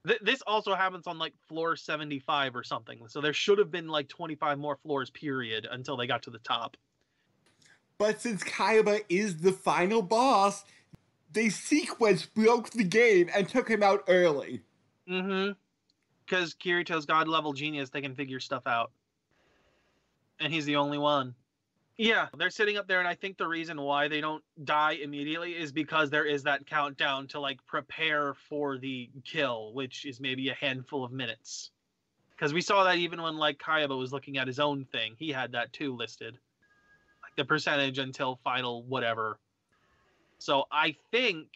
th- 0.07 0.19
this 0.21 0.41
also 0.47 0.75
happens 0.75 1.07
on 1.07 1.17
like 1.17 1.33
floor 1.47 1.75
75 1.75 2.55
or 2.55 2.63
something 2.63 3.07
so 3.07 3.21
there 3.21 3.33
should 3.33 3.57
have 3.57 3.71
been 3.71 3.87
like 3.87 4.07
25 4.07 4.57
more 4.57 4.77
floors 4.77 5.09
period 5.09 5.67
until 5.69 5.97
they 5.97 6.07
got 6.07 6.23
to 6.23 6.29
the 6.29 6.39
top 6.39 6.77
But 7.97 8.21
since 8.21 8.43
Kaiba 8.43 9.03
is 9.09 9.37
the 9.37 9.51
final 9.51 10.01
boss, 10.01 10.63
they 11.31 11.49
sequence 11.49 12.25
broke 12.25 12.71
the 12.71 12.83
game 12.83 13.29
and 13.35 13.47
took 13.47 13.69
him 13.69 13.83
out 13.83 14.03
early. 14.07 14.61
mm-hmm 15.07 15.51
because 16.31 16.53
kirito's 16.53 17.05
god 17.05 17.27
level 17.27 17.51
genius 17.51 17.89
they 17.89 18.01
can 18.01 18.15
figure 18.15 18.39
stuff 18.39 18.65
out. 18.65 18.91
And 20.39 20.51
he's 20.51 20.65
the 20.65 20.77
only 20.77 20.97
one. 20.97 21.35
Yeah 21.97 22.27
they're 22.37 22.49
sitting 22.49 22.77
up 22.77 22.87
there 22.87 22.99
and 22.99 23.07
i 23.07 23.13
think 23.13 23.37
the 23.37 23.47
reason 23.47 23.79
why 23.81 24.07
they 24.07 24.21
don't 24.21 24.43
die 24.63 24.93
immediately 24.93 25.51
is 25.51 25.71
because 25.71 26.09
there 26.09 26.25
is 26.25 26.43
that 26.43 26.65
countdown 26.65 27.27
to 27.27 27.39
like 27.39 27.63
prepare 27.67 28.33
for 28.49 28.77
the 28.77 29.09
kill 29.25 29.73
which 29.73 30.05
is 30.05 30.19
maybe 30.19 30.49
a 30.49 30.55
handful 30.55 31.03
of 31.03 31.11
minutes. 31.11 31.71
Because 32.31 32.53
we 32.53 32.61
saw 32.61 32.85
that 32.85 32.97
even 32.97 33.21
when 33.21 33.37
like 33.37 33.59
Kayaba 33.59 33.95
was 33.95 34.11
looking 34.11 34.37
at 34.37 34.47
his 34.47 34.59
own 34.59 34.85
thing 34.85 35.15
he 35.19 35.29
had 35.29 35.51
that 35.51 35.73
too 35.73 35.95
listed. 35.95 36.39
Like 37.21 37.35
the 37.35 37.45
percentage 37.45 37.99
until 37.99 38.39
final 38.43 38.83
whatever. 38.83 39.37
So 40.37 40.63
i 40.71 40.95
think 41.11 41.49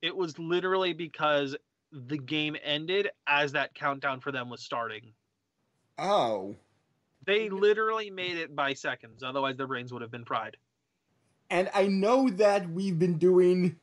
it 0.00 0.16
was 0.16 0.38
literally 0.38 0.94
because 0.94 1.54
the 1.92 2.18
game 2.18 2.56
ended 2.64 3.08
as 3.26 3.52
that 3.52 3.74
countdown 3.74 4.20
for 4.20 4.32
them 4.32 4.48
was 4.48 4.62
starting 4.62 5.12
Oh. 5.98 6.56
they 7.24 7.48
literally 7.50 8.10
made 8.10 8.38
it 8.38 8.56
by 8.56 8.72
seconds 8.72 9.22
otherwise 9.22 9.56
their 9.56 9.66
brains 9.66 9.92
would 9.92 10.02
have 10.02 10.10
been 10.10 10.24
fried 10.24 10.56
And 11.50 11.70
I 11.74 11.86
know 11.86 12.30
that 12.30 12.70
we've 12.70 12.98
been 12.98 13.18
doing 13.18 13.76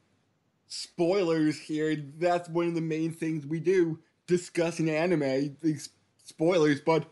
spoilers 0.68 1.60
here. 1.60 1.96
That's 2.18 2.50
one 2.50 2.68
of 2.68 2.76
the 2.76 2.82
main 2.82 3.12
things 3.12 3.46
we 3.46 3.60
do 3.60 4.00
discuss 4.28 4.80
in 4.80 4.90
anime, 4.90 5.56
these 5.62 5.90
spoilers. 6.24 6.82
But 6.82 7.06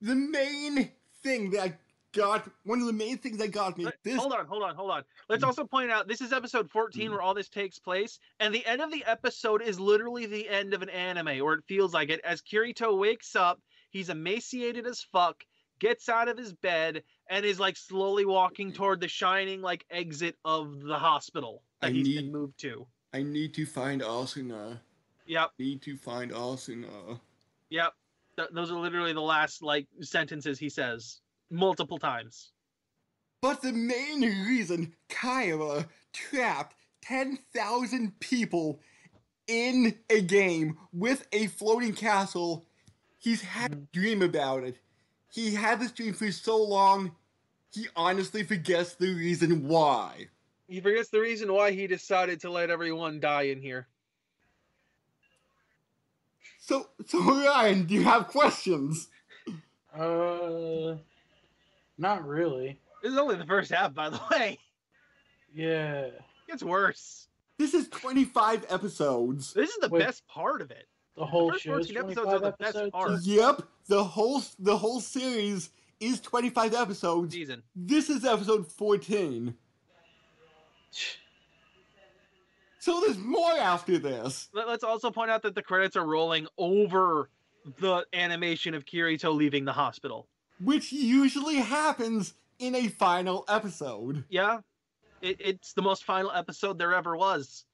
the 0.00 0.14
main 0.14 0.90
thing 1.22 1.50
that 1.50 1.78
got 2.14 2.48
one 2.64 2.80
of 2.80 2.86
the 2.86 2.92
main 2.92 3.18
things 3.18 3.38
that 3.38 3.52
got 3.52 3.76
me 3.76 3.86
this 4.02 4.16
hold 4.16 4.32
on, 4.32 4.46
hold 4.46 4.62
on, 4.62 4.74
hold 4.74 4.90
on. 4.90 5.02
Let's 5.28 5.44
also 5.44 5.64
point 5.64 5.90
out 5.90 6.08
this 6.08 6.20
is 6.20 6.32
episode 6.32 6.70
14 6.70 7.08
Mm. 7.08 7.10
where 7.12 7.22
all 7.22 7.34
this 7.34 7.48
takes 7.48 7.78
place, 7.78 8.18
and 8.40 8.54
the 8.54 8.64
end 8.66 8.80
of 8.80 8.90
the 8.90 9.04
episode 9.04 9.62
is 9.62 9.78
literally 9.78 10.26
the 10.26 10.48
end 10.48 10.74
of 10.74 10.82
an 10.82 10.88
anime, 10.90 11.40
or 11.42 11.54
it 11.54 11.64
feels 11.68 11.92
like 11.94 12.08
it. 12.10 12.20
As 12.24 12.40
Kirito 12.42 12.96
wakes 12.98 13.36
up, 13.36 13.60
he's 13.90 14.08
emaciated 14.08 14.86
as 14.86 15.02
fuck, 15.02 15.44
gets 15.78 16.08
out 16.08 16.28
of 16.28 16.38
his 16.38 16.52
bed, 16.54 17.02
and 17.28 17.44
is 17.44 17.60
like 17.60 17.76
slowly 17.76 18.24
walking 18.24 18.72
toward 18.72 19.00
the 19.00 19.08
shining 19.08 19.60
like 19.60 19.84
exit 19.90 20.36
of 20.44 20.80
the 20.80 20.98
hospital 20.98 21.62
that 21.80 21.88
I 21.88 21.90
he's 21.90 22.06
need- 22.06 22.16
been 22.22 22.32
moved 22.32 22.58
to. 22.60 22.86
I 23.12 23.22
need 23.22 23.54
to 23.54 23.64
find 23.66 24.02
Asuna. 24.02 24.80
Yep, 25.26 25.50
Need 25.58 25.82
to 25.82 25.96
find 25.98 26.30
Asuna. 26.32 27.20
yep. 27.70 27.92
Th- 28.36 28.48
those 28.52 28.70
are 28.70 28.78
literally 28.78 29.12
the 29.12 29.20
last 29.20 29.62
like 29.62 29.86
sentences 30.00 30.58
he 30.58 30.68
says 30.70 31.20
multiple 31.50 31.98
times. 31.98 32.50
But 33.40 33.62
the 33.62 33.72
main 33.72 34.22
reason 34.22 34.94
Kayaba 35.08 35.86
trapped 36.12 36.74
10,000 37.02 38.18
people 38.20 38.80
in 39.46 39.94
a 40.10 40.20
game 40.20 40.76
with 40.92 41.26
a 41.32 41.46
floating 41.46 41.94
castle. 41.94 42.66
He's 43.18 43.42
had 43.42 43.72
a 43.72 43.76
dream 43.76 44.22
about 44.22 44.64
it. 44.64 44.78
He 45.32 45.54
had 45.54 45.80
this 45.80 45.92
dream 45.92 46.14
for 46.14 46.32
so 46.32 46.62
long, 46.62 47.12
he 47.72 47.86
honestly 47.94 48.42
forgets 48.42 48.94
the 48.94 49.14
reason 49.14 49.68
why. 49.68 50.28
He 50.66 50.80
forgets 50.80 51.10
the 51.10 51.20
reason 51.20 51.52
why 51.52 51.70
he 51.72 51.86
decided 51.86 52.40
to 52.40 52.50
let 52.50 52.70
everyone 52.70 53.20
die 53.20 53.42
in 53.42 53.60
here. 53.60 53.86
So, 56.60 56.88
so 57.06 57.18
Ryan, 57.18 57.84
do 57.84 57.94
you 57.94 58.04
have 58.04 58.28
questions? 58.28 59.08
Uh, 59.94 60.96
not 61.98 62.26
really. 62.26 62.78
This 63.02 63.12
is 63.12 63.18
only 63.18 63.36
the 63.36 63.46
first 63.46 63.70
half, 63.70 63.94
by 63.94 64.10
the 64.10 64.20
way. 64.30 64.58
Yeah. 65.54 66.00
It 66.06 66.22
gets 66.48 66.62
worse. 66.62 67.28
This 67.58 67.74
is 67.74 67.88
25 67.88 68.66
episodes. 68.68 69.52
This 69.52 69.70
is 69.70 69.78
the 69.78 69.88
Wait. 69.88 70.00
best 70.00 70.26
part 70.28 70.62
of 70.62 70.70
it. 70.70 70.86
The 71.16 71.26
whole 71.26 71.50
first 71.50 71.64
show 71.64 71.78
is 71.78 71.90
14 71.90 72.04
episodes 72.04 72.32
are 72.32 72.38
the 72.38 72.54
best 72.58 72.92
part. 72.92 73.22
Yep, 73.22 73.62
the 73.88 74.04
whole 74.04 74.40
the 74.60 74.76
whole 74.76 75.00
series 75.00 75.70
is 75.98 76.20
25 76.20 76.74
episodes. 76.74 77.34
Season. 77.34 77.62
This 77.74 78.08
is 78.08 78.24
episode 78.24 78.70
14. 78.70 79.52
So 82.78 83.00
there's 83.00 83.18
more 83.18 83.52
after 83.52 83.98
this. 83.98 84.48
Let's 84.54 84.84
also 84.84 85.10
point 85.10 85.30
out 85.30 85.42
that 85.42 85.56
the 85.56 85.62
credits 85.62 85.96
are 85.96 86.06
rolling 86.06 86.46
over 86.56 87.28
the 87.80 88.06
animation 88.12 88.74
of 88.74 88.84
Kirito 88.84 89.34
leaving 89.34 89.64
the 89.64 89.72
hospital. 89.72 90.28
Which 90.60 90.92
usually 90.92 91.56
happens 91.56 92.34
in 92.58 92.74
a 92.74 92.88
final 92.88 93.44
episode. 93.48 94.24
Yeah, 94.28 94.58
it, 95.22 95.36
it's 95.40 95.72
the 95.72 95.82
most 95.82 96.04
final 96.04 96.30
episode 96.30 96.78
there 96.78 96.94
ever 96.94 97.16
was. 97.16 97.64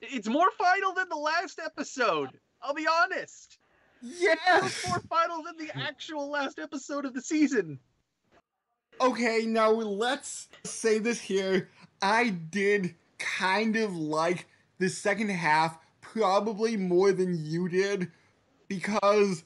It's 0.00 0.28
more 0.28 0.50
final 0.58 0.92
than 0.94 1.08
the 1.08 1.16
last 1.16 1.60
episode. 1.64 2.30
I'll 2.62 2.74
be 2.74 2.86
honest. 2.86 3.58
Yeah. 4.02 4.34
Yes. 4.46 4.84
more 4.88 5.00
final 5.08 5.42
than 5.42 5.56
the 5.58 5.76
actual 5.76 6.28
last 6.30 6.58
episode 6.58 7.04
of 7.04 7.14
the 7.14 7.22
season. 7.22 7.78
Okay, 9.00 9.44
now 9.46 9.70
let's 9.70 10.48
say 10.64 10.98
this 10.98 11.20
here. 11.20 11.68
I 12.00 12.30
did 12.30 12.94
kind 13.18 13.76
of 13.76 13.96
like 13.96 14.46
the 14.78 14.88
second 14.88 15.30
half, 15.30 15.78
probably 16.00 16.76
more 16.76 17.12
than 17.12 17.44
you 17.44 17.68
did, 17.68 18.10
because 18.68 19.44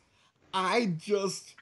I 0.55 0.95
just 0.97 1.56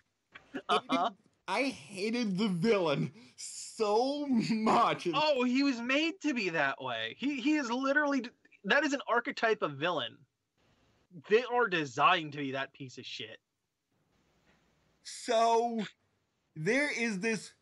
Uh-huh. 0.69 1.11
I 1.49 1.65
hated 1.65 2.39
the 2.39 2.49
villain 2.49 3.13
so 3.37 4.27
much. 4.27 5.07
Oh, 5.13 5.45
he 5.45 5.63
was 5.63 5.79
made 5.81 6.15
to 6.23 6.33
be 6.33 6.49
that 6.51 6.83
way. 6.83 7.17
He 7.19 7.41
he 7.41 7.57
is 7.57 7.71
literally 7.71 8.25
that 8.65 8.83
is 8.83 8.95
an 8.95 9.01
archetype 9.09 9.61
of 9.63 9.73
villain. 9.73 10.17
They 11.29 11.45
are 11.45 11.69
designed 11.69 12.33
to 12.33 12.39
be 12.39 12.53
that 12.53 12.73
piece 12.73 12.97
of 12.97 13.05
shit. 13.05 13.39
So 15.03 15.85
there 16.57 16.91
is 16.91 17.21
this 17.21 17.53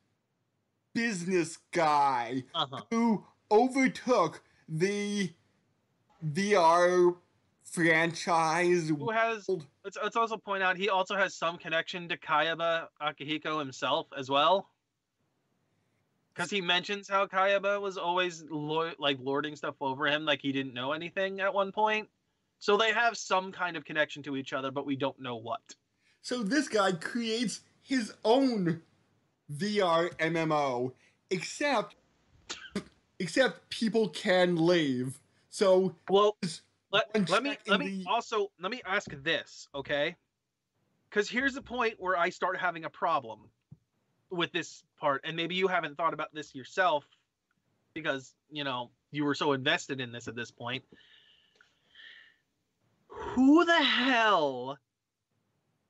business 0.94 1.58
guy 1.72 2.44
Uh-huh. 2.54 2.82
who 2.90 3.24
overtook 3.50 4.42
the 4.68 5.32
VR 6.24 7.16
franchise. 7.72 8.88
Who 8.88 9.10
has 9.10 9.46
let's, 9.82 9.96
let's 10.02 10.16
also 10.16 10.36
point 10.36 10.62
out 10.62 10.76
he 10.76 10.88
also 10.88 11.16
has 11.16 11.34
some 11.34 11.58
connection 11.58 12.08
to 12.08 12.16
Kayaba 12.16 12.86
Akihiko 13.00 13.58
himself 13.58 14.06
as 14.16 14.30
well. 14.30 14.68
Because 16.34 16.50
he 16.50 16.60
mentions 16.60 17.08
how 17.08 17.26
Kayaba 17.26 17.80
was 17.80 17.98
always 17.98 18.44
lo- 18.48 18.92
like 18.98 19.18
lording 19.20 19.56
stuff 19.56 19.74
over 19.80 20.06
him, 20.06 20.24
like 20.24 20.40
he 20.40 20.52
didn't 20.52 20.72
know 20.72 20.92
anything 20.92 21.40
at 21.40 21.52
one 21.52 21.72
point. 21.72 22.08
So 22.58 22.76
they 22.76 22.92
have 22.92 23.16
some 23.16 23.52
kind 23.52 23.76
of 23.76 23.84
connection 23.84 24.22
to 24.24 24.36
each 24.36 24.52
other, 24.52 24.70
but 24.70 24.86
we 24.86 24.96
don't 24.96 25.18
know 25.20 25.36
what. 25.36 25.60
So 26.22 26.42
this 26.42 26.68
guy 26.68 26.92
creates 26.92 27.60
his 27.82 28.14
own 28.24 28.80
VR 29.56 30.14
MMO, 30.18 30.92
except 31.30 31.96
except 33.18 33.68
people 33.70 34.08
can 34.08 34.66
leave. 34.66 35.18
So 35.50 35.94
Well, 36.08 36.36
let, 36.92 37.30
let 37.30 37.42
me 37.42 37.56
let 37.66 37.80
me 37.80 37.86
the- 37.86 38.04
also 38.06 38.52
let 38.60 38.70
me 38.70 38.82
ask 38.84 39.10
this, 39.22 39.68
okay? 39.74 40.16
Because 41.08 41.28
here's 41.28 41.54
the 41.54 41.62
point 41.62 41.94
where 41.98 42.16
I 42.16 42.30
start 42.30 42.58
having 42.58 42.84
a 42.84 42.90
problem 42.90 43.40
with 44.30 44.52
this 44.52 44.82
part, 44.98 45.22
and 45.24 45.36
maybe 45.36 45.54
you 45.54 45.68
haven't 45.68 45.96
thought 45.96 46.14
about 46.14 46.32
this 46.34 46.54
yourself 46.54 47.04
because 47.94 48.34
you 48.50 48.64
know 48.64 48.90
you 49.10 49.24
were 49.24 49.34
so 49.34 49.52
invested 49.52 50.00
in 50.00 50.12
this 50.12 50.28
at 50.28 50.36
this 50.36 50.50
point. 50.50 50.84
Who 53.08 53.64
the 53.64 53.82
hell 53.82 54.78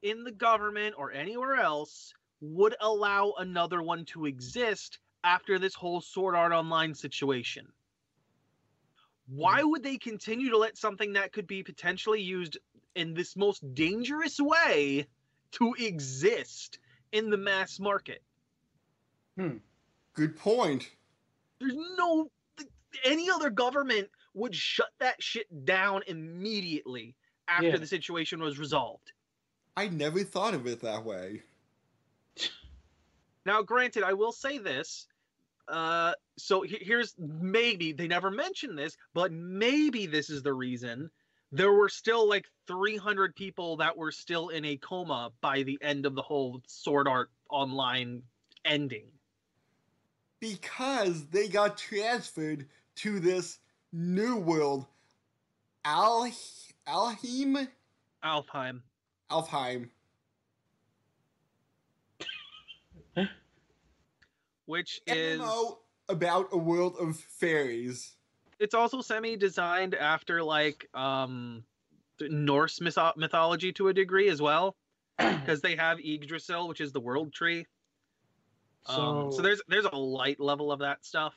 in 0.03 0.25
the 0.25 0.33
government 0.33 0.95
or 0.99 1.13
anywhere 1.13 1.57
else 1.57 2.13
would 2.41 2.75
allow 2.81 3.35
another 3.39 3.83
one 3.83 4.05
to 4.07 4.27
exist 4.27 4.99
after 5.25 5.59
this 5.59 5.75
whole 5.75 6.01
Sword 6.01 6.35
Art 6.35 6.53
Online 6.53 6.95
situation? 6.95 7.67
Why 9.35 9.63
would 9.63 9.83
they 9.83 9.97
continue 9.97 10.51
to 10.51 10.59
let 10.59 10.77
something 10.77 11.15
that 11.15 11.33
could 11.33 11.47
be 11.47 11.63
potentially 11.63 12.21
used 12.21 12.59
in 12.95 13.15
this 13.15 13.35
most 13.35 13.75
dangerous 13.75 14.39
way 14.39 15.07
to 15.53 15.75
exist 15.79 16.79
in 17.13 17.31
the 17.31 17.39
mass 17.39 17.81
market? 17.81 18.23
Hmm. 19.39 19.57
Good 20.13 20.37
point. 20.37 20.91
There's 21.59 21.75
no 21.97 22.31
any 23.05 23.31
other 23.31 23.49
government 23.49 24.11
would 24.35 24.55
shut 24.55 24.91
that 24.99 25.23
shit 25.23 25.65
down 25.65 26.03
immediately 26.07 27.17
after 27.49 27.69
Yeah. 27.69 27.77
the 27.79 27.87
situation 27.87 28.39
was 28.43 28.59
resolved. 28.59 29.13
I 29.79 29.89
never 29.89 30.25
thought 30.25 30.53
of 30.53 30.67
it 30.67 30.81
that 30.81 31.05
way. 31.05 31.43
Now, 33.47 33.63
granted, 33.63 34.03
I 34.03 34.13
will 34.13 34.33
say 34.33 34.59
this. 34.59 35.07
Uh, 35.73 36.13
so 36.39 36.63
here's 36.63 37.15
maybe 37.19 37.93
they 37.93 38.07
never 38.07 38.31
mentioned 38.31 38.79
this, 38.79 38.97
but 39.15 39.33
maybe 39.33 40.07
this 40.07 40.31
is 40.31 40.43
the 40.43 40.53
reason 40.53 41.11
there 41.53 41.73
were 41.73 41.89
still 41.91 42.27
like 42.29 42.47
300 42.67 43.37
people 43.37 43.77
that 43.77 43.97
were 43.97 44.11
still 44.11 44.49
in 44.49 44.65
a 44.65 44.79
coma 44.79 45.31
by 45.43 45.63
the 45.63 45.79
end 45.83 46.07
of 46.07 46.15
the 46.15 46.23
whole 46.23 46.63
Sword 46.67 47.07
Art 47.07 47.31
Online 47.51 48.23
ending. 48.65 49.05
Because 50.41 51.27
they 51.27 51.49
got 51.49 51.77
transferred 51.77 52.67
to 52.97 53.21
this 53.21 53.59
new 53.93 54.39
world. 54.39 54.87
Al 55.85 56.27
Alheim? 56.89 57.69
Alfheim. 58.25 58.81
Alfheim. 59.31 59.91
which 64.73 65.03
is 65.07 65.39
MMO 65.39 65.79
about 66.09 66.49
a 66.53 66.57
world 66.57 66.97
of 66.99 67.17
fairies. 67.19 68.17
it's 68.59 68.73
also 68.75 69.03
semi-designed 69.03 69.95
after 69.95 70.43
like 70.43 70.89
um 70.95 71.63
Norse 72.21 72.79
mytho- 72.79 73.17
mythology 73.17 73.71
to 73.73 73.89
a 73.89 73.93
degree 73.93 74.29
as 74.29 74.41
well 74.41 74.75
because 75.19 75.61
they 75.61 75.77
have 75.77 75.99
Yggdrasil, 76.01 76.69
which 76.69 76.81
is 76.81 76.93
the 76.93 77.01
world 77.01 77.33
tree. 77.35 77.67
Um, 78.87 79.31
so 79.31 79.31
So- 79.37 79.43
there's 79.43 79.61
there's 79.69 79.85
a 79.93 79.97
light 79.97 80.41
level 80.41 80.73
of 80.73 80.79
that 80.81 81.05
stuff 81.05 81.35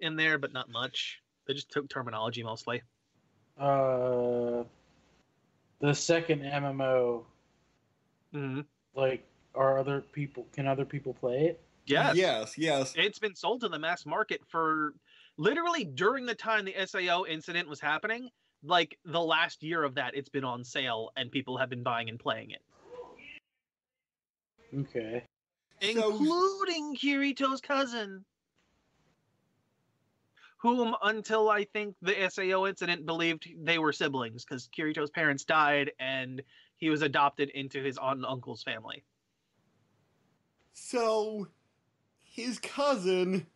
in 0.00 0.16
there, 0.16 0.36
but 0.38 0.52
not 0.52 0.68
much. 0.68 1.22
They 1.46 1.54
just 1.54 1.70
took 1.70 1.88
terminology 1.88 2.42
mostly. 2.42 2.82
Uh, 3.58 4.64
the 5.80 5.94
second 5.94 6.42
MMO, 6.42 7.24
hmm 8.32 8.60
like, 8.94 9.24
are 9.54 9.78
other 9.78 10.00
people? 10.00 10.46
Can 10.52 10.66
other 10.66 10.84
people 10.84 11.14
play 11.14 11.46
it? 11.46 11.60
Yes. 11.86 12.16
Yes, 12.16 12.58
yes. 12.58 12.94
It's 12.96 13.18
been 13.18 13.34
sold 13.34 13.60
to 13.62 13.68
the 13.68 13.78
mass 13.78 14.06
market 14.06 14.40
for 14.48 14.94
literally 15.36 15.84
during 15.84 16.26
the 16.26 16.34
time 16.34 16.64
the 16.64 16.74
SAO 16.86 17.24
incident 17.24 17.68
was 17.68 17.80
happening. 17.80 18.30
Like 18.62 18.98
the 19.04 19.20
last 19.20 19.62
year 19.62 19.82
of 19.84 19.94
that, 19.96 20.14
it's 20.14 20.30
been 20.30 20.44
on 20.44 20.64
sale 20.64 21.10
and 21.16 21.30
people 21.30 21.58
have 21.58 21.68
been 21.68 21.82
buying 21.82 22.08
and 22.08 22.18
playing 22.18 22.50
it, 22.52 22.62
Okay. 24.74 25.24
So- 25.82 26.10
including 26.10 26.96
Kirito's 26.96 27.60
cousin, 27.60 28.24
whom 30.56 30.96
until 31.02 31.50
I 31.50 31.64
think 31.64 31.94
the 32.00 32.14
SAO 32.30 32.64
incident 32.66 33.04
believed 33.04 33.46
they 33.62 33.78
were 33.78 33.92
siblings 33.92 34.46
because 34.46 34.70
Kirito's 34.74 35.10
parents 35.10 35.44
died 35.44 35.92
and 35.98 36.42
he 36.78 36.88
was 36.88 37.02
adopted 37.02 37.50
into 37.50 37.82
his 37.82 37.98
aunt 37.98 38.16
and 38.16 38.26
uncle's 38.26 38.62
family. 38.62 39.04
So, 40.72 41.48
his 42.34 42.58
cousin 42.58 43.46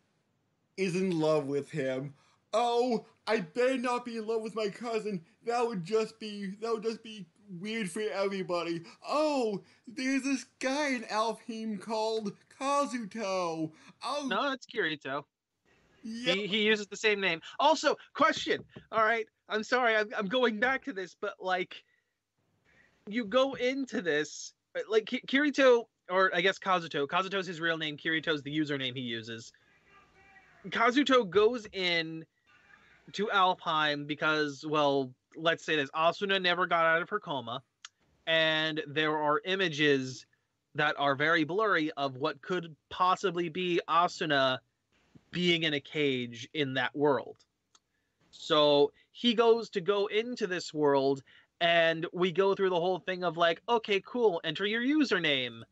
is 0.77 0.95
in 0.95 1.19
love 1.19 1.47
with 1.47 1.69
him. 1.69 2.15
Oh, 2.53 3.07
I 3.27 3.41
better 3.41 3.77
not 3.77 4.05
be 4.05 4.19
in 4.19 4.27
love 4.27 4.41
with 4.41 4.55
my 4.55 4.69
cousin. 4.69 5.21
That 5.45 5.67
would 5.67 5.85
just 5.85 6.21
be 6.21 6.55
that 6.63 6.73
would 6.73 6.85
just 6.85 7.03
be 7.03 7.27
weird 7.61 7.91
for 7.91 8.03
everybody. 8.03 8.83
Oh, 9.07 9.63
there's 9.89 10.23
this 10.23 10.47
guy 10.61 10.91
in 10.91 11.03
Alfheim 11.03 11.81
called 11.81 12.35
Kazuto. 12.61 13.73
Oh, 14.05 14.27
No, 14.29 14.53
it's 14.53 14.67
Kirito. 14.67 15.25
Yep. 16.05 16.37
He, 16.37 16.47
he 16.47 16.63
uses 16.63 16.87
the 16.87 16.97
same 16.97 17.21
name. 17.21 17.41
Also, 17.59 17.97
question. 18.15 18.63
All 18.93 19.03
right, 19.03 19.27
I'm 19.49 19.65
sorry, 19.65 19.97
I'm, 19.97 20.09
I'm 20.17 20.29
going 20.29 20.61
back 20.61 20.85
to 20.85 20.93
this, 20.93 21.17
but 21.21 21.35
like, 21.41 21.83
you 23.09 23.25
go 23.25 23.55
into 23.55 24.03
this 24.03 24.55
like 24.89 25.07
Kirito, 25.27 25.87
or 26.11 26.31
I 26.35 26.41
guess 26.41 26.59
Kazuto. 26.59 27.07
Kazuto's 27.07 27.47
his 27.47 27.61
real 27.61 27.79
name. 27.79 27.97
Kirito's 27.97 28.43
the 28.43 28.57
username 28.57 28.95
he 28.95 29.03
uses. 29.03 29.53
Kazuto 30.69 31.29
goes 31.29 31.67
in 31.73 32.25
to 33.13 33.27
Alfheim 33.27 34.07
because, 34.07 34.65
well, 34.67 35.11
let's 35.37 35.65
say 35.65 35.77
this: 35.77 35.91
Asuna 35.91 36.41
never 36.41 36.67
got 36.67 36.85
out 36.85 37.03
of 37.03 37.09
her 37.11 37.21
coma, 37.21 37.63
and 38.27 38.83
there 38.87 39.17
are 39.17 39.41
images 39.45 40.27
that 40.75 40.95
are 40.99 41.15
very 41.15 41.45
blurry 41.45 41.91
of 41.93 42.17
what 42.17 42.41
could 42.43 42.75
possibly 42.91 43.49
be 43.49 43.81
Asuna 43.89 44.59
being 45.31 45.65
in 45.65 45.75
a 45.75 45.81
cage 45.81 46.49
in 46.55 46.75
that 46.75 46.95
world. 46.95 47.37
So 48.31 48.93
he 49.13 49.35
goes 49.35 49.71
to 49.71 49.81
go 49.81 50.07
into 50.07 50.47
this 50.47 50.73
world, 50.73 51.23
and 51.61 52.07
we 52.13 52.31
go 52.31 52.55
through 52.55 52.71
the 52.71 52.81
whole 52.81 53.01
thing 53.01 53.25
of 53.25 53.37
like, 53.37 53.61
okay, 53.69 54.01
cool, 54.05 54.41
enter 54.45 54.67
your 54.67 54.83
username. 54.83 55.63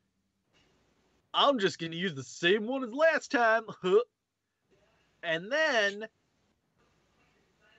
I'm 1.36 1.58
just 1.58 1.78
gonna 1.78 1.94
use 1.94 2.14
the 2.14 2.24
same 2.24 2.66
one 2.66 2.82
as 2.82 2.92
last 2.92 3.30
time. 3.30 3.64
And 5.22 5.50
then 5.50 6.06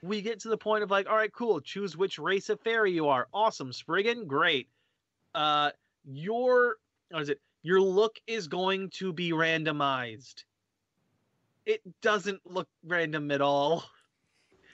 we 0.02 0.20
get 0.20 0.40
to 0.40 0.48
the 0.48 0.58
point 0.58 0.82
of 0.82 0.90
like, 0.90 1.08
all 1.08 1.16
right, 1.16 1.32
cool, 1.32 1.60
choose 1.60 1.96
which 1.96 2.18
race 2.18 2.50
of 2.50 2.60
fairy 2.60 2.92
you 2.92 3.08
are. 3.08 3.26
Awesome, 3.32 3.72
Spriggan, 3.72 4.26
great. 4.26 4.68
Uh 5.34 5.70
your 6.04 6.76
what 7.10 7.22
is 7.22 7.30
it? 7.30 7.40
Your 7.62 7.80
look 7.80 8.16
is 8.26 8.48
going 8.48 8.90
to 8.90 9.12
be 9.12 9.32
randomized. 9.32 10.44
It 11.66 11.80
doesn't 12.00 12.40
look 12.44 12.68
random 12.84 13.30
at 13.30 13.40
all. 13.40 13.84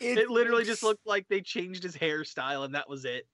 It 0.01 0.29
literally 0.29 0.65
just 0.65 0.83
looked 0.83 1.07
like 1.07 1.27
they 1.29 1.41
changed 1.41 1.83
his 1.83 1.97
hairstyle 1.97 2.65
and 2.65 2.75
that 2.75 2.89
was 2.89 3.05
it. 3.05 3.27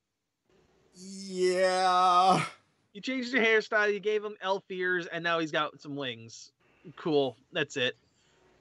Yeah. 0.95 2.45
You 2.93 3.01
changed 3.01 3.33
your 3.33 3.43
hairstyle, 3.45 3.93
you 3.93 4.01
gave 4.01 4.25
him 4.25 4.35
elf 4.41 4.65
ears, 4.71 5.07
and 5.07 5.23
now 5.23 5.39
he's 5.39 5.53
got 5.53 5.81
some 5.81 5.95
wings. 5.97 6.51
Cool. 6.97 7.37
That's 7.53 7.77
it. 7.77 7.97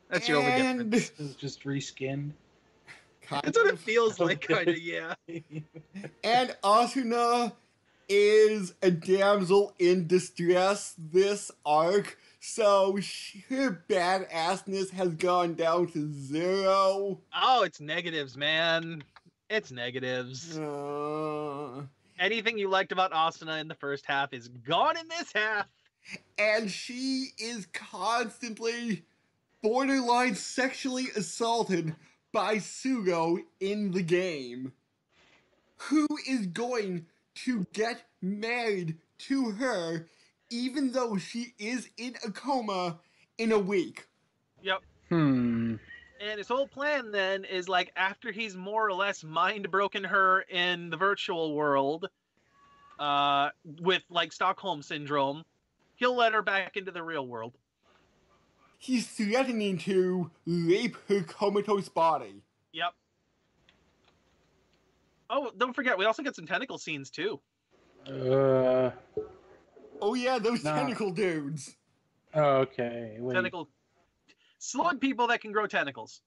That's 0.09 0.27
your 0.27 0.37
only 0.39 0.51
and 0.51 0.91
difference. 0.91 1.09
This 1.17 1.27
is 1.29 1.35
just 1.35 1.63
reskinned. 1.63 2.31
kind 3.21 3.43
That's 3.43 3.57
what 3.57 3.67
it 3.67 3.73
of. 3.73 3.79
feels 3.79 4.19
like, 4.19 4.43
Okay. 4.49 4.53
kind 4.53 4.67
of, 4.69 4.77
yeah. 4.77 5.13
And 6.23 6.55
Asuna 6.63 7.53
is 8.07 8.73
a 8.81 8.89
damsel 8.91 9.73
in 9.79 10.07
distress 10.07 10.95
this 10.97 11.51
arc, 11.65 12.17
so 12.39 12.99
she, 12.99 13.43
her 13.49 13.83
badassness 13.89 14.89
has 14.91 15.13
gone 15.13 15.53
down 15.55 15.87
to 15.91 16.11
zero. 16.13 17.19
Oh, 17.35 17.63
it's 17.63 17.79
negatives, 17.79 18.35
man. 18.37 19.03
It's 19.49 19.71
negatives. 19.71 20.57
Uh, 20.57 21.81
Anything 22.19 22.57
you 22.57 22.67
liked 22.67 22.91
about 22.91 23.13
Asuna 23.13 23.61
in 23.61 23.69
the 23.69 23.75
first 23.75 24.05
half 24.05 24.33
is 24.33 24.49
gone 24.49 24.97
in 24.97 25.07
this 25.07 25.31
half. 25.33 25.67
and 26.37 26.69
she 26.69 27.29
is 27.37 27.67
constantly 27.67 29.03
borderline 29.61 30.35
sexually 30.35 31.07
assaulted 31.15 31.95
by 32.33 32.55
Sugo 32.57 33.39
in 33.61 33.91
the 33.91 34.03
game. 34.03 34.73
Who 35.77 36.07
is 36.27 36.47
going 36.47 37.05
to 37.45 37.65
get 37.71 38.03
married 38.21 38.97
to 39.19 39.51
her 39.51 40.07
even 40.49 40.91
though 40.91 41.17
she 41.17 41.53
is 41.57 41.89
in 41.97 42.15
a 42.25 42.31
coma 42.31 42.99
in 43.37 43.53
a 43.53 43.59
week? 43.59 44.07
Yep. 44.61 44.79
Hmm. 45.07 45.75
And 46.19 46.37
his 46.37 46.47
whole 46.47 46.67
plan 46.67 47.11
then 47.11 47.45
is 47.45 47.69
like 47.69 47.91
after 47.95 48.31
he's 48.31 48.55
more 48.55 48.85
or 48.85 48.93
less 48.93 49.23
mind 49.23 49.71
broken 49.71 50.03
her 50.03 50.41
in 50.41 50.89
the 50.89 50.97
virtual 50.97 51.55
world, 51.55 52.09
uh, 52.99 53.49
with 53.81 54.03
like 54.09 54.33
Stockholm 54.33 54.81
syndrome, 54.81 55.43
he'll 55.95 56.15
let 56.15 56.33
her 56.33 56.41
back 56.41 56.75
into 56.75 56.91
the 56.91 57.01
real 57.01 57.25
world. 57.25 57.53
He's 58.77 59.07
threatening 59.07 59.77
to 59.79 60.29
rape 60.45 60.97
her 61.07 61.21
comatose 61.21 61.87
body. 61.89 62.43
Yep. 62.73 62.93
Oh, 65.29 65.51
don't 65.57 65.73
forget, 65.73 65.97
we 65.97 66.05
also 66.05 66.23
get 66.23 66.35
some 66.35 66.47
tentacle 66.47 66.77
scenes 66.77 67.09
too. 67.09 67.39
Uh. 68.07 68.91
Oh 70.01 70.13
yeah, 70.15 70.39
those 70.39 70.63
Nah. 70.63 70.75
tentacle 70.75 71.11
dudes. 71.11 71.75
Okay. 72.35 73.17
Wait. 73.19 73.33
Tentacle 73.33 73.69
slug 74.59 75.01
people 75.01 75.27
that 75.27 75.41
can 75.41 75.51
grow 75.51 75.65
tentacles. 75.67 76.21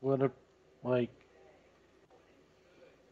What 0.00 0.22
a 0.22 0.30
like. 0.82 1.10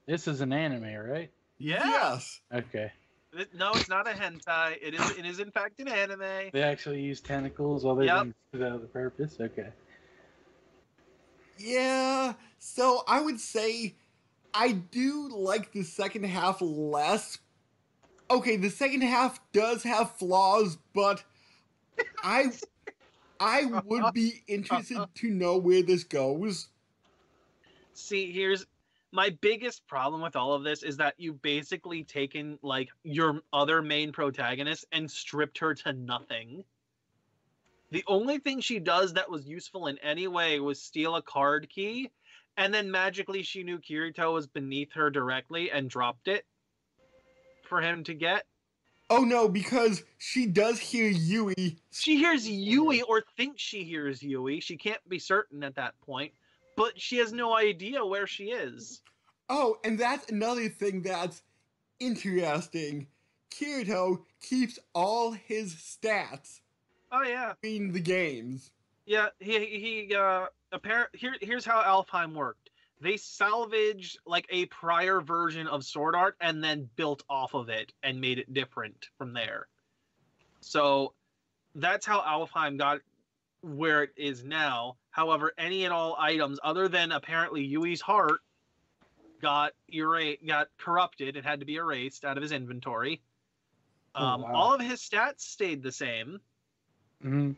This 0.07 0.26
is 0.28 0.40
an 0.40 0.52
anime, 0.52 0.94
right? 0.94 1.30
Yeah. 1.59 1.84
Yes. 1.84 2.40
Okay. 2.52 2.92
It- 3.32 3.55
No, 3.55 3.72
it's 3.72 3.88
not 3.88 4.07
a 4.09 4.12
hentai. 4.12 4.76
It 4.80 4.94
is. 4.94 5.11
It 5.18 5.26
is 5.26 5.40
in 5.40 5.50
fact 5.50 5.80
an 5.80 5.88
anime. 5.88 6.50
They 6.52 6.62
actually 6.62 7.00
use 7.02 7.20
tentacles 7.20 7.84
other 7.84 8.05
Yep. 8.05 8.16
than 8.18 8.34
for 8.50 8.59
the 8.59 8.74
other 8.74 8.86
purpose. 8.86 9.36
Okay. 9.40 9.70
Yeah, 11.57 12.34
so 12.59 13.05
I 13.07 13.20
would 13.20 13.38
say 13.40 13.94
I 14.52 14.72
do 14.72 15.28
like 15.28 15.72
the 15.72 15.84
second 15.84 16.24
half 16.24 16.61
less. 16.61 17.38
Okay, 18.30 18.57
the 18.57 18.70
second 18.70 19.02
half 19.02 19.40
does 19.52 19.84
have 19.84 20.16
flaws, 20.16 20.78
but 20.92 21.22
I 22.22 22.50
I 23.41 23.64
would 23.64 24.12
be 24.14 24.43
interested 24.47 25.07
to 25.14 25.30
know 25.30 25.59
where 25.59 25.82
this 25.82 26.05
goes. 26.05 26.68
See, 27.93 28.32
here's 28.32 28.66
my 29.12 29.30
biggest 29.41 29.87
problem 29.87 30.22
with 30.22 30.35
all 30.35 30.55
of 30.55 30.64
this 30.64 30.82
is 30.82 30.97
that 30.97 31.14
you've 31.18 31.41
basically 31.41 32.03
taken 32.03 32.59
like 32.62 32.89
your 33.05 33.41
other 33.53 33.80
main 33.80 34.11
protagonist 34.11 34.85
and 34.91 35.09
stripped 35.09 35.59
her 35.59 35.74
to 35.74 35.93
nothing. 35.93 36.64
The 37.93 38.03
only 38.09 38.39
thing 38.39 38.61
she 38.61 38.80
does 38.80 39.12
that 39.12 39.30
was 39.30 39.47
useful 39.47 39.87
in 39.87 39.99
any 39.99 40.26
way 40.26 40.59
was 40.59 40.82
steal 40.82 41.14
a 41.14 41.22
card 41.22 41.68
key, 41.70 42.11
and 42.57 42.74
then 42.74 42.91
magically 42.91 43.45
she 43.45 43.62
knew 43.62 43.78
Kirito 43.78 44.35
was 44.35 44.49
beneath 44.49 44.93
her 44.95 45.11
directly 45.11 45.70
and 45.70 45.89
dropped 45.89 46.26
it 46.26 46.45
for 47.68 47.80
him 47.80 48.03
to 48.05 48.14
get. 48.14 48.47
Oh 49.11 49.22
no, 49.22 49.48
because 49.48 50.02
she 50.18 50.46
does 50.46 50.78
hear 50.78 51.09
Yui. 51.11 51.78
She 51.92 52.16
hears 52.16 52.48
Yui 52.48 53.02
or 53.02 53.22
thinks 53.36 53.61
she 53.62 53.84
hears 53.84 54.22
Yui. 54.22 54.61
She 54.61 54.76
can't 54.76 55.07
be 55.09 55.18
certain 55.18 55.62
at 55.62 55.74
that 55.76 55.94
point, 56.00 56.32
but 56.76 56.98
she 57.00 57.18
has 57.18 57.32
no 57.32 57.55
idea 57.55 58.05
where 58.05 58.26
she 58.26 58.44
is. 58.44 59.02
Oh, 59.50 59.76
and 59.84 59.98
that's 59.98 60.30
another 60.30 60.68
thing 60.70 61.02
that's 61.02 61.42
interesting. 62.00 63.07
Kirito 63.50 64.22
keeps 64.40 64.78
all 64.94 65.32
his 65.32 65.74
stats 65.74 66.61
Oh 67.12 67.22
yeah. 67.22 67.52
in 67.62 67.92
the 67.92 68.00
games. 68.00 68.70
Yeah, 69.07 69.28
he 69.38 70.07
he 70.09 70.14
uh 70.14 70.46
apparent 70.72 71.11
here 71.12 71.34
here's 71.40 71.64
how 71.64 71.82
Alfheim 71.82 72.32
worked. 72.32 72.70
They 73.05 73.18
salvaged 73.18 74.18
like 74.24 74.46
a 74.48 74.64
prior 74.66 75.20
version 75.20 75.66
of 75.66 75.84
Sword 75.84 76.14
Art 76.14 76.36
and 76.40 76.64
then 76.64 76.88
built 76.96 77.22
off 77.28 77.52
of 77.52 77.68
it 77.68 77.92
and 78.02 78.18
made 78.18 78.38
it 78.38 78.55
different 78.55 79.11
from 79.18 79.34
there. 79.34 79.68
So 80.62 81.12
that's 81.74 82.07
how 82.07 82.22
Alfheim 82.22 82.78
got 82.78 83.00
where 83.61 84.05
it 84.05 84.12
is 84.16 84.42
now. 84.42 84.96
However, 85.11 85.52
any 85.59 85.84
and 85.84 85.92
all 85.92 86.16
items 86.18 86.59
other 86.64 86.88
than 86.88 87.12
apparently 87.12 87.62
Yui's 87.62 88.00
heart 88.00 88.40
got 89.42 89.74
era- 89.92 90.38
got 90.46 90.68
corrupted 90.78 91.36
and 91.36 91.44
had 91.44 91.61
to 91.61 91.66
be 91.66 91.76
erased 91.76 92.24
out 92.24 92.38
of 92.38 92.42
his 92.42 92.52
inventory. 92.52 93.20
Oh, 94.14 94.24
Um, 94.24 94.42
wow. 94.42 94.55
All 94.55 94.74
of 94.74 94.80
his 94.80 95.02
stats 95.02 95.42
stayed 95.42 95.82
the 95.82 95.92
same 95.92 96.40
hmm 97.20 97.52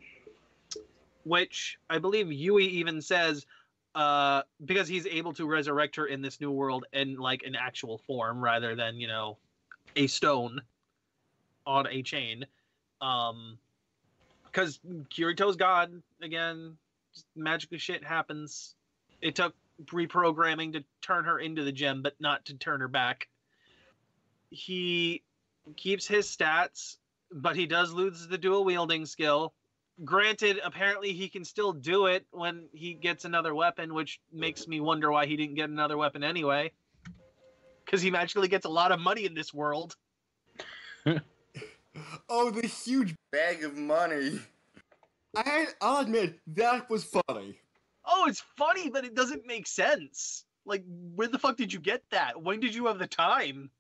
which 1.26 1.78
I 1.90 1.98
believe 1.98 2.30
Yui 2.30 2.64
even 2.66 3.02
says, 3.02 3.46
uh, 3.96 4.42
because 4.62 4.86
he's 4.86 5.06
able 5.06 5.32
to 5.32 5.46
resurrect 5.46 5.96
her 5.96 6.06
in 6.06 6.20
this 6.20 6.38
new 6.38 6.50
world 6.50 6.84
in 6.92 7.16
like 7.16 7.42
an 7.44 7.56
actual 7.56 7.96
form 7.96 8.44
rather 8.44 8.76
than 8.76 9.00
you 9.00 9.08
know 9.08 9.38
a 9.96 10.06
stone 10.06 10.60
on 11.66 11.86
a 11.88 12.02
chain. 12.02 12.44
Um, 13.00 13.58
because 14.44 14.78
Kirito's 15.10 15.56
God 15.56 16.02
again, 16.22 16.76
magical 17.34 17.78
shit 17.78 18.04
happens. 18.04 18.74
It 19.22 19.34
took 19.34 19.54
reprogramming 19.86 20.74
to 20.74 20.84
turn 21.00 21.24
her 21.24 21.38
into 21.38 21.64
the 21.64 21.72
gem, 21.72 22.02
but 22.02 22.14
not 22.20 22.44
to 22.46 22.54
turn 22.54 22.80
her 22.80 22.88
back. 22.88 23.28
He 24.50 25.22
keeps 25.76 26.06
his 26.06 26.26
stats, 26.28 26.96
but 27.32 27.56
he 27.56 27.66
does 27.66 27.92
lose 27.92 28.28
the 28.28 28.38
dual 28.38 28.64
wielding 28.64 29.06
skill 29.06 29.54
granted 30.04 30.60
apparently 30.62 31.12
he 31.12 31.28
can 31.28 31.44
still 31.44 31.72
do 31.72 32.06
it 32.06 32.26
when 32.30 32.68
he 32.72 32.92
gets 32.94 33.24
another 33.24 33.54
weapon 33.54 33.94
which 33.94 34.20
makes 34.32 34.68
me 34.68 34.78
wonder 34.80 35.10
why 35.10 35.24
he 35.26 35.36
didn't 35.36 35.54
get 35.54 35.70
another 35.70 35.96
weapon 35.96 36.22
anyway 36.22 36.70
because 37.84 38.02
he 38.02 38.10
magically 38.10 38.48
gets 38.48 38.66
a 38.66 38.68
lot 38.68 38.92
of 38.92 39.00
money 39.00 39.24
in 39.24 39.34
this 39.34 39.54
world 39.54 39.96
Oh, 42.28 42.50
the 42.50 42.66
huge 42.66 43.14
bag 43.32 43.64
of 43.64 43.76
money. 43.76 44.38
I, 45.34 45.66
I'll 45.80 46.02
admit, 46.02 46.38
that 46.48 46.90
was 46.90 47.04
funny. 47.04 47.58
oh, 48.04 48.26
it's 48.28 48.42
funny, 48.56 48.90
but 48.90 49.04
it 49.04 49.14
doesn't 49.14 49.46
make 49.46 49.66
sense. 49.66 50.44
Like, 50.64 50.84
where 51.14 51.28
the 51.28 51.38
fuck 51.38 51.56
did 51.56 51.72
you 51.72 51.80
get 51.80 52.02
that? 52.10 52.42
When 52.42 52.60
did 52.60 52.74
you 52.74 52.86
have 52.86 52.98
the 52.98 53.06
time? 53.06 53.70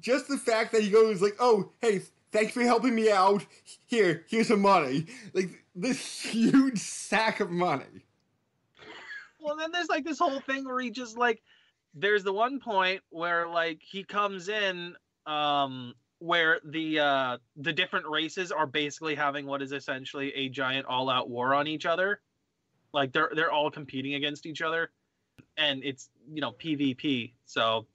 Just 0.00 0.28
the 0.28 0.38
fact 0.38 0.72
that 0.72 0.82
he 0.82 0.88
goes 0.90 1.20
like, 1.20 1.36
"Oh, 1.38 1.72
hey, 1.82 2.00
thanks 2.32 2.52
for 2.52 2.62
helping 2.62 2.94
me 2.94 3.10
out. 3.10 3.46
Here, 3.86 4.24
here's 4.28 4.48
some 4.48 4.60
money." 4.62 5.06
Like 5.34 5.64
this 5.74 6.22
huge 6.22 6.78
sack 6.78 7.40
of 7.40 7.50
money. 7.50 8.06
Well, 9.40 9.56
then 9.56 9.70
there's 9.72 9.88
like 9.88 10.04
this 10.04 10.18
whole 10.18 10.40
thing 10.40 10.64
where 10.64 10.80
he 10.80 10.90
just 10.90 11.16
like, 11.16 11.42
there's 11.94 12.24
the 12.24 12.32
one 12.32 12.60
point 12.60 13.02
where 13.10 13.48
like 13.48 13.80
he 13.82 14.04
comes 14.04 14.48
in, 14.48 14.96
um, 15.26 15.94
where 16.20 16.60
the 16.64 16.98
uh 16.98 17.38
the 17.56 17.72
different 17.72 18.06
races 18.08 18.50
are 18.50 18.66
basically 18.66 19.14
having 19.14 19.46
what 19.46 19.62
is 19.62 19.72
essentially 19.72 20.32
a 20.34 20.48
giant 20.48 20.86
all-out 20.86 21.30
war 21.30 21.54
on 21.54 21.68
each 21.68 21.86
other. 21.86 22.20
Like 22.92 23.12
they're 23.12 23.30
they're 23.34 23.52
all 23.52 23.70
competing 23.70 24.14
against 24.14 24.46
each 24.46 24.62
other, 24.62 24.90
and 25.56 25.84
it's 25.84 26.10
you 26.32 26.40
know 26.40 26.52
PvP. 26.52 27.34
So 27.46 27.86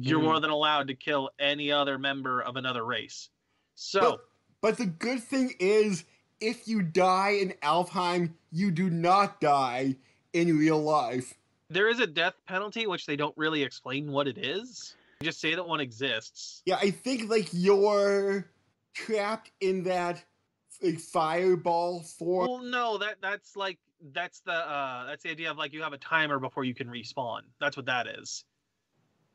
you're 0.00 0.20
Mhm. 0.20 0.22
more 0.22 0.40
than 0.40 0.50
allowed 0.50 0.88
to 0.88 0.94
kill 0.94 1.30
any 1.38 1.72
other 1.72 1.98
member 1.98 2.42
of 2.42 2.56
another 2.56 2.84
race. 2.84 3.30
So. 3.76 4.00
But, 4.00 4.20
but 4.60 4.78
the 4.78 4.86
good 4.86 5.22
thing 5.22 5.54
is, 5.60 6.04
if 6.40 6.66
you 6.66 6.82
die 6.82 7.38
in 7.40 7.54
Alfheim, 7.62 8.32
you 8.50 8.70
do 8.70 8.90
not 8.90 9.40
die 9.40 9.96
in 10.32 10.58
real 10.58 10.82
life. 10.82 11.34
There 11.70 11.88
is 11.88 12.00
a 12.00 12.06
death 12.06 12.34
penalty, 12.46 12.86
which 12.86 13.06
they 13.06 13.16
don't 13.16 13.36
really 13.36 13.62
explain 13.62 14.10
what 14.10 14.26
it 14.26 14.38
is. 14.38 14.96
They 15.20 15.26
just 15.26 15.40
say 15.40 15.54
that 15.54 15.66
one 15.66 15.80
exists. 15.80 16.62
Yeah, 16.66 16.76
I 16.76 16.90
think 16.90 17.30
like 17.30 17.48
you're 17.52 18.50
trapped 18.94 19.50
in 19.60 19.84
that 19.84 20.24
like 20.82 20.98
fireball 20.98 22.00
form. 22.00 22.48
Well, 22.48 22.58
no, 22.58 22.98
that 22.98 23.16
that's 23.20 23.56
like 23.56 23.78
that's 24.12 24.40
the 24.40 24.52
uh 24.52 25.06
that's 25.06 25.22
the 25.22 25.30
idea 25.30 25.50
of 25.50 25.56
like 25.56 25.72
you 25.72 25.82
have 25.82 25.92
a 25.92 25.98
timer 25.98 26.38
before 26.38 26.64
you 26.64 26.74
can 26.74 26.88
respawn. 26.88 27.40
That's 27.60 27.76
what 27.76 27.86
that 27.86 28.06
is. 28.06 28.44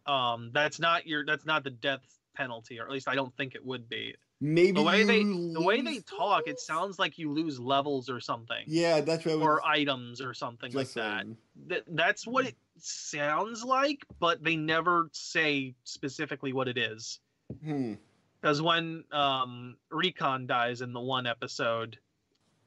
Um, 0.06 0.52
that's 0.54 0.80
not 0.80 1.08
your 1.08 1.26
that's 1.26 1.46
not 1.46 1.64
the 1.64 1.72
death 1.72 2.02
penalty, 2.36 2.80
or 2.80 2.86
at 2.86 2.92
least 2.92 3.08
I 3.08 3.16
don't 3.16 3.36
think 3.36 3.56
it 3.56 3.66
would 3.66 3.89
be. 3.89 4.16
Maybe 4.44 4.72
The 4.72 4.82
way 4.82 5.04
they 5.04 5.20
you 5.20 5.54
the 5.54 5.62
way 5.62 5.82
they 5.82 6.00
talk, 6.00 6.48
it 6.48 6.60
sounds 6.60 6.98
like 6.98 7.20
you 7.20 7.32
lose 7.32 7.60
levels 7.60 8.10
or 8.10 8.20
something, 8.20 8.64
Yeah, 8.66 9.00
that's 9.02 9.24
what 9.24 9.36
or 9.36 9.64
items 9.64 10.20
or 10.20 10.34
something 10.34 10.74
like 10.74 10.88
just 10.88 10.96
that. 10.96 11.28
Th- 11.70 11.84
that's 11.89 12.26
what 12.26 12.48
it 12.48 12.56
sounds 12.80 13.64
like, 13.64 14.04
but 14.20 14.44
they 14.44 14.56
never 14.56 15.10
say 15.12 15.76
specifically 15.84 16.54
what 16.54 16.68
it 16.68 16.80
is. 16.80 17.20
Hmm. 17.64 17.94
Because 18.42 18.64
when 18.64 19.04
um, 19.12 19.78
Recon 19.92 20.48
dies 20.48 20.82
in 20.82 20.92
the 20.92 21.00
one 21.00 21.28
episode, 21.28 22.00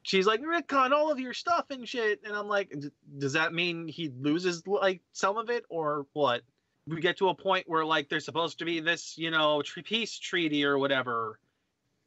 she's 0.03 0.25
like, 0.25 0.39
Recon, 0.45 0.93
all 0.93 1.11
of 1.11 1.19
your 1.19 1.33
stuff 1.33 1.65
and 1.71 1.85
shit. 1.85 2.21
And 2.23 2.33
I'm 2.33 2.47
like, 2.47 2.69
"D- 2.69 2.89
does 3.17 3.33
that 3.33 3.53
mean 3.53 3.89
he 3.89 4.13
loses 4.17 4.65
like 4.65 5.01
some 5.11 5.37
of 5.37 5.49
it 5.49 5.65
or 5.67 6.05
what? 6.13 6.41
We 6.87 7.01
get 7.01 7.17
to 7.17 7.27
a 7.27 7.35
point 7.35 7.67
where 7.67 7.83
like 7.83 8.07
there's 8.07 8.23
supposed 8.23 8.59
to 8.59 8.65
be 8.65 8.79
this, 8.79 9.17
you 9.17 9.29
know, 9.29 9.61
tr- 9.61 9.81
peace 9.81 10.17
treaty 10.17 10.63
or 10.63 10.77
whatever 10.77 11.37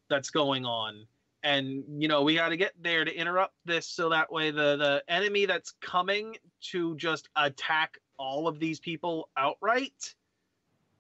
that's 0.09 0.31
going 0.31 0.65
on. 0.65 1.07
And 1.45 1.85
you 2.03 2.09
know 2.09 2.23
we 2.23 2.35
got 2.35 2.49
to 2.49 2.57
get 2.57 2.73
there 2.83 3.05
to 3.05 3.15
interrupt 3.15 3.55
this, 3.65 3.87
so 3.87 4.09
that 4.09 4.33
way 4.33 4.51
the 4.51 4.77
the 4.77 5.03
enemy 5.09 5.47
that's 5.47 5.73
coming 5.81 6.37
to 6.73 6.97
just 6.97 7.29
attack 7.37 7.99
all 8.19 8.49
of 8.49 8.59
these 8.59 8.81
people 8.81 9.29
outright 9.37 10.15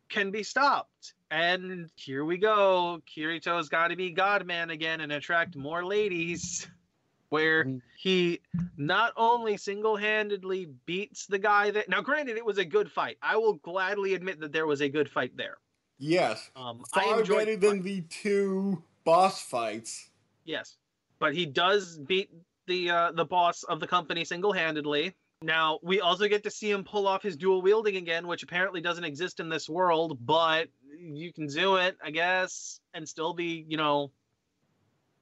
can 0.08 0.30
be 0.30 0.42
stopped. 0.42 1.14
And 1.30 1.90
here 1.96 2.24
we 2.24 2.38
go. 2.38 3.02
Kirito's 3.06 3.68
got 3.68 3.88
to 3.88 3.96
be 3.96 4.10
Godman 4.10 4.70
again 4.70 5.00
and 5.00 5.12
attract 5.12 5.56
more 5.56 5.84
ladies. 5.84 6.66
Where 7.30 7.64
Mhm. 7.66 7.82
he 7.98 8.40
not 8.78 9.12
only 9.14 9.58
single 9.58 9.96
handedly 9.98 10.64
beats 10.86 11.26
the 11.26 11.38
guy 11.38 11.70
that. 11.72 11.86
Now, 11.90 12.00
granted, 12.00 12.38
it 12.38 12.44
was 12.46 12.56
a 12.56 12.64
good 12.64 12.90
fight. 12.90 13.18
I 13.20 13.36
will 13.36 13.54
gladly 13.54 14.14
admit 14.14 14.40
that 14.40 14.50
there 14.52 14.66
was 14.66 14.80
a 14.80 14.88
good 14.88 15.10
fight 15.10 15.36
there. 15.36 15.58
Yes, 15.98 16.50
Um, 16.56 16.84
I 16.94 17.04
far 17.04 17.20
enjoyed 17.20 17.38
better 17.40 17.56
the 17.56 17.66
than 17.68 17.76
fight. 17.78 17.84
the 17.84 18.00
two 18.02 18.82
boss 19.08 19.40
fights. 19.40 20.10
Yes, 20.44 20.76
but 21.18 21.34
he 21.34 21.46
does 21.46 21.96
beat 21.96 22.30
the 22.66 22.90
uh, 22.90 23.12
the 23.12 23.24
boss 23.24 23.62
of 23.62 23.80
the 23.80 23.86
company 23.86 24.22
single 24.22 24.52
handedly. 24.52 25.14
Now 25.40 25.78
we 25.82 26.00
also 26.00 26.28
get 26.28 26.42
to 26.44 26.50
see 26.50 26.70
him 26.70 26.84
pull 26.84 27.08
off 27.08 27.22
his 27.22 27.34
dual 27.34 27.62
wielding 27.62 27.96
again, 27.96 28.26
which 28.26 28.42
apparently 28.42 28.82
doesn't 28.82 29.04
exist 29.04 29.40
in 29.40 29.48
this 29.48 29.66
world, 29.66 30.18
but 30.26 30.68
you 31.00 31.32
can 31.32 31.46
do 31.46 31.76
it, 31.76 31.96
I 32.04 32.10
guess, 32.10 32.80
and 32.92 33.08
still 33.08 33.32
be, 33.32 33.64
you 33.66 33.78
know, 33.78 34.10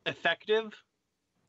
effective. 0.04 0.72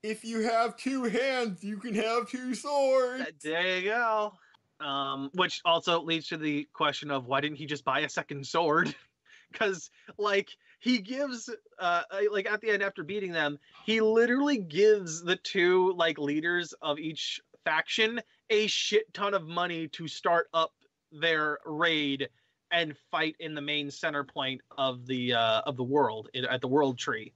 If 0.04 0.24
you 0.24 0.42
have 0.42 0.78
two 0.78 1.06
hands, 1.06 1.64
you 1.64 1.78
can 1.78 1.96
have 1.96 2.30
two 2.30 2.54
swords. 2.54 3.26
There 3.44 3.80
you 3.80 3.90
go. 3.90 4.34
Um, 4.80 5.32
which 5.34 5.60
also 5.66 6.04
leads 6.04 6.28
to 6.28 6.38
the 6.38 6.68
question 6.72 7.10
of 7.10 7.26
why 7.26 7.42
didn't 7.42 7.58
he 7.58 7.66
just 7.66 7.84
buy 7.84 8.02
a 8.02 8.10
second 8.10 8.46
sword? 8.46 8.94
Because 9.50 9.90
like 10.18 10.50
he 10.88 11.00
gives, 11.00 11.50
uh, 11.80 12.02
like 12.32 12.50
at 12.50 12.62
the 12.62 12.70
end 12.70 12.82
after 12.82 13.04
beating 13.04 13.32
them, 13.32 13.60
he 13.86 14.00
literally 14.00 14.58
gives 14.58 15.22
the 15.22 15.36
two 15.36 15.94
like 15.94 16.18
leaders 16.18 16.74
of 16.82 16.98
each 16.98 17.42
faction 17.66 18.22
a 18.50 18.68
shit 18.68 19.14
ton 19.14 19.34
of 19.34 19.46
money 19.46 19.88
to 19.90 20.08
start 20.08 20.48
up 20.54 20.72
their 21.12 21.60
raid 21.66 22.30
and 22.72 22.96
fight 23.12 23.36
in 23.40 23.54
the 23.54 23.62
main 23.62 23.92
center 23.92 24.24
point 24.24 24.62
of 24.78 25.06
the 25.08 25.34
uh, 25.34 25.62
of 25.66 25.76
the 25.76 25.84
world 25.84 26.30
at 26.50 26.62
the 26.62 26.68
World 26.68 26.98
Tree. 26.98 27.34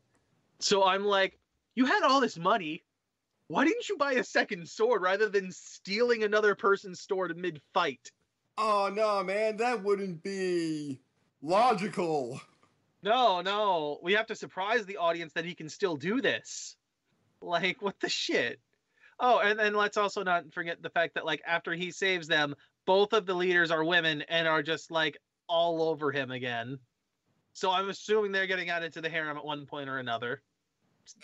So 0.60 0.86
I'm 0.86 1.04
like, 1.04 1.38
you 1.76 1.86
had 1.86 2.04
all 2.04 2.22
this 2.22 2.38
money 2.38 2.84
why 3.52 3.66
didn't 3.66 3.90
you 3.90 3.98
buy 3.98 4.14
a 4.14 4.24
second 4.24 4.70
sword 4.70 5.02
rather 5.02 5.28
than 5.28 5.52
stealing 5.52 6.24
another 6.24 6.56
person's 6.56 7.02
sword 7.02 7.36
mid 7.36 7.60
fight? 7.74 8.10
Oh 8.58 8.90
no, 8.94 9.22
man, 9.26 9.58
that 9.58 9.84
wouldn't 9.84 10.24
be 10.24 11.02
logical. 11.42 12.40
No, 13.04 13.42
no, 13.42 14.00
we 14.04 14.14
have 14.14 14.28
to 14.28 14.36
surprise 14.36 14.86
the 14.86 14.98
audience 14.98 15.34
that 15.34 15.46
he 15.46 15.56
can 15.56 15.70
still 15.70 15.96
do 15.96 16.22
this. 16.22 16.76
Like, 17.42 17.82
what 17.82 18.00
the 18.00 18.10
shit? 18.10 18.60
Oh, 19.20 19.40
and 19.40 19.58
then 19.58 19.74
let's 19.74 19.98
also 19.98 20.24
not 20.24 20.54
forget 20.54 20.82
the 20.82 20.90
fact 20.90 21.16
that, 21.16 21.26
like, 21.26 21.42
after 21.46 21.74
he 21.74 21.92
saves 21.92 22.28
them, 22.28 22.56
both 22.86 23.14
of 23.14 23.26
the 23.26 23.34
leaders 23.34 23.72
are 23.72 23.84
women 23.84 24.24
and 24.24 24.48
are 24.48 24.64
just 24.64 24.92
like 24.92 25.18
all 25.48 25.84
over 25.84 26.12
him 26.12 26.32
again. 26.32 26.80
So 27.54 27.72
I'm 27.72 27.90
assuming 27.90 28.32
they're 28.32 28.48
getting 28.48 28.70
out 28.70 28.84
into 28.84 29.02
the 29.02 29.10
harem 29.10 29.38
at 29.38 29.46
one 29.46 29.66
point 29.66 29.90
or 29.90 29.98
another. 29.98 30.42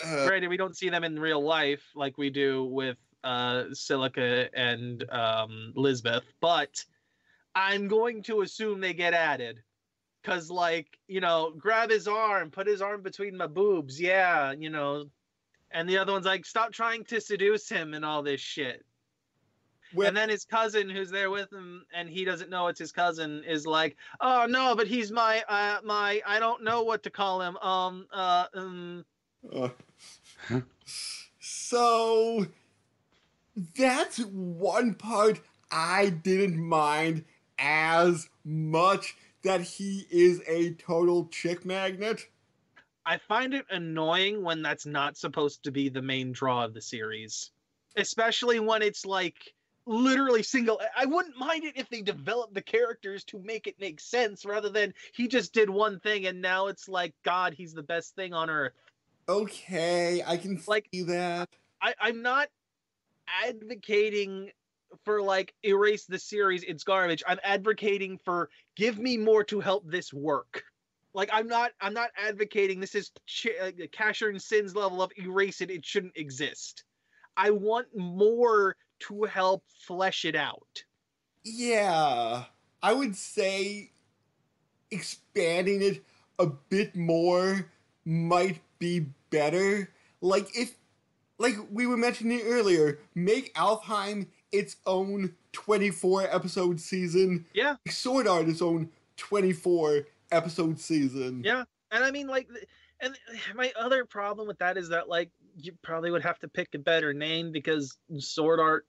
Uh, 0.04 0.28
Granted, 0.28 0.50
we 0.50 0.58
don't 0.58 0.76
see 0.76 0.90
them 0.90 1.04
in 1.04 1.20
real 1.20 1.42
life 1.42 1.84
like 1.96 2.18
we 2.18 2.30
do 2.30 2.66
with 2.66 2.98
uh, 3.24 3.66
Silica 3.74 4.50
and 4.54 5.04
um, 5.10 5.74
Lisbeth, 5.76 6.24
but 6.42 6.84
I'm 7.56 7.88
going 7.88 8.24
to 8.24 8.42
assume 8.42 8.82
they 8.82 8.94
get 8.94 9.14
added. 9.14 9.62
Cause 10.28 10.52
like, 10.52 11.00
you 11.08 11.22
know, 11.22 11.54
grab 11.58 11.90
his 11.90 12.06
arm, 12.06 12.52
put 12.52 12.68
his 12.68 12.82
arm 12.82 13.02
between 13.02 13.38
my 13.38 13.48
boobs, 13.48 13.98
yeah, 14.00 14.52
you 14.52 14.70
know. 14.70 15.06
And 15.72 15.88
the 15.88 15.98
other 15.98 16.12
one's 16.12 16.26
like, 16.26 16.46
stop 16.46 16.74
trying 16.74 17.06
to 17.06 17.22
seduce 17.22 17.70
him 17.70 17.94
and 17.94 18.04
all 18.04 18.22
this 18.22 18.42
shit. 18.42 18.84
well, 19.94 20.10
And 20.10 20.18
then 20.18 20.28
his 20.28 20.44
cousin, 20.44 20.90
who's 20.90 21.10
there 21.10 21.30
with 21.30 21.50
him, 21.54 21.86
and 21.94 22.10
he 22.10 22.26
doesn't 22.26 22.50
know 22.50 22.68
it's 22.68 22.80
his 22.80 22.92
cousin, 22.92 23.42
is 23.48 23.66
like, 23.66 23.96
"Oh 24.20 24.46
no, 24.50 24.76
but 24.76 24.86
he's 24.86 25.14
my, 25.14 25.44
uh, 25.48 25.80
my, 25.86 26.22
I 26.28 26.40
don't 26.40 26.62
know 26.62 26.84
what 26.84 27.04
to 27.04 27.10
call 27.10 27.42
him. 27.42 27.56
Um, 27.60 28.06
uh, 28.12 28.48
um, 28.54 29.06
uh, 29.56 29.70
so 31.40 32.48
that's 33.78 34.18
one 34.20 34.94
part 34.94 35.40
I 35.72 36.10
didn't 36.10 36.60
mind 36.60 37.24
as 37.58 38.30
much 38.44 39.16
that 39.48 39.62
he 39.62 40.06
is 40.12 40.42
a 40.46 40.72
total 40.74 41.28
chick 41.28 41.64
magnet. 41.66 42.26
I 43.06 43.18
find 43.18 43.54
it 43.54 43.66
annoying 43.70 44.44
when 44.44 44.62
that's 44.62 44.86
not 44.86 45.16
supposed 45.18 45.64
to 45.64 45.72
be 45.72 45.88
the 45.88 46.02
main 46.02 46.34
draw 46.34 46.66
of 46.66 46.74
the 46.74 46.82
series, 46.82 47.52
especially 47.96 48.60
when 48.60 48.82
it's 48.82 49.06
like 49.06 49.54
literally 49.86 50.44
single. 50.44 50.82
I 50.98 51.06
wouldn't 51.06 51.38
mind 51.38 51.64
it 51.64 51.78
if 51.78 51.88
they 51.90 52.02
developed 52.02 52.54
the 52.56 52.62
characters 52.62 53.24
to 53.26 53.40
make 53.40 53.68
it 53.68 53.76
make 53.80 54.02
sense 54.02 54.44
rather 54.46 54.70
than 54.70 54.94
he 55.14 55.30
just 55.30 55.54
did 55.54 55.70
one 55.70 56.02
thing 56.02 56.26
and 56.26 56.42
now 56.42 56.68
it's 56.68 56.90
like, 56.90 57.14
God, 57.24 57.54
he's 57.54 57.74
the 57.74 57.84
best 57.84 58.14
thing 58.16 58.34
on 58.34 58.50
earth. 58.50 58.74
Okay, 59.30 60.22
I 60.28 60.36
can 60.36 60.62
Like- 60.68 60.90
see 60.94 61.04
that. 61.04 61.48
I, 61.82 61.94
I'm 62.02 62.22
not 62.22 62.50
advocating 63.46 64.52
for 65.04 65.22
like 65.22 65.54
erase 65.64 66.06
the 66.06 66.20
series, 66.20 66.64
it's 66.64 66.84
garbage. 66.84 67.24
I'm 67.28 67.40
advocating 67.44 68.18
for 68.24 68.50
give 68.76 69.00
me 69.00 69.18
more 69.18 69.44
to 69.46 69.60
help 69.60 69.90
this 69.90 70.14
work. 70.14 70.64
Like 71.14 71.30
I'm 71.34 71.48
not 71.48 71.72
I'm 71.82 71.94
not 71.94 72.10
advocating 72.18 72.80
this 72.80 72.96
is 72.96 73.12
ch- 73.26 73.48
uh, 73.62 73.72
Casshern 73.92 74.40
Sins' 74.42 74.76
level 74.76 75.02
of 75.02 75.12
erase 75.18 75.62
it. 75.62 75.72
It 75.72 75.86
shouldn't 75.86 76.18
exist. 76.18 76.84
I 77.36 77.52
want 77.52 77.88
more 77.96 78.76
to 79.00 79.24
help 79.24 79.64
flesh 79.86 80.26
it 80.26 80.36
out. 80.36 80.84
Yeah, 81.44 82.46
I 82.84 82.94
would 82.94 83.16
say 83.16 83.92
expanding 84.92 85.82
it 85.82 86.04
a 86.40 86.48
bit 86.48 86.96
more 86.96 87.72
might 88.06 88.62
be 88.80 89.08
better. 89.30 89.90
Like 90.22 90.56
if 90.56 90.76
like 91.38 91.56
we 91.72 91.88
were 91.88 91.98
mentioning 91.98 92.42
earlier, 92.42 93.00
make 93.16 93.54
Alfheim 93.56 94.28
its 94.52 94.78
own 94.86 95.36
24 95.54 96.34
episode 96.34 96.80
season. 96.80 97.46
Yeah. 97.54 97.76
Sword 97.90 98.28
Art 98.28 98.48
its 98.48 98.62
own 98.62 98.90
24 99.18 100.06
episode 100.32 100.80
season. 100.80 101.42
Yeah. 101.44 101.64
And 101.92 102.04
I 102.04 102.12
mean, 102.12 102.28
like, 102.28 102.48
and 103.00 103.18
my 103.56 103.72
other 103.80 104.06
problem 104.06 104.48
with 104.48 104.60
that 104.60 104.78
is 104.78 104.90
that, 104.90 105.08
like, 105.08 105.32
you 105.58 105.74
probably 105.82 106.12
would 106.12 106.24
have 106.24 106.40
to 106.40 106.48
pick 106.48 106.70
a 106.76 106.80
better 106.80 107.14
name 107.14 107.52
because 107.52 107.98
Sword 108.18 108.60
Art 108.60 108.86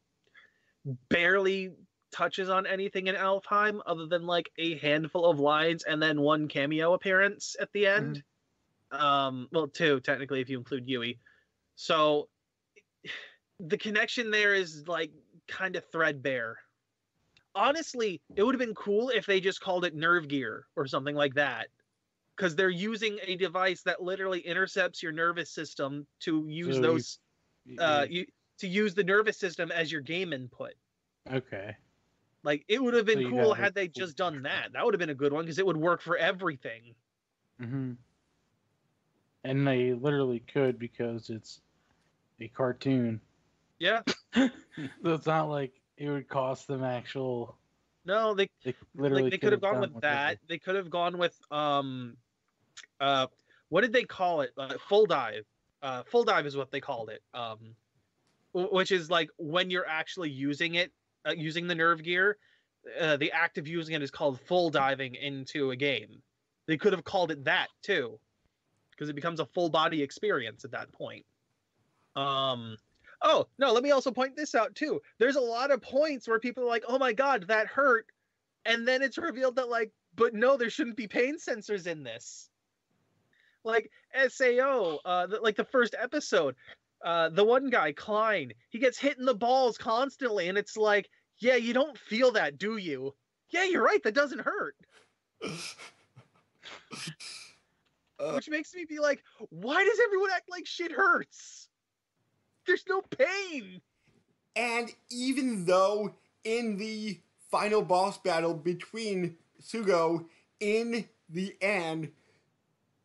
barely 1.09 1.71
touches 2.11 2.49
on 2.49 2.67
anything 2.67 3.07
in 3.07 3.15
Alfheim 3.15 3.81
other 3.87 4.07
than 4.07 4.27
like 4.27 4.51
a 4.59 4.79
handful 4.79 5.27
of 5.27 5.39
lines 5.39 5.85
and 5.85 6.01
then 6.01 6.21
one 6.21 6.49
cameo 6.49 6.95
appearance 6.95 7.57
at 7.61 7.73
the 7.73 7.87
end. 7.87 8.23
Um, 8.91 9.49
well, 9.53 9.69
two 9.69 10.01
technically 10.01 10.41
if 10.41 10.49
you 10.49 10.59
include 10.59 10.89
Yui. 10.89 11.19
So 11.77 12.29
the 13.61 13.79
connection 13.79 14.31
there 14.31 14.55
is 14.55 14.87
like 14.87 15.11
kind 15.49 15.77
of 15.77 15.85
threadbare. 15.91 16.59
Honestly, 17.55 18.23
it 18.37 18.43
would 18.43 18.55
have 18.55 18.61
been 18.67 18.75
cool 18.75 19.11
if 19.11 19.27
they 19.27 19.41
just 19.41 19.61
called 19.61 19.85
it 19.85 19.95
nerve 19.95 20.29
gear 20.29 20.67
or 20.77 20.87
something 20.87 21.15
like 21.17 21.35
that. 21.35 21.71
Because 22.37 22.57
they're 22.57 22.71
using 22.71 23.19
a 23.23 23.37
device 23.37 23.83
that 23.85 24.03
literally 24.03 24.41
intercepts 24.41 25.03
your 25.03 25.13
nervous 25.13 25.53
system 25.53 26.09
to 26.21 26.47
use 26.49 26.79
So 26.79 26.85
you- 26.85 27.05
those 27.07 27.21
uh 27.79 28.07
you 28.09 28.27
to 28.59 28.69
use 28.69 28.95
the 28.95 29.05
nervous 29.05 29.39
system 29.39 29.73
as 29.73 29.93
your 29.93 30.03
game 30.03 30.33
input. 30.33 30.75
okay. 31.27 31.77
Like 32.43 32.65
it 32.69 32.83
would 32.83 32.95
have 32.95 33.07
been 33.07 33.23
So 33.23 33.23
cool 33.23 33.55
had 33.55 33.75
they 33.75 33.87
full 33.95 34.03
just 34.03 34.17
done 34.17 34.43
that. 34.43 34.73
That 34.73 34.85
would 34.85 34.93
have 34.95 34.99
been 34.99 35.09
a 35.11 35.15
good 35.15 35.33
one 35.33 35.45
because 35.45 35.59
it 35.61 35.67
would 35.67 35.77
work 35.77 36.01
for 36.01 36.17
everything. 36.17 36.97
hmm 37.59 37.99
And 39.43 39.67
they 39.67 39.95
literally 39.95 40.39
could 40.39 40.79
because 40.79 41.29
it's 41.29 41.61
a 42.41 42.49
cartoon. 42.49 43.21
Yeah. 43.79 44.03
So 45.03 45.15
it's 45.15 45.27
not 45.27 45.49
like 45.49 45.73
it 45.97 46.09
would 46.09 46.29
cost 46.29 46.69
them 46.69 46.85
actual. 46.85 47.57
No, 48.05 48.35
they 48.35 48.49
They 48.65 48.75
literally 48.95 49.25
like 49.25 49.33
they 49.33 49.39
could 49.39 49.53
have 49.53 49.61
gone 49.61 49.81
with 49.81 50.03
that. 50.03 50.39
They 50.49 50.59
could 50.59 50.77
have 50.77 50.91
gone 50.91 51.19
with 51.19 51.37
um 51.51 52.17
uh 53.01 53.27
what 53.69 53.83
did 53.83 53.93
they 53.93 54.05
call 54.05 54.43
it? 54.43 54.51
Uh, 54.57 54.75
full 54.89 55.07
dive. 55.07 55.45
Uh 55.83 56.03
full 56.05 56.25
dive 56.25 56.47
is 56.47 56.57
what 56.57 56.71
they 56.71 56.81
called 56.81 57.11
it. 57.11 57.23
Um 57.35 57.75
which 58.53 58.93
is 58.93 59.11
like 59.11 59.31
when 59.37 59.71
you're 59.71 59.87
actually 59.87 60.31
using 60.31 60.77
it 60.77 60.93
uh, 61.27 61.35
using 61.37 61.67
the 61.67 61.75
nerve 61.75 62.03
gear, 62.03 62.39
uh, 63.01 63.17
the 63.17 63.33
act 63.33 63.59
of 63.59 63.67
using 63.67 63.95
it 63.95 64.03
is 64.03 64.11
called 64.11 64.41
full 64.41 64.71
diving 64.71 65.15
into 65.17 65.71
a 65.71 65.77
game. 65.77 66.23
They 66.67 66.77
could 66.77 66.93
have 66.93 67.05
called 67.05 67.31
it 67.31 67.45
that 67.45 67.69
too 67.83 68.19
because 68.91 69.09
it 69.09 69.15
becomes 69.15 69.41
a 69.41 69.47
full 69.47 69.71
body 69.71 70.03
experience 70.03 70.65
at 70.65 70.71
that 70.71 70.93
point. 70.93 71.27
Um 72.17 72.77
Oh, 73.23 73.47
no, 73.59 73.73
let 73.73 73.83
me 73.83 73.91
also 73.91 74.11
point 74.13 74.37
this 74.37 74.55
out 74.55 74.75
too. 74.75 75.01
There's 75.19 75.37
a 75.37 75.41
lot 75.41 75.71
of 75.71 75.83
points 75.83 76.29
where 76.29 76.39
people 76.39 76.63
are 76.65 76.69
like, 76.69 76.85
"Oh 76.87 76.99
my 76.99 77.13
god, 77.13 77.47
that 77.49 77.67
hurt." 77.67 78.07
And 78.65 78.87
then 78.87 79.03
it's 79.03 79.19
revealed 79.19 79.57
that 79.57 79.69
like, 79.69 79.93
but 80.15 80.35
no, 80.35 80.57
there 80.57 80.71
shouldn't 80.71 80.97
be 80.97 81.09
pain 81.09 81.37
sensors 81.39 81.87
in 81.87 82.03
this. 82.03 82.49
Like 83.65 83.91
SAO, 84.15 84.99
uh 85.05 85.27
the, 85.27 85.41
like 85.41 85.57
the 85.57 85.65
first 85.65 85.95
episode, 85.99 86.55
uh 87.05 87.29
the 87.31 87.45
one 87.45 87.71
guy, 87.71 87.93
Klein, 87.93 88.53
he 88.71 88.79
gets 88.79 88.99
hit 88.99 89.19
in 89.19 89.25
the 89.25 89.35
balls 89.35 89.79
constantly 89.79 90.49
and 90.49 90.57
it's 90.59 90.77
like, 90.77 91.09
"Yeah, 91.39 91.57
you 91.57 91.73
don't 91.73 91.99
feel 91.99 92.33
that, 92.33 92.59
do 92.59 92.77
you?" 92.77 93.15
Yeah, 93.51 93.65
you're 93.65 93.83
right, 93.83 94.03
that 94.05 94.15
doesn't 94.15 94.41
hurt. 94.41 94.77
Uh, 98.21 98.33
Which 98.33 98.49
makes 98.49 98.75
me 98.75 98.85
be 98.85 98.99
like, 98.99 99.23
"Why 99.51 99.85
does 99.85 100.01
everyone 100.05 100.31
act 100.33 100.49
like 100.51 100.67
shit 100.67 100.91
hurts?" 100.91 101.68
There's 102.69 102.85
no 102.87 103.01
pain. 103.01 103.81
And 104.55 104.91
even 105.11 105.65
though 105.65 106.15
in 106.45 106.77
the 106.77 107.19
final 107.51 107.81
boss 107.81 108.19
battle 108.19 108.53
between 108.53 109.37
Sugo 109.59 110.27
in 110.61 111.07
the 111.31 111.57
end, 111.63 112.11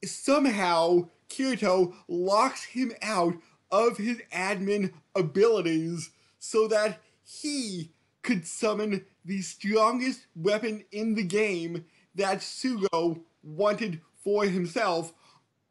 somehow 0.03 1.07
Kirito 1.29 1.93
locks 2.09 2.65
him 2.65 2.91
out 3.01 3.35
of 3.71 3.97
his 3.97 4.17
admin 4.33 4.91
abilities 5.15 6.11
so 6.39 6.67
that 6.67 6.99
he 7.23 7.93
could 8.21 8.45
summon 8.45 9.05
the 9.23 9.41
strongest 9.41 10.25
weapon 10.35 10.83
in 10.91 11.15
the 11.15 11.23
game 11.23 11.85
that 12.15 12.39
Sugo 12.39 13.21
wanted 13.41 14.01
for 14.21 14.43
himself, 14.43 15.13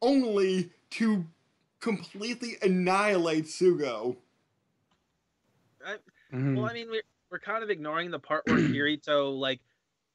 only 0.01 0.71
to 0.91 1.27
completely 1.83 2.55
annihilate 2.61 3.43
Sugo. 3.45 4.15
Mhm. 6.33 6.55
Well, 6.55 6.65
I 6.65 6.73
mean, 6.73 6.89
we're, 6.89 7.03
we're 7.29 7.39
kind 7.39 7.61
of 7.61 7.69
ignoring 7.69 8.09
the 8.09 8.19
part 8.19 8.45
where 8.45 8.55
Kirito, 8.57 9.37
like, 9.37 9.59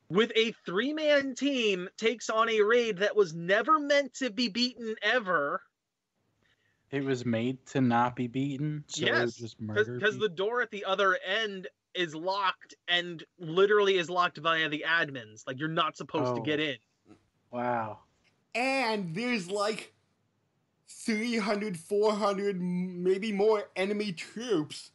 with 0.09 0.33
a 0.35 0.53
three 0.65 0.95
man 0.95 1.35
team, 1.35 1.89
takes 1.99 2.31
on 2.31 2.49
a 2.49 2.63
raid 2.63 2.97
that 2.99 3.15
was 3.15 3.35
never 3.35 3.79
meant 3.79 4.15
to 4.15 4.31
be 4.31 4.49
beaten 4.49 4.95
ever. 5.03 5.61
It 6.91 7.05
was 7.05 7.27
made 7.27 7.65
to 7.67 7.83
not 7.83 8.17
be 8.17 8.29
beaten, 8.29 8.83
so 8.89 9.07
it 9.07 9.11
would 9.13 9.19
Yes, 9.19 9.35
just 9.35 9.61
murder. 9.61 9.95
Because 9.99 10.19
the 10.19 10.31
door 10.31 10.63
at 10.63 10.71
the 10.71 10.87
other 10.87 11.19
end 11.23 11.69
is 11.95 12.15
locked 12.15 12.75
and 12.89 13.23
literally 13.39 13.99
is 13.99 14.09
locked 14.09 14.39
via 14.39 14.71
the 14.71 14.87
admins. 14.89 15.47
Like, 15.47 15.59
you're 15.59 15.69
not 15.69 15.99
supposed 15.99 16.35
to 16.35 16.41
Oh. 16.41 16.45
get 16.45 16.61
in. 16.61 16.79
Wow. 17.51 18.01
and 18.55 19.15
there's 19.15 19.51
like 19.51 19.93
300 20.89 21.77
400 21.79 22.61
maybe 22.61 23.33
more 23.33 23.69
enemy 23.77 24.13
troops 24.13 24.91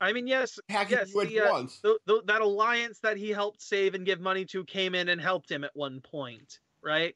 I 0.00 0.12
mean, 0.12 0.26
yes, 0.26 0.58
yes, 0.68 1.12
the, 1.14 1.40
uh, 1.40 1.50
once 1.50 1.78
th- 1.80 1.96
th- 2.06 2.24
that 2.26 2.42
alliance 2.42 2.98
that 2.98 3.16
he 3.16 3.30
helped 3.30 3.62
save 3.62 3.94
and 3.94 4.04
give 4.04 4.20
money 4.20 4.44
to 4.46 4.64
came 4.64 4.94
in 4.94 5.08
and 5.08 5.18
helped 5.20 5.50
him 5.50 5.64
at 5.64 5.70
one 5.74 6.00
point, 6.00 6.58
right? 6.82 7.14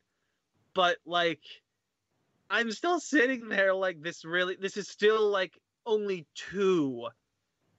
But 0.74 0.96
like, 1.04 1.40
I'm 2.48 2.70
still 2.72 2.98
sitting 2.98 3.48
there 3.48 3.74
like 3.74 4.00
this. 4.00 4.24
Really, 4.24 4.56
this 4.58 4.78
is 4.78 4.88
still 4.88 5.28
like 5.28 5.58
only 5.84 6.26
two, 6.34 7.08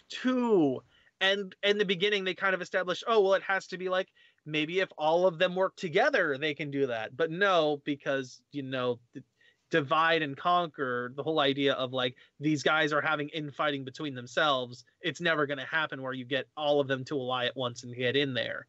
two, 0.10 0.84
and 1.22 1.56
in 1.64 1.80
the 1.80 1.86
beginning 1.86 2.24
they 2.24 2.36
kind 2.36 2.54
of 2.54 2.62
established, 2.62 3.04
oh 3.08 3.22
well, 3.22 3.34
it 3.34 3.44
has 3.44 3.66
to 3.68 3.78
be 3.80 3.90
like 3.90 4.10
maybe 4.46 4.80
if 4.80 4.90
all 4.96 5.26
of 5.26 5.40
them 5.40 5.56
work 5.56 5.76
together 5.76 6.38
they 6.38 6.54
can 6.54 6.70
do 6.70 6.86
that, 6.88 7.18
but 7.18 7.32
no, 7.32 7.82
because 7.84 8.42
you 8.52 8.62
know. 8.62 9.00
d- 9.14 9.24
divide 9.70 10.22
and 10.22 10.36
conquer 10.36 11.14
the 11.16 11.24
whole 11.24 11.40
idea 11.40 11.74
of 11.74 11.94
like 11.94 12.16
these 12.40 12.64
guys 12.64 12.92
are 12.92 13.02
having 13.02 13.30
infighting 13.30 13.84
between 13.84 14.16
themselves 14.16 14.84
it's 15.02 15.22
never 15.22 15.46
going 15.46 15.60
to 15.60 15.66
happen 15.66 16.02
where 16.02 16.14
you 16.14 16.26
get 16.26 16.48
all 16.58 16.80
of 16.80 16.88
them 16.88 17.04
to 17.06 17.16
ally 17.16 17.46
at 17.46 17.56
once 17.56 17.84
and 17.84 17.96
get 17.96 18.16
in 18.16 18.34
there. 18.34 18.66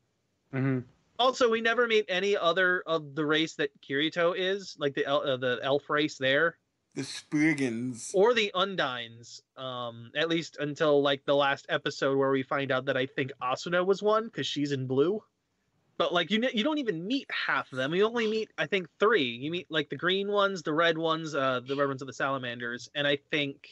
Hmm 0.53 0.81
also 1.21 1.51
we 1.51 1.61
never 1.61 1.87
meet 1.87 2.07
any 2.09 2.37
other 2.37 2.83
of 2.87 3.15
the 3.15 3.25
race 3.25 3.55
that 3.55 3.71
kirito 3.83 4.35
is 4.37 4.75
like 4.79 4.95
the 4.95 5.07
uh, 5.07 5.37
the 5.37 5.61
elf 5.63 5.89
race 5.89 6.17
there. 6.17 6.57
The 6.97 7.05
Spriggans. 7.05 8.11
or 8.15 8.35
the 8.35 8.51
undines 8.53 9.43
um 9.57 10.11
at 10.17 10.29
least 10.29 10.57
until 10.59 11.01
like 11.01 11.25
the 11.25 11.37
last 11.37 11.67
episode 11.69 12.19
where 12.19 12.33
we 12.33 12.43
find 12.43 12.73
out 12.73 12.87
that 12.87 12.97
i 12.97 13.07
think 13.07 13.31
asuna 13.41 13.87
was 13.87 14.03
one 14.03 14.25
because 14.25 14.49
she's 14.49 14.73
in 14.73 14.89
blue 14.89 15.23
but 16.01 16.15
like 16.15 16.31
you 16.31 16.39
ne- 16.39 16.51
you 16.55 16.65
don't 16.65 16.79
even 16.79 17.07
meet 17.07 17.31
half 17.31 17.71
of 17.73 17.77
them. 17.77 17.95
You 17.95 18.07
only 18.07 18.27
meet 18.27 18.51
i 18.57 18.67
think 18.67 18.89
three. 18.99 19.37
You 19.43 19.51
meet 19.51 19.67
like 19.71 19.91
the 19.91 19.97
green 19.97 20.33
ones 20.33 20.63
the 20.63 20.73
red 20.73 20.97
ones 20.97 21.35
uh 21.35 21.61
the 21.61 21.77
red 21.77 21.89
ones 21.89 22.01
of 22.01 22.07
the 22.07 22.15
salamanders 22.15 22.89
and 22.95 23.07
i 23.07 23.19
think 23.31 23.69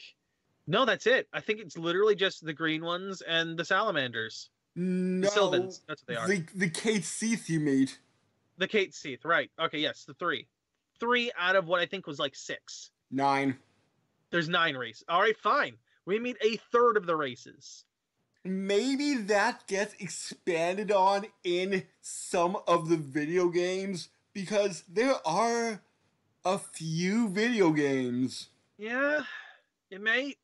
no 0.67 0.85
that's 0.85 1.07
it. 1.07 1.27
I 1.33 1.39
think 1.41 1.59
it's 1.59 1.75
literally 1.75 2.13
just 2.13 2.45
the 2.45 2.53
green 2.53 2.85
ones 2.85 3.23
and 3.23 3.57
the 3.57 3.65
salamanders. 3.65 4.51
No, 4.75 5.21
the 5.25 5.31
sylvans. 5.31 5.81
That's 5.87 6.03
what 6.03 6.07
they 6.07 6.15
are. 6.15 6.27
The, 6.27 6.45
the 6.53 6.69
Cait 6.69 7.03
Sith 7.03 7.49
you 7.49 7.59
meet. 7.59 7.97
the 8.59 8.67
Cait 8.67 8.93
Sith 8.93 9.25
right. 9.25 9.49
Okay 9.59 9.79
yes 9.79 10.05
the 10.05 10.13
three. 10.13 10.45
Three 10.99 11.31
out 11.35 11.55
of 11.55 11.65
what 11.65 11.81
i 11.81 11.87
think 11.87 12.05
was 12.05 12.19
like 12.19 12.35
six. 12.35 12.91
Nine. 13.09 13.57
there's 14.29 14.47
nine 14.47 14.75
races. 14.75 15.03
All 15.09 15.19
right 15.21 15.37
fine. 15.39 15.73
We 16.05 16.19
meet 16.19 16.37
a 16.45 16.57
third 16.71 16.95
of 16.95 17.07
the 17.07 17.15
races 17.15 17.85
Maybe 18.49 19.13
that 19.13 19.67
gets 19.67 19.93
expanded 19.99 20.91
on 20.91 21.27
in 21.43 21.83
some 22.01 22.57
of 22.67 22.89
the 22.89 22.97
video 22.97 23.49
games 23.49 24.09
because 24.33 24.83
there 24.89 25.15
are 25.23 25.81
a 26.43 26.57
few 26.57 27.29
video 27.29 27.69
games. 27.69 28.49
Yeah, 28.79 29.21
it 29.91 30.01
may. 30.01 30.35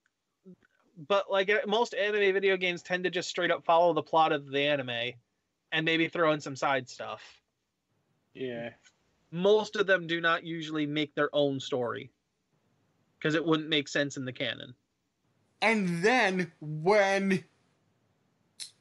But 1.07 1.31
like 1.31 1.49
most 1.65 1.95
anime 1.95 2.31
video 2.31 2.57
games 2.57 2.83
tend 2.83 3.05
to 3.05 3.09
just 3.09 3.27
straight 3.27 3.49
up 3.49 3.65
follow 3.65 3.91
the 3.93 4.03
plot 4.03 4.31
of 4.31 4.51
the 4.51 4.61
anime 4.61 5.13
and 5.71 5.83
maybe 5.83 6.07
throw 6.07 6.31
in 6.31 6.41
some 6.41 6.55
side 6.55 6.87
stuff. 6.87 7.23
Yeah. 8.35 8.69
Most 9.31 9.77
of 9.77 9.87
them 9.87 10.05
do 10.05 10.21
not 10.21 10.43
usually 10.43 10.85
make 10.85 11.15
their 11.15 11.29
own 11.33 11.59
story 11.59 12.11
because 13.17 13.33
it 13.33 13.43
wouldn't 13.43 13.69
make 13.69 13.87
sense 13.87 14.15
in 14.15 14.25
the 14.25 14.31
canon. 14.31 14.75
And 15.59 16.03
then 16.03 16.51
when 16.61 17.43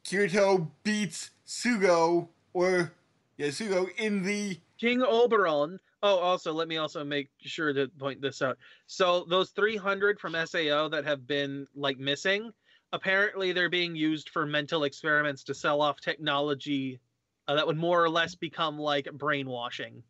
Kirito 0.05 0.69
beats 0.83 1.31
Sugo, 1.47 2.27
or 2.53 2.93
yeah, 3.37 3.47
Sugo 3.47 3.89
in 3.97 4.23
the 4.23 4.59
King 4.79 5.01
Oberon. 5.01 5.79
Oh, 6.03 6.17
also, 6.19 6.53
let 6.53 6.67
me 6.67 6.77
also 6.77 7.03
make 7.03 7.29
sure 7.41 7.73
to 7.73 7.87
point 7.97 8.21
this 8.21 8.43
out. 8.43 8.57
So 8.85 9.25
those 9.27 9.49
300 9.49 10.19
from 10.19 10.33
SAO 10.45 10.87
that 10.89 11.03
have 11.05 11.25
been 11.25 11.65
like 11.75 11.97
missing, 11.97 12.51
apparently 12.93 13.51
they're 13.51 13.69
being 13.69 13.95
used 13.95 14.29
for 14.29 14.45
mental 14.45 14.83
experiments 14.83 15.43
to 15.45 15.55
sell 15.55 15.81
off 15.81 15.99
technology 15.99 16.99
uh, 17.47 17.55
that 17.55 17.65
would 17.65 17.77
more 17.77 18.03
or 18.03 18.09
less 18.09 18.35
become 18.35 18.77
like 18.77 19.11
brainwashing. 19.13 20.03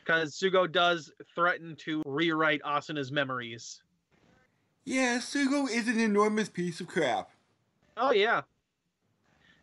Because 0.00 0.34
Sugo 0.34 0.70
does 0.70 1.12
threaten 1.34 1.76
to 1.84 2.02
rewrite 2.06 2.62
Asuna's 2.62 3.12
memories. 3.12 3.82
Yeah, 4.84 5.18
Sugo 5.18 5.68
is 5.70 5.86
an 5.86 6.00
enormous 6.00 6.48
piece 6.48 6.80
of 6.80 6.88
crap. 6.88 7.30
Oh 7.96 8.10
yeah. 8.10 8.42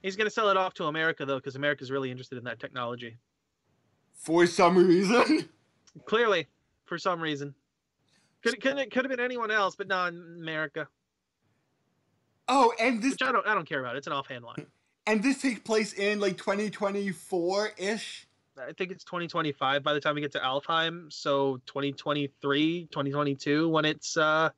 He's 0.01 0.15
gonna 0.15 0.29
sell 0.29 0.49
it 0.49 0.57
off 0.57 0.73
to 0.75 0.85
America 0.85 1.25
though, 1.25 1.37
because 1.37 1.55
America's 1.55 1.91
really 1.91 2.09
interested 2.11 2.37
in 2.37 2.43
that 2.45 2.59
technology. 2.59 3.17
For 4.13 4.45
some 4.45 4.77
reason. 4.77 5.49
Clearly, 6.05 6.47
for 6.85 6.97
some 6.97 7.21
reason. 7.21 7.53
Could 8.43 8.61
could 8.61 8.77
it 8.77 8.91
could 8.91 9.05
have 9.05 9.09
been 9.09 9.23
anyone 9.23 9.51
else, 9.51 9.75
but 9.75 9.87
not 9.87 10.09
America. 10.13 10.87
Oh, 12.47 12.73
and 12.79 13.01
this 13.01 13.11
Which 13.11 13.21
I 13.21 13.31
don't 13.31 13.45
I 13.47 13.53
don't 13.53 13.67
care 13.67 13.79
about. 13.79 13.95
It's 13.95 14.07
an 14.07 14.13
offhand 14.13 14.43
line. 14.43 14.65
and 15.07 15.21
this 15.21 15.41
takes 15.41 15.59
place 15.59 15.93
in 15.93 16.19
like 16.19 16.37
2024 16.37 17.71
ish. 17.77 18.27
I 18.59 18.73
think 18.73 18.91
it's 18.91 19.03
2025 19.03 19.81
by 19.83 19.93
the 19.93 19.99
time 19.99 20.15
we 20.15 20.21
get 20.21 20.31
to 20.33 20.39
Alfheim. 20.39 21.11
So 21.11 21.57
2023, 21.67 22.87
2022 22.91 23.69
when 23.69 23.85
it's 23.85 24.17
uh 24.17 24.49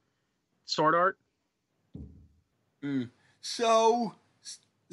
Sword 0.66 0.96
Art. 0.96 1.18
So 3.42 4.08
S- 4.08 4.18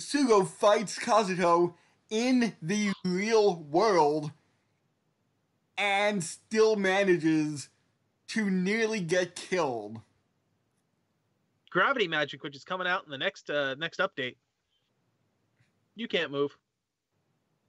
Sugo 0.00 0.46
fights 0.46 0.98
Kazuto 0.98 1.74
in 2.08 2.54
the 2.62 2.92
real 3.04 3.56
world 3.56 4.32
and 5.76 6.22
still 6.22 6.76
manages 6.76 7.68
to 8.28 8.50
nearly 8.50 9.00
get 9.00 9.36
killed. 9.36 10.00
Gravity 11.70 12.08
Magic, 12.08 12.42
which 12.42 12.56
is 12.56 12.64
coming 12.64 12.86
out 12.86 13.04
in 13.04 13.10
the 13.10 13.18
next 13.18 13.48
uh 13.50 13.74
next 13.76 14.00
update. 14.00 14.36
You 15.94 16.08
can't 16.08 16.32
move. 16.32 16.56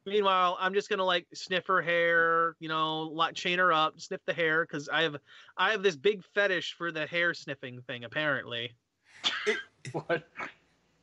Meanwhile, 0.06 0.58
I'm 0.60 0.74
just 0.74 0.90
gonna 0.90 1.06
like 1.06 1.28
sniff 1.34 1.68
her 1.68 1.82
hair, 1.82 2.56
you 2.60 2.68
know, 2.70 3.02
like 3.02 3.36
chain 3.36 3.60
her 3.60 3.72
up, 3.72 4.00
sniff 4.00 4.22
the 4.26 4.34
hair, 4.34 4.66
because 4.66 4.90
I 4.90 5.04
have 5.04 5.18
I 5.58 5.72
have 5.72 5.84
this 5.84 5.96
big 5.96 6.24
fetish 6.34 6.74
for 6.74 6.92
the 6.92 7.06
hair 7.06 7.34
sniffing 7.34 7.82
thing, 7.82 8.04
apparently. 8.04 8.74
What? 9.94 10.24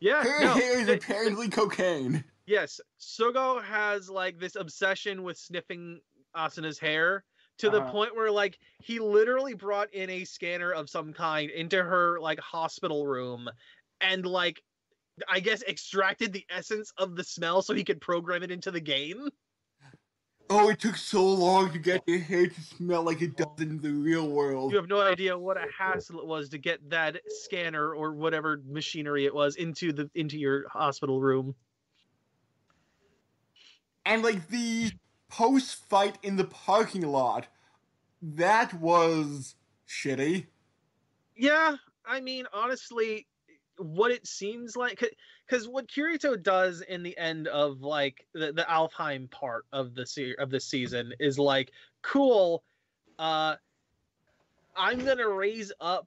Yeah, 0.01 0.23
Her 0.23 0.41
no, 0.45 0.55
hair 0.55 0.79
is 0.81 0.89
apparently 0.89 1.49
cocaine. 1.49 2.25
yes, 2.47 2.81
Sugo 3.01 3.63
has 3.63 4.09
like 4.09 4.39
this 4.39 4.55
obsession 4.57 5.23
with 5.23 5.37
sniffing 5.39 6.01
Asuna's 6.37 6.79
hair 6.79 7.25
to 7.59 7.69
the 7.71 7.79
Uh-huh. 7.83 7.91
point 7.91 8.15
where 8.17 8.31
like 8.31 8.59
he 8.81 9.01
literally 9.01 9.55
brought 9.55 9.93
in 9.93 10.09
a 10.11 10.25
scanner 10.25 10.71
of 10.73 10.89
some 10.89 11.13
kind 11.13 11.51
into 11.51 11.83
her 11.83 12.21
like 12.21 12.39
hospital 12.39 13.07
room 13.07 13.49
and 14.01 14.25
like 14.25 14.63
I 15.29 15.41
guess 15.41 15.63
extracted 15.65 16.33
the 16.33 16.47
essence 16.49 16.93
of 16.97 17.17
the 17.17 17.25
smell 17.25 17.61
so 17.63 17.75
he 17.75 17.83
could 17.83 18.01
program 18.01 18.45
it 18.45 18.53
into 18.53 18.71
the 18.71 18.81
game. 18.81 19.29
Oh, 20.51 20.71
it 20.71 20.79
took 20.79 20.97
so 20.97 21.25
long 21.25 21.71
to 21.73 21.79
get 21.79 22.03
your 22.07 22.21
hair 22.21 22.47
to 22.47 22.61
smell 22.63 23.03
like 23.03 23.21
it 23.21 23.37
does 23.37 23.61
in 23.61 23.81
the 23.81 23.91
real 23.91 24.29
world. 24.29 24.73
You 24.73 24.79
have 24.79 24.89
no 24.89 25.01
idea 25.01 25.37
what 25.37 25.59
a 25.59 25.67
hassle 25.77 26.21
it 26.21 26.27
was 26.27 26.49
to 26.51 26.59
get 26.59 26.89
that 26.89 27.21
scanner 27.29 27.93
or 27.95 28.13
whatever 28.13 28.63
machinery 28.67 29.27
it 29.27 29.35
was 29.35 29.57
into 29.57 29.93
the 29.93 30.11
into 30.15 30.39
your 30.39 30.67
hospital 30.69 31.21
room. 31.21 31.55
And 34.07 34.23
like 34.23 34.49
the 34.49 34.91
post 35.29 35.87
fight 35.91 36.17
in 36.23 36.37
the 36.37 36.45
parking 36.45 37.03
lot, 37.03 37.47
that 38.23 38.73
was 38.73 39.55
shitty. 39.87 40.47
Yeah, 41.37 41.77
I 42.07 42.21
mean, 42.21 42.47
honestly, 42.55 43.27
what 43.79 44.11
it 44.11 44.27
seems 44.27 44.77
like, 44.77 45.03
because 45.47 45.69
what 45.69 45.89
Kirito 45.89 46.41
does 46.41 46.81
in 46.81 47.03
the 47.03 47.17
end 47.17 47.49
of 47.49 47.81
like 47.81 48.27
the, 48.35 48.53
the 48.53 48.67
Alfheim 48.69 49.31
part 49.31 49.65
of 49.73 49.95
the 49.95 50.07
se- 50.07 50.37
of 50.39 50.51
the 50.51 50.61
season 50.61 51.13
is 51.19 51.39
like, 51.39 51.73
cool. 52.03 52.63
Uh, 53.19 53.57
I'm 54.77 55.05
gonna 55.05 55.29
raise 55.29 55.73
up 55.81 56.07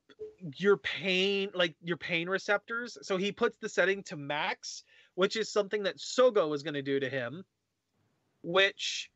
your 0.55 0.77
pain, 0.77 1.49
like 1.53 1.75
your 1.83 1.97
pain 1.97 2.29
receptors. 2.29 2.97
So 3.01 3.17
he 3.17 3.31
puts 3.31 3.57
the 3.57 3.69
setting 3.69 4.03
to 4.03 4.15
max, 4.15 4.83
which 5.15 5.35
is 5.35 5.51
something 5.51 5.83
that 5.83 5.97
Sugo 5.97 6.49
was 6.49 6.63
gonna 6.63 6.81
do 6.81 6.99
to 6.99 7.09
him, 7.09 7.43
which 8.43 9.09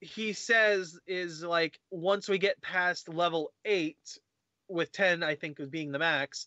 he 0.00 0.32
says 0.32 0.98
is 1.06 1.42
like 1.42 1.78
once 1.90 2.28
we 2.28 2.38
get 2.38 2.60
past 2.62 3.08
level 3.08 3.52
eight, 3.64 4.18
with 4.68 4.92
10 4.92 5.22
i 5.22 5.34
think 5.34 5.58
as 5.60 5.68
being 5.68 5.90
the 5.90 5.98
max 5.98 6.46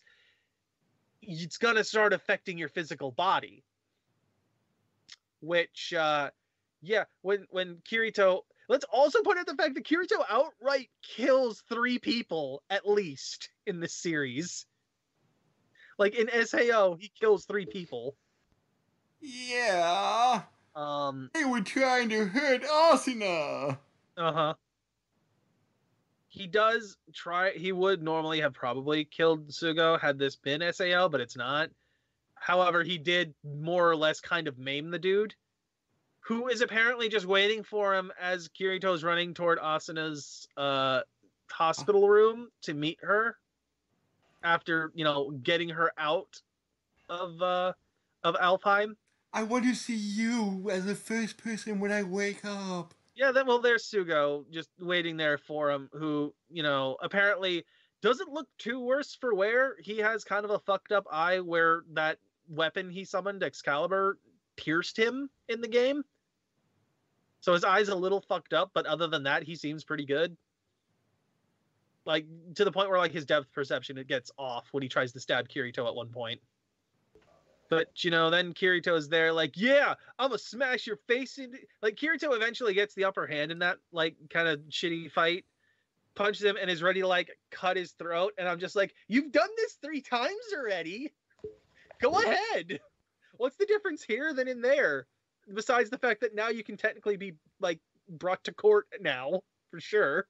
it's 1.22 1.58
going 1.58 1.76
to 1.76 1.84
start 1.84 2.12
affecting 2.12 2.58
your 2.58 2.68
physical 2.68 3.10
body 3.12 3.64
which 5.40 5.92
uh 5.96 6.30
yeah 6.80 7.04
when 7.22 7.46
when 7.50 7.76
kirito 7.88 8.40
let's 8.68 8.84
also 8.92 9.22
point 9.22 9.38
out 9.38 9.46
the 9.46 9.54
fact 9.54 9.74
that 9.74 9.84
kirito 9.84 10.22
outright 10.28 10.88
kills 11.02 11.62
three 11.68 11.98
people 11.98 12.62
at 12.70 12.88
least 12.88 13.50
in 13.66 13.80
this 13.80 13.94
series 13.94 14.66
like 15.98 16.14
in 16.14 16.28
sao 16.46 16.94
he 16.98 17.10
kills 17.20 17.44
three 17.44 17.66
people 17.66 18.16
Yeah. 19.20 20.42
um 20.74 21.30
They 21.34 21.44
were 21.44 21.60
trying 21.60 22.08
to 22.10 22.24
hurt 22.24 22.62
Asuna. 22.62 23.78
Uh-huh. 24.16 24.54
He 26.32 26.46
does 26.46 26.96
try 27.12 27.50
he 27.50 27.72
would 27.72 28.02
normally 28.02 28.40
have 28.40 28.54
probably 28.54 29.04
killed 29.04 29.48
Sugo 29.48 30.00
had 30.00 30.18
this 30.18 30.34
been 30.34 30.62
SAO, 30.72 31.06
but 31.08 31.20
it's 31.20 31.36
not. 31.36 31.68
However, 32.36 32.82
he 32.82 32.96
did 32.96 33.34
more 33.44 33.90
or 33.90 33.94
less 33.94 34.18
kind 34.18 34.48
of 34.48 34.58
maim 34.58 34.90
the 34.90 34.98
dude, 34.98 35.34
who 36.20 36.48
is 36.48 36.62
apparently 36.62 37.10
just 37.10 37.26
waiting 37.26 37.62
for 37.62 37.94
him 37.94 38.10
as 38.18 38.48
Kirito's 38.48 39.04
running 39.04 39.34
toward 39.34 39.58
Asuna's 39.58 40.48
uh 40.56 41.02
hospital 41.50 42.08
room 42.08 42.48
to 42.62 42.72
meet 42.72 42.98
her 43.02 43.36
after, 44.42 44.90
you 44.94 45.04
know, 45.04 45.32
getting 45.42 45.68
her 45.68 45.92
out 45.98 46.40
of 47.10 47.42
uh 47.42 47.74
of 48.24 48.36
Alfheim. 48.36 48.96
I 49.34 49.42
want 49.42 49.64
to 49.64 49.74
see 49.74 49.96
you 49.96 50.70
as 50.70 50.86
the 50.86 50.94
first 50.94 51.36
person 51.36 51.78
when 51.78 51.92
I 51.92 52.04
wake 52.04 52.42
up. 52.42 52.94
Yeah, 53.14 53.32
then 53.32 53.46
well, 53.46 53.60
there's 53.60 53.84
Sugo 53.84 54.44
just 54.50 54.70
waiting 54.80 55.16
there 55.16 55.38
for 55.38 55.70
him, 55.70 55.90
who 55.92 56.34
you 56.50 56.62
know 56.62 56.96
apparently 57.02 57.64
doesn't 58.00 58.32
look 58.32 58.48
too 58.58 58.80
worse 58.80 59.14
for 59.14 59.34
wear. 59.34 59.76
He 59.80 59.98
has 59.98 60.24
kind 60.24 60.44
of 60.44 60.50
a 60.50 60.58
fucked 60.58 60.92
up 60.92 61.06
eye 61.10 61.40
where 61.40 61.84
that 61.92 62.18
weapon 62.48 62.90
he 62.90 63.04
summoned, 63.04 63.42
Excalibur, 63.42 64.18
pierced 64.56 64.96
him 64.96 65.30
in 65.48 65.60
the 65.60 65.68
game. 65.68 66.02
So 67.40 67.52
his 67.52 67.64
eye's 67.64 67.88
a 67.88 67.94
little 67.94 68.20
fucked 68.20 68.52
up, 68.52 68.70
but 68.72 68.86
other 68.86 69.08
than 69.08 69.24
that, 69.24 69.42
he 69.42 69.56
seems 69.56 69.84
pretty 69.84 70.06
good. 70.06 70.36
Like 72.04 72.26
to 72.54 72.64
the 72.64 72.72
point 72.72 72.88
where 72.88 72.98
like 72.98 73.12
his 73.12 73.24
depth 73.24 73.52
perception 73.52 73.98
it 73.98 74.08
gets 74.08 74.30
off 74.38 74.68
when 74.72 74.82
he 74.82 74.88
tries 74.88 75.12
to 75.12 75.20
stab 75.20 75.48
Kirito 75.48 75.86
at 75.86 75.94
one 75.94 76.08
point. 76.08 76.40
But 77.72 78.04
you 78.04 78.10
know, 78.10 78.28
then 78.28 78.52
Kirito's 78.52 79.08
there, 79.08 79.32
like, 79.32 79.56
yeah, 79.56 79.94
I'm 80.18 80.28
gonna 80.28 80.38
smash 80.38 80.86
your 80.86 80.98
face 81.08 81.38
in. 81.38 81.54
Like 81.80 81.96
Kirito 81.96 82.36
eventually 82.36 82.74
gets 82.74 82.94
the 82.94 83.06
upper 83.06 83.26
hand 83.26 83.50
in 83.50 83.60
that 83.60 83.78
like 83.92 84.14
kind 84.28 84.46
of 84.46 84.60
shitty 84.68 85.10
fight, 85.10 85.46
punches 86.14 86.44
him, 86.44 86.58
and 86.60 86.70
is 86.70 86.82
ready 86.82 87.00
to 87.00 87.08
like 87.08 87.30
cut 87.50 87.78
his 87.78 87.92
throat. 87.92 88.34
And 88.36 88.46
I'm 88.46 88.58
just 88.58 88.76
like, 88.76 88.92
you've 89.08 89.32
done 89.32 89.48
this 89.56 89.78
three 89.82 90.02
times 90.02 90.34
already. 90.54 91.14
Go 91.98 92.20
ahead. 92.20 92.78
What's 93.38 93.56
the 93.56 93.64
difference 93.64 94.02
here 94.02 94.34
than 94.34 94.48
in 94.48 94.60
there? 94.60 95.06
Besides 95.54 95.88
the 95.88 95.96
fact 95.96 96.20
that 96.20 96.34
now 96.34 96.50
you 96.50 96.62
can 96.62 96.76
technically 96.76 97.16
be 97.16 97.36
like 97.58 97.80
brought 98.06 98.44
to 98.44 98.52
court 98.52 98.86
now 99.00 99.40
for 99.70 99.80
sure. 99.80 100.26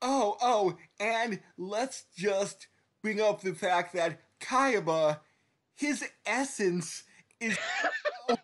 Oh, 0.00 0.38
oh, 0.40 0.78
and 0.98 1.40
let's 1.58 2.06
just 2.16 2.68
bring 3.02 3.20
up 3.20 3.42
the 3.42 3.54
fact 3.54 3.92
that 3.92 4.22
Kayaba, 4.40 5.18
his 5.78 6.04
essence 6.26 7.04
is 7.40 7.56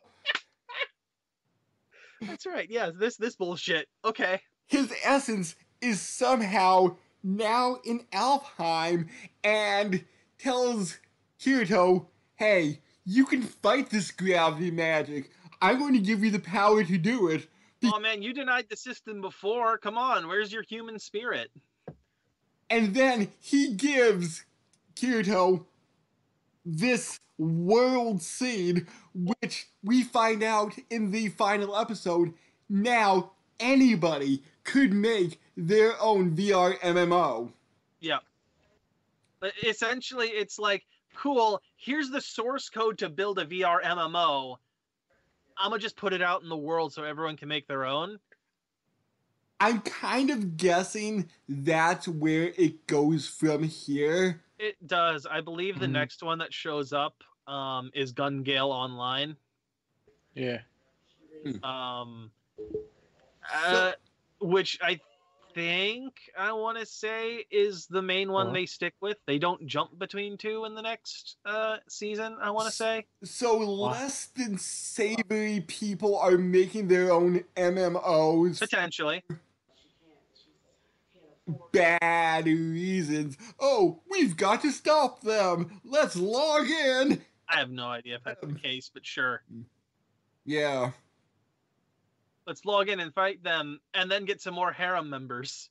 That's 2.22 2.47
right. 2.47 2.68
Yeah, 2.70 2.91
this 2.99 3.16
this 3.16 3.37
bullshit. 3.37 3.89
Okay. 4.05 4.41
his 4.66 4.93
essence 5.05 5.57
is 5.82 6.01
somehow 6.01 6.97
now 7.22 7.76
in 7.85 8.01
Alfheim 8.12 9.09
and 9.43 10.05
tells 10.39 10.99
Kirito, 11.41 12.07
hey, 12.37 12.80
you 13.05 13.26
can 13.26 13.43
fight 13.43 13.91
this 13.91 14.11
gravity 14.11 14.70
magic. 14.70 15.30
I'm 15.61 15.78
going 15.78 15.93
to 15.95 16.01
give 16.01 16.24
you 16.24 16.30
the 16.30 16.39
power 16.39 16.82
to 16.85 16.99
do 16.99 17.28
it. 17.28 17.47
Oh 17.85 17.99
man, 17.99 18.22
you 18.22 18.32
denied 18.32 18.66
the 18.70 18.76
system 18.76 19.20
before. 19.20 19.76
Come 19.76 19.99
on, 19.99 20.26
where's 20.28 20.53
your 20.53 20.62
human 20.62 20.99
spirit? 20.99 21.51
And 22.70 22.95
then 22.95 23.28
he 23.41 23.74
gives 23.74 24.45
Kirito 24.97 25.66
this 26.64 27.18
World 27.38 28.22
Seed, 28.22 28.86
which 29.14 29.68
we 29.82 30.02
find 30.02 30.42
out 30.42 30.74
in 30.90 31.10
the 31.10 31.28
final 31.30 31.76
episode. 31.76 32.32
Now 32.68 33.32
anybody 33.60 34.42
could 34.64 34.92
make 34.92 35.40
their 35.56 36.00
own 36.00 36.36
VR 36.36 36.78
MMO. 36.80 37.52
Yeah. 38.00 38.18
But 39.40 39.52
essentially, 39.62 40.28
it's 40.28 40.58
like, 40.58 40.84
cool, 41.14 41.60
here's 41.76 42.10
the 42.10 42.20
source 42.20 42.68
code 42.68 42.98
to 42.98 43.08
build 43.08 43.38
a 43.38 43.46
VR 43.46 43.82
MMO. 43.82 44.56
I'm 45.56 45.70
going 45.70 45.80
to 45.80 45.82
just 45.82 45.96
put 45.96 46.12
it 46.12 46.22
out 46.22 46.42
in 46.42 46.48
the 46.48 46.56
world 46.56 46.92
so 46.92 47.04
everyone 47.04 47.36
can 47.36 47.48
make 47.48 47.68
their 47.68 47.84
own. 47.84 48.18
I'm 49.60 49.80
kind 49.82 50.30
of 50.30 50.56
guessing 50.56 51.28
that's 51.48 52.08
where 52.08 52.52
it 52.56 52.86
goes 52.86 53.28
from 53.28 53.62
here. 53.62 54.42
It 54.59 54.76
does. 54.86 55.26
I 55.26 55.40
believe 55.40 55.78
the 55.80 55.86
Mhm. 55.86 55.92
next 55.92 56.22
one 56.22 56.38
that 56.38 56.52
shows 56.52 56.92
up 56.92 57.22
um, 57.46 57.90
is 57.92 58.12
Gun 58.12 58.42
Gale 58.42 58.70
Online. 58.70 59.36
Yeah. 60.34 60.62
Um, 61.62 62.30
uh, 63.52 63.92
which 64.40 64.78
I 64.82 64.98
think 65.52 66.14
I 66.38 66.52
want 66.52 66.78
to 66.78 66.86
say 66.86 67.44
is 67.50 67.86
the 67.86 68.00
main 68.00 68.32
one 68.32 68.46
Uh-huh. 68.46 68.55
they 68.55 68.66
stick 68.66 68.94
with. 69.00 69.18
They 69.26 69.38
don't 69.38 69.66
jump 69.66 69.98
between 69.98 70.38
two 70.38 70.64
in 70.64 70.74
the 70.74 70.80
next 70.82 71.36
uh, 71.44 71.76
season. 71.88 72.38
I 72.40 72.50
want 72.50 72.66
to 72.68 72.74
say. 72.74 73.05
So 73.22 73.59
less 73.59 74.26
than 74.28 74.57
savory 74.57 75.61
people 75.68 76.16
are 76.18 76.38
making 76.38 76.88
their 76.88 77.12
own 77.12 77.44
MMOs 77.57 78.59
for 78.59 78.66
Potentially. 78.66 79.22
Bad 81.72 82.47
reasons. 82.47 83.36
Oh, 83.61 84.03
we've 84.11 84.36
got 84.36 84.62
to 84.62 84.70
stop 84.70 85.20
them. 85.20 85.80
Let's 85.84 86.16
log 86.16 86.68
in. 86.68 87.22
I 87.49 87.59
have 87.59 87.70
no 87.70 87.86
idea 87.86 88.16
if 88.16 88.24
that's 88.24 88.40
the 88.40 88.47
um, 88.49 88.57
case, 88.57 88.90
but 88.92 89.05
sure. 89.05 89.42
Yeah. 90.45 90.92
Let's 92.47 92.64
log 92.64 92.88
in 92.88 93.01
and 93.01 93.12
fight 93.14 93.42
them, 93.42 93.80
and 93.95 94.11
then 94.11 94.24
get 94.24 94.40
some 94.40 94.55
more 94.55 94.72
harem 94.72 95.09
members. 95.09 95.70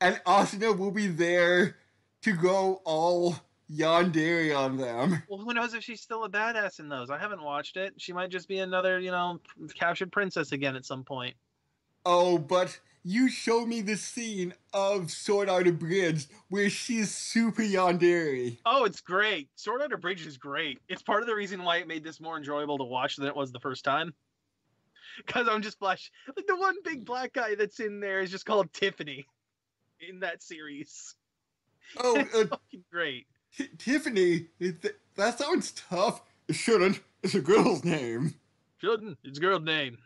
And 0.00 0.20
Asuna 0.26 0.76
will 0.76 0.90
be 0.90 1.06
there 1.06 1.76
to 2.22 2.32
go 2.32 2.80
all 2.84 3.36
yandere 3.72 4.56
on 4.56 4.76
them. 4.76 5.22
Well, 5.28 5.40
who 5.40 5.54
knows 5.54 5.74
if 5.74 5.82
she's 5.82 6.00
still 6.00 6.24
a 6.24 6.28
badass 6.28 6.78
in 6.78 6.88
those? 6.88 7.10
I 7.10 7.18
haven't 7.18 7.42
watched 7.42 7.76
it. 7.76 7.94
She 7.96 8.12
might 8.12 8.30
just 8.30 8.48
be 8.48 8.58
another, 8.58 9.00
you 9.00 9.10
know, 9.10 9.40
captured 9.74 10.12
princess 10.12 10.52
again 10.52 10.76
at 10.76 10.84
some 10.84 11.04
point. 11.04 11.34
Oh, 12.04 12.38
but 12.38 12.78
you 13.04 13.28
show 13.28 13.66
me 13.66 13.82
the 13.82 13.96
scene 13.96 14.54
of 14.72 15.10
Sword 15.10 15.50
Art 15.50 15.68
Abridged 15.68 16.30
where 16.48 16.70
she's 16.70 17.14
super 17.14 17.62
yandere. 17.62 18.56
Oh, 18.64 18.84
it's 18.84 19.02
great. 19.02 19.50
Sword 19.56 19.82
Art 19.82 20.00
Bridge 20.00 20.26
is 20.26 20.38
great. 20.38 20.80
It's 20.88 21.02
part 21.02 21.20
of 21.20 21.28
the 21.28 21.34
reason 21.34 21.62
why 21.62 21.76
it 21.76 21.86
made 21.86 22.02
this 22.02 22.20
more 22.20 22.38
enjoyable 22.38 22.78
to 22.78 22.84
watch 22.84 23.16
than 23.16 23.26
it 23.26 23.36
was 23.36 23.52
the 23.52 23.60
first 23.60 23.84
time. 23.84 24.12
Because 25.18 25.46
I'm 25.48 25.62
just 25.62 25.78
flash 25.78 26.10
like 26.36 26.48
the 26.48 26.56
one 26.56 26.74
big 26.82 27.04
black 27.04 27.34
guy 27.34 27.54
that's 27.54 27.78
in 27.78 28.00
there 28.00 28.18
is 28.18 28.32
just 28.32 28.44
called 28.44 28.72
Tiffany 28.72 29.24
in 30.00 30.18
that 30.20 30.42
series. 30.42 31.14
Oh, 32.02 32.18
uh, 32.34 32.46
Fucking 32.46 32.82
great. 32.90 33.28
T- 33.56 33.68
Tiffany, 33.78 34.46
th- 34.58 34.96
that 35.14 35.38
sounds 35.38 35.70
tough. 35.70 36.22
It 36.48 36.56
shouldn't. 36.56 36.98
It's 37.22 37.36
a 37.36 37.40
girl's 37.40 37.84
name. 37.84 38.34
Shouldn't. 38.78 39.18
It's 39.22 39.38
a 39.38 39.40
girl's 39.40 39.62
name. 39.62 39.98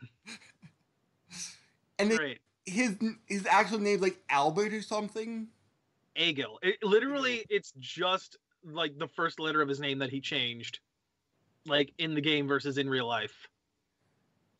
And 1.98 2.12
it, 2.12 2.18
Great. 2.18 2.38
His 2.68 2.96
his 3.26 3.46
actual 3.46 3.78
name's 3.78 4.02
like 4.02 4.18
Albert 4.30 4.72
or 4.72 4.82
something. 4.82 5.48
Egil. 6.16 6.58
It 6.62 6.76
literally 6.82 7.44
it's 7.48 7.72
just 7.78 8.36
like 8.64 8.98
the 8.98 9.08
first 9.08 9.38
letter 9.40 9.62
of 9.62 9.68
his 9.68 9.80
name 9.80 9.98
that 9.98 10.10
he 10.10 10.20
changed. 10.20 10.80
Like 11.66 11.92
in 11.98 12.14
the 12.14 12.20
game 12.20 12.48
versus 12.48 12.78
in 12.78 12.88
real 12.88 13.06
life. 13.06 13.48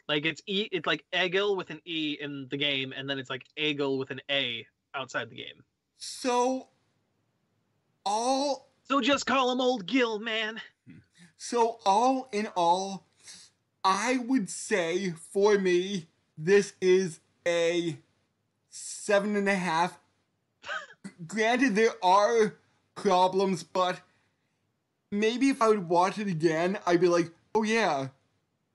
Like 0.08 0.24
it's 0.24 0.42
E 0.46 0.68
it's 0.72 0.86
like 0.86 1.04
Egil 1.14 1.56
with 1.56 1.70
an 1.70 1.80
E 1.84 2.16
in 2.20 2.46
the 2.50 2.56
game, 2.56 2.92
and 2.96 3.08
then 3.08 3.18
it's 3.18 3.30
like 3.30 3.44
Egil 3.58 3.98
with 3.98 4.10
an 4.10 4.20
A 4.30 4.66
outside 4.94 5.28
the 5.30 5.36
game. 5.36 5.62
So, 5.98 6.68
all 8.06 8.70
So 8.84 9.00
just 9.00 9.26
call 9.26 9.52
him 9.52 9.60
old 9.60 9.86
Gil, 9.86 10.18
man. 10.18 10.60
so 11.36 11.78
all 11.84 12.28
in 12.32 12.46
all, 12.56 13.06
I 13.84 14.18
would 14.18 14.48
say 14.48 15.10
for 15.32 15.58
me 15.58 16.06
this 16.38 16.74
is 16.80 17.20
a 17.48 17.98
seven 18.68 19.36
and 19.36 19.48
a 19.48 19.54
half. 19.54 19.98
Granted, 21.26 21.74
there 21.74 21.94
are 22.02 22.54
problems, 22.94 23.62
but 23.62 24.00
maybe 25.10 25.48
if 25.48 25.62
I 25.62 25.68
would 25.68 25.88
watch 25.88 26.18
it 26.18 26.28
again, 26.28 26.78
I'd 26.86 27.00
be 27.00 27.08
like, 27.08 27.30
oh 27.54 27.62
yeah, 27.62 28.08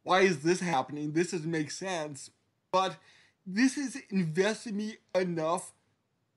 why 0.04 0.22
is 0.22 0.42
this 0.42 0.60
happening? 0.60 1.14
This 1.14 1.32
doesn't 1.32 1.50
make 1.50 1.72
sense. 1.72 2.32
But 2.72 2.98
this 3.46 3.76
has 3.76 3.98
invested 4.10 4.74
me 4.74 4.98
enough 5.14 5.74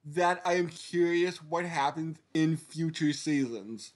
that 0.04 0.40
I 0.44 0.54
am 0.54 0.68
curious 0.68 1.42
what 1.42 1.64
happens 1.64 2.18
in 2.34 2.56
future 2.56 3.12
seasons. 3.12 3.92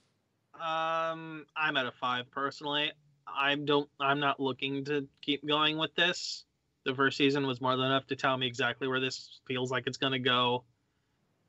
Um, 0.54 1.46
I'm 1.56 1.76
at 1.76 1.86
a 1.86 1.92
five 1.92 2.30
personally. 2.30 2.92
I 3.26 3.54
don't. 3.54 3.88
I'm 4.00 4.18
not 4.18 4.40
looking 4.40 4.84
to 4.86 5.06
keep 5.22 5.46
going 5.46 5.78
with 5.78 5.94
this. 5.94 6.44
The 6.84 6.94
first 6.94 7.16
season 7.16 7.46
was 7.46 7.60
more 7.60 7.76
than 7.76 7.86
enough 7.86 8.06
to 8.08 8.16
tell 8.16 8.36
me 8.36 8.46
exactly 8.46 8.88
where 8.88 9.00
this 9.00 9.40
feels 9.46 9.70
like 9.70 9.86
it's 9.86 9.98
gonna 9.98 10.18
go. 10.18 10.64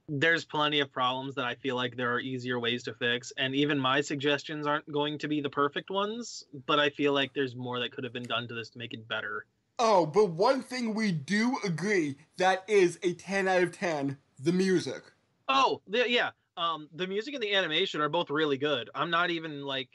There's 0.09 0.43
plenty 0.43 0.79
of 0.81 0.91
problems 0.91 1.35
that 1.35 1.45
I 1.45 1.55
feel 1.55 1.75
like 1.75 1.95
there 1.95 2.13
are 2.13 2.19
easier 2.19 2.59
ways 2.59 2.83
to 2.83 2.93
fix, 2.93 3.31
and 3.37 3.55
even 3.55 3.79
my 3.79 4.01
suggestions 4.01 4.67
aren't 4.67 4.91
going 4.91 5.17
to 5.19 5.27
be 5.27 5.39
the 5.39 5.49
perfect 5.49 5.89
ones. 5.89 6.43
But 6.65 6.79
I 6.79 6.89
feel 6.89 7.13
like 7.13 7.33
there's 7.33 7.55
more 7.55 7.79
that 7.79 7.93
could 7.93 8.03
have 8.03 8.11
been 8.11 8.23
done 8.23 8.47
to 8.49 8.53
this 8.53 8.69
to 8.71 8.77
make 8.77 8.93
it 8.93 9.07
better. 9.07 9.45
Oh, 9.83 10.05
but 10.05 10.31
one 10.31 10.61
thing 10.61 10.93
we 10.93 11.11
do 11.11 11.57
agree 11.63 12.15
that 12.37 12.63
is 12.67 12.99
a 13.01 13.13
10 13.13 13.47
out 13.47 13.63
of 13.63 13.71
10 13.71 14.17
the 14.37 14.51
music. 14.51 15.01
Oh, 15.47 15.81
the, 15.87 16.09
yeah. 16.09 16.31
Um, 16.57 16.87
the 16.93 17.07
music 17.07 17.33
and 17.33 17.41
the 17.41 17.55
animation 17.55 18.01
are 18.01 18.09
both 18.09 18.29
really 18.29 18.57
good. 18.57 18.89
I'm 18.93 19.09
not 19.09 19.31
even 19.31 19.63
like, 19.63 19.89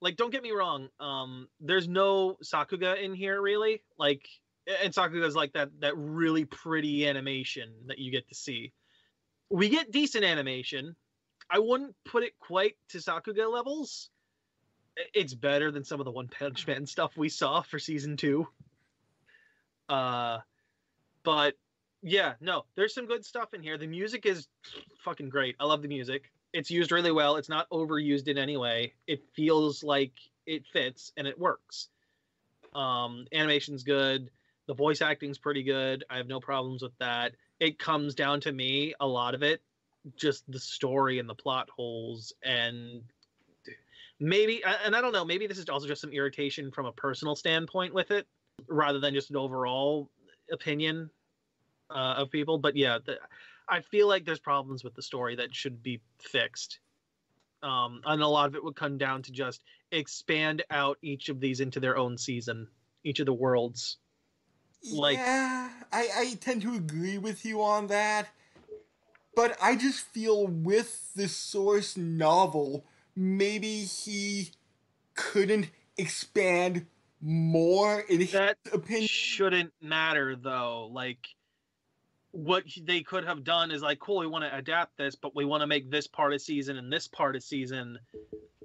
like, 0.00 0.16
don't 0.16 0.30
get 0.30 0.42
me 0.42 0.50
wrong. 0.50 0.88
Um, 0.98 1.48
there's 1.60 1.88
no 1.88 2.36
Sakuga 2.44 3.02
in 3.02 3.14
here 3.14 3.40
really. 3.40 3.82
Like, 3.98 4.28
and 4.82 4.92
Sakuga's 4.92 5.34
like 5.34 5.52
that 5.54 5.70
that 5.80 5.96
really 5.96 6.44
pretty 6.44 7.06
animation 7.08 7.72
that 7.86 7.98
you 7.98 8.10
get 8.10 8.28
to 8.28 8.34
see. 8.34 8.72
We 9.48 9.68
get 9.68 9.90
decent 9.90 10.24
animation. 10.24 10.94
I 11.50 11.58
wouldn't 11.58 11.96
put 12.04 12.22
it 12.22 12.38
quite 12.38 12.76
to 12.90 12.98
Sakuga 12.98 13.50
levels. 13.52 14.10
It's 15.14 15.34
better 15.34 15.70
than 15.70 15.84
some 15.84 16.00
of 16.00 16.04
the 16.04 16.12
One 16.12 16.28
Punch 16.28 16.66
Man 16.66 16.86
stuff 16.86 17.16
we 17.16 17.28
saw 17.28 17.62
for 17.62 17.78
season 17.78 18.16
two. 18.16 18.46
Uh, 19.88 20.38
but 21.24 21.54
yeah, 22.02 22.34
no, 22.40 22.64
there's 22.76 22.94
some 22.94 23.06
good 23.06 23.24
stuff 23.24 23.52
in 23.54 23.62
here. 23.62 23.76
The 23.76 23.86
music 23.86 24.24
is 24.24 24.46
fucking 25.04 25.28
great. 25.28 25.56
I 25.58 25.64
love 25.64 25.82
the 25.82 25.88
music. 25.88 26.30
It's 26.52 26.70
used 26.70 26.92
really 26.92 27.12
well. 27.12 27.36
It's 27.36 27.48
not 27.48 27.68
overused 27.70 28.28
in 28.28 28.38
any 28.38 28.56
way. 28.56 28.94
It 29.06 29.22
feels 29.34 29.82
like 29.82 30.12
it 30.46 30.64
fits 30.72 31.12
and 31.16 31.26
it 31.26 31.38
works. 31.38 31.88
Um, 32.74 33.26
animation's 33.32 33.82
good. 33.82 34.30
The 34.70 34.74
voice 34.74 35.02
acting's 35.02 35.36
pretty 35.36 35.64
good. 35.64 36.04
I 36.08 36.18
have 36.18 36.28
no 36.28 36.38
problems 36.38 36.80
with 36.80 36.96
that. 36.98 37.32
It 37.58 37.80
comes 37.80 38.14
down 38.14 38.40
to 38.42 38.52
me, 38.52 38.94
a 39.00 39.06
lot 39.06 39.34
of 39.34 39.42
it, 39.42 39.62
just 40.14 40.44
the 40.48 40.60
story 40.60 41.18
and 41.18 41.28
the 41.28 41.34
plot 41.34 41.68
holes 41.76 42.32
and 42.44 43.02
maybe 44.20 44.62
and 44.84 44.94
I 44.94 45.00
don't 45.00 45.10
know, 45.10 45.24
maybe 45.24 45.48
this 45.48 45.58
is 45.58 45.68
also 45.68 45.88
just 45.88 46.00
some 46.00 46.12
irritation 46.12 46.70
from 46.70 46.86
a 46.86 46.92
personal 46.92 47.34
standpoint 47.34 47.94
with 47.94 48.12
it 48.12 48.28
rather 48.68 49.00
than 49.00 49.12
just 49.12 49.30
an 49.30 49.36
overall 49.36 50.08
opinion 50.52 51.10
uh, 51.90 52.14
of 52.18 52.30
people. 52.30 52.56
But 52.56 52.76
yeah, 52.76 52.98
the, 53.04 53.18
I 53.68 53.80
feel 53.80 54.06
like 54.06 54.24
there's 54.24 54.38
problems 54.38 54.84
with 54.84 54.94
the 54.94 55.02
story 55.02 55.34
that 55.34 55.52
should 55.52 55.82
be 55.82 56.00
fixed. 56.20 56.78
Um, 57.60 58.02
and 58.04 58.22
a 58.22 58.28
lot 58.28 58.46
of 58.46 58.54
it 58.54 58.62
would 58.62 58.76
come 58.76 58.98
down 58.98 59.22
to 59.22 59.32
just 59.32 59.64
expand 59.90 60.62
out 60.70 60.96
each 61.02 61.28
of 61.28 61.40
these 61.40 61.58
into 61.58 61.80
their 61.80 61.96
own 61.96 62.16
season, 62.16 62.68
each 63.02 63.18
of 63.18 63.26
the 63.26 63.34
worlds. 63.34 63.96
Like- 64.92 65.16
yeah, 65.18 65.68
I, 65.92 66.08
I 66.16 66.34
tend 66.40 66.62
to 66.62 66.74
agree 66.74 67.18
with 67.18 67.44
you 67.44 67.62
on 67.62 67.88
that. 67.88 68.28
But 69.36 69.56
I 69.62 69.76
just 69.76 70.00
feel 70.00 70.46
with 70.46 71.14
the 71.14 71.28
source 71.28 71.96
novel, 71.96 72.84
maybe 73.14 73.82
he 73.84 74.50
couldn't 75.14 75.70
expand 75.96 76.86
more 77.20 78.00
in 78.00 78.20
his 78.20 78.32
That 78.32 78.58
opinion. 78.72 79.06
shouldn't 79.06 79.72
matter 79.80 80.34
though. 80.36 80.88
Like 80.92 81.28
what 82.32 82.64
they 82.82 83.02
could 83.02 83.24
have 83.24 83.44
done 83.44 83.70
is 83.70 83.82
like, 83.82 83.98
cool, 84.00 84.18
we 84.18 84.26
want 84.26 84.44
to 84.44 84.56
adapt 84.56 84.96
this, 84.96 85.14
but 85.16 85.34
we 85.34 85.44
want 85.44 85.60
to 85.62 85.66
make 85.66 85.90
this 85.90 86.06
part 86.06 86.32
of 86.32 86.40
season 86.40 86.76
and 86.76 86.92
this 86.92 87.06
part 87.08 87.36
of 87.36 87.42
season 87.42 87.98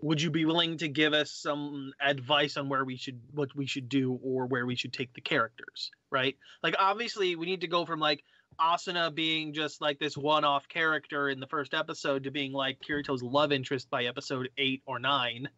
would 0.06 0.22
you 0.22 0.30
be 0.30 0.46
willing 0.46 0.78
to 0.78 0.88
give 0.88 1.14
us 1.14 1.32
some 1.32 1.92
advice 2.00 2.58
on 2.58 2.70
where 2.70 2.86
we 2.86 2.96
should 2.96 3.20
what 3.34 3.56
we 3.56 3.66
should 3.66 3.90
do 3.90 4.20
or 4.24 4.46
where 4.46 4.66
we 4.68 4.76
should 4.76 4.94
take 4.94 5.12
the 5.16 5.22
characters 5.22 5.90
right? 6.12 6.38
Like 6.64 6.76
obviously 6.80 7.36
we 7.36 7.46
need 7.46 7.62
to 7.62 7.68
go 7.68 7.86
from 7.86 8.00
like 8.00 8.24
asuna 8.60 9.14
being 9.14 9.54
just 9.54 9.82
like 9.82 10.00
this 10.00 10.16
one-off 10.16 10.68
character 10.70 11.28
in 11.28 11.40
the 11.40 11.48
first 11.48 11.74
episode 11.74 12.24
to 12.24 12.32
being 12.32 12.54
like 12.54 12.78
kirito's 12.88 13.22
love 13.22 13.52
interest 13.52 13.90
by 13.90 14.06
episode 14.06 14.50
8 14.58 14.84
or 14.86 15.00
9 15.00 15.50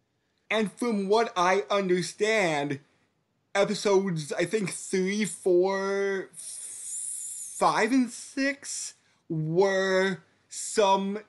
And 0.49 0.71
from 0.71 1.09
what 1.09 1.31
I 1.35 1.63
understand, 1.69 2.79
episodes 3.53 4.31
I 4.33 4.45
think 4.45 4.71
three, 4.71 5.25
four, 5.25 6.29
five, 6.33 7.91
and 7.91 8.09
six 8.09 8.95
were 9.29 10.23
some 10.47 11.19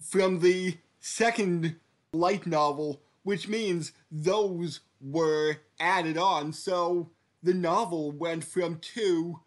from 0.00 0.40
the 0.40 0.78
second 0.98 1.76
light 2.12 2.46
novel, 2.46 3.02
which 3.22 3.48
means 3.48 3.92
those 4.10 4.80
were 5.00 5.56
added 5.80 6.16
on. 6.18 6.52
So 6.52 7.10
the 7.42 7.54
novel 7.54 8.12
went 8.12 8.44
from 8.44 8.78
two 8.80 9.40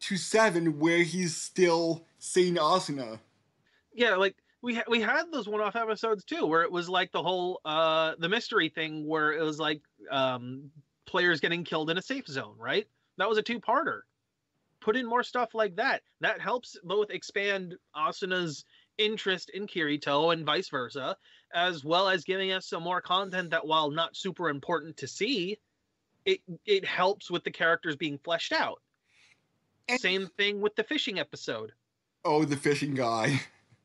to 0.00 0.16
seven, 0.16 0.78
where 0.78 1.02
he's 1.02 1.36
still 1.36 2.06
seeing 2.18 2.54
Asuna. 2.56 3.18
yeah 3.94 4.14
like 4.16 4.36
we 4.62 4.74
ha- 4.74 4.84
we 4.88 5.00
had 5.00 5.24
those 5.32 5.48
one-off 5.48 5.74
episodes 5.74 6.22
too 6.24 6.44
where 6.46 6.62
it 6.62 6.70
was 6.70 6.86
like 6.88 7.10
the 7.12 7.22
whole 7.22 7.60
uh 7.64 8.12
the 8.18 8.28
mystery 8.28 8.68
thing 8.68 9.06
where 9.06 9.32
it 9.32 9.42
was 9.42 9.58
like 9.58 9.80
um 10.10 10.70
players 11.06 11.40
getting 11.40 11.64
killed 11.64 11.88
in 11.90 11.96
a 11.96 12.02
safe 12.02 12.26
zone 12.26 12.54
right 12.58 12.86
that 13.16 13.26
was 13.28 13.38
a 13.38 13.42
two-parter 13.42 14.00
put 14.80 14.96
in 14.96 15.06
more 15.06 15.22
stuff 15.22 15.54
like 15.54 15.76
that 15.76 16.02
that 16.20 16.40
helps 16.42 16.76
both 16.84 17.08
expand 17.10 17.74
asuna's 17.96 18.64
interest 19.00 19.50
in 19.50 19.66
kirito 19.66 20.32
and 20.32 20.44
vice 20.44 20.68
versa 20.68 21.16
as 21.52 21.84
well 21.84 22.08
as 22.08 22.22
giving 22.24 22.52
us 22.52 22.66
some 22.66 22.82
more 22.82 23.00
content 23.00 23.50
that 23.50 23.66
while 23.66 23.90
not 23.90 24.14
super 24.14 24.48
important 24.48 24.96
to 24.98 25.08
see 25.08 25.58
it 26.24 26.40
it 26.66 26.84
helps 26.84 27.30
with 27.30 27.42
the 27.44 27.50
characters 27.50 27.96
being 27.96 28.18
fleshed 28.18 28.52
out 28.52 28.80
And- 29.88 30.00
same 30.00 30.28
thing 30.36 30.60
with 30.60 30.76
the 30.76 30.84
fishing 30.84 31.18
episode 31.18 31.72
Oh, 32.24 32.44
the 32.44 32.56
fishing 32.56 32.94
guy. 32.94 33.40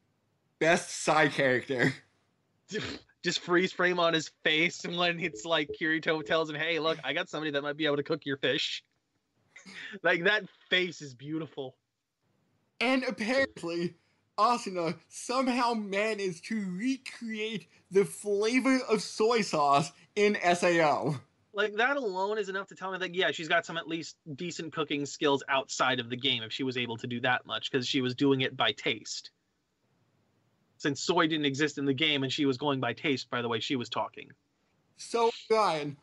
Best 0.59 1.03
side 1.03 1.31
character. 1.31 1.93
just 3.23 3.39
freeze 3.39 3.71
frame 3.71 3.99
on 3.99 4.13
his 4.13 4.29
face 4.43 4.83
and 4.85 4.97
when 4.97 5.19
it's 5.19 5.45
like 5.45 5.69
Kirito 5.79 6.23
tells 6.25 6.49
him, 6.49 6.55
"Hey, 6.55 6.79
look, 6.79 6.97
I 7.03 7.13
got 7.13 7.29
somebody 7.29 7.51
that 7.51 7.61
might 7.63 7.77
be 7.77 7.85
able 7.85 7.97
to 7.97 8.03
cook 8.03 8.25
your 8.25 8.37
fish." 8.37 8.83
like 10.03 10.25
that 10.25 10.43
face 10.69 11.01
is 11.01 11.13
beautiful. 11.13 11.75
And 12.81 13.03
apparently, 13.03 13.95
Asuna 14.38 14.95
somehow 15.07 15.74
managed 15.74 16.45
to 16.45 16.66
recreate 16.78 17.68
the 17.91 18.06
flavor 18.06 18.80
of 18.90 19.02
soy 19.02 19.41
sauce 19.41 19.91
in 20.16 20.38
SAO. 20.56 21.16
Like 21.53 21.76
that 21.76 21.95
alone 21.95 22.38
is 22.38 22.49
enough 22.49 22.68
to 22.68 22.76
tell 22.76 22.91
me 22.91 22.98
that 22.98 23.16
yeah, 23.16 23.32
she's 23.32 23.48
got 23.48 23.66
some 23.66 23.78
at 23.78 23.88
least 23.88 24.18
decent 24.36 24.74
cooking 24.74 25.06
skills 25.06 25.44
outside 25.48 25.99
of 25.99 26.10
the 26.10 26.18
game 26.18 26.44
if 26.44 26.52
she 26.52 26.64
was 26.64 26.76
able 26.76 26.98
to 26.98 27.07
do 27.07 27.22
that 27.22 27.45
much 27.45 27.72
because 27.72 27.88
she 27.88 28.02
was 28.02 28.14
doing 28.14 28.41
it 28.41 28.57
by 28.57 28.74
taste. 28.74 29.32
Since 30.78 30.99
soy 30.99 31.28
didn't 31.28 31.45
exist 31.45 31.78
in 31.78 31.86
the 31.86 31.94
game 31.94 32.24
and 32.24 32.32
she 32.32 32.45
was 32.45 32.57
going 32.57 32.82
by 32.82 32.94
taste 32.94 33.30
by 33.30 33.41
the 33.41 33.48
way 33.48 33.62
she 33.62 33.78
was 33.78 33.88
talking. 33.88 34.32
So, 34.98 35.32
Ryan, 35.49 35.95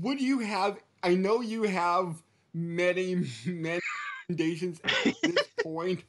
would 0.00 0.20
you 0.20 0.38
have? 0.40 0.78
I 1.02 1.14
know 1.14 1.40
you 1.40 1.64
have 1.64 2.22
many, 2.54 3.26
many 3.44 3.80
recommendations 4.28 4.80
at 4.84 5.14
this 5.22 5.36
point. 5.62 6.04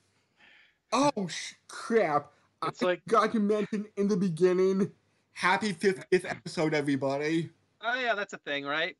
Oh, 0.91 1.27
sh- 1.27 1.53
crap. 1.67 2.31
It's 2.65 2.81
like 2.81 3.01
Got 3.07 3.33
to 3.33 3.39
mention 3.39 3.85
in 3.97 4.07
the 4.07 4.17
beginning 4.17 4.91
happy 5.33 5.73
50th 5.73 6.25
episode, 6.25 6.73
everybody. 6.73 7.49
Oh 7.81 7.99
yeah, 7.99 8.15
that's 8.15 8.33
a 8.33 8.39
thing, 8.39 8.65
right? 8.65 8.95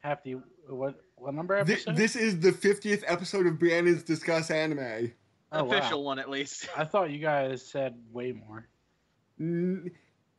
Happy 0.00 0.36
what 0.68 1.00
what 1.16 1.34
number 1.34 1.54
episode? 1.54 1.96
this 1.96 2.16
is 2.16 2.40
the 2.40 2.50
50th 2.50 3.04
episode 3.06 3.46
of 3.46 3.58
Brandon's 3.58 4.02
Discuss 4.02 4.50
Anime. 4.50 5.12
Oh, 5.52 5.64
wow. 5.64 5.76
Official 5.76 6.04
one 6.04 6.18
at 6.18 6.30
least. 6.30 6.68
I 6.76 6.84
thought 6.84 7.10
you 7.10 7.18
guys 7.18 7.64
said 7.64 7.94
way 8.12 8.32
more. 8.32 8.66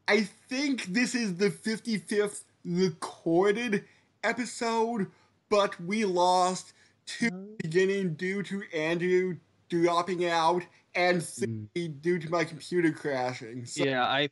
I 0.07 0.21
think 0.49 0.85
this 0.85 1.15
is 1.15 1.35
the 1.35 1.49
55th 1.49 2.43
recorded 2.63 3.85
episode, 4.23 5.07
but 5.49 5.79
we 5.81 6.05
lost 6.05 6.73
two 7.05 7.29
mm-hmm. 7.29 7.53
beginning 7.61 8.13
due 8.15 8.43
to 8.43 8.63
Andrew 8.73 9.37
dropping 9.69 10.25
out 10.25 10.63
and 10.95 11.23
three 11.23 11.87
due 11.87 12.19
to 12.19 12.29
my 12.29 12.43
computer 12.43 12.91
crashing. 12.91 13.65
So 13.65 13.83
yeah, 13.83 14.03
I 14.03 14.29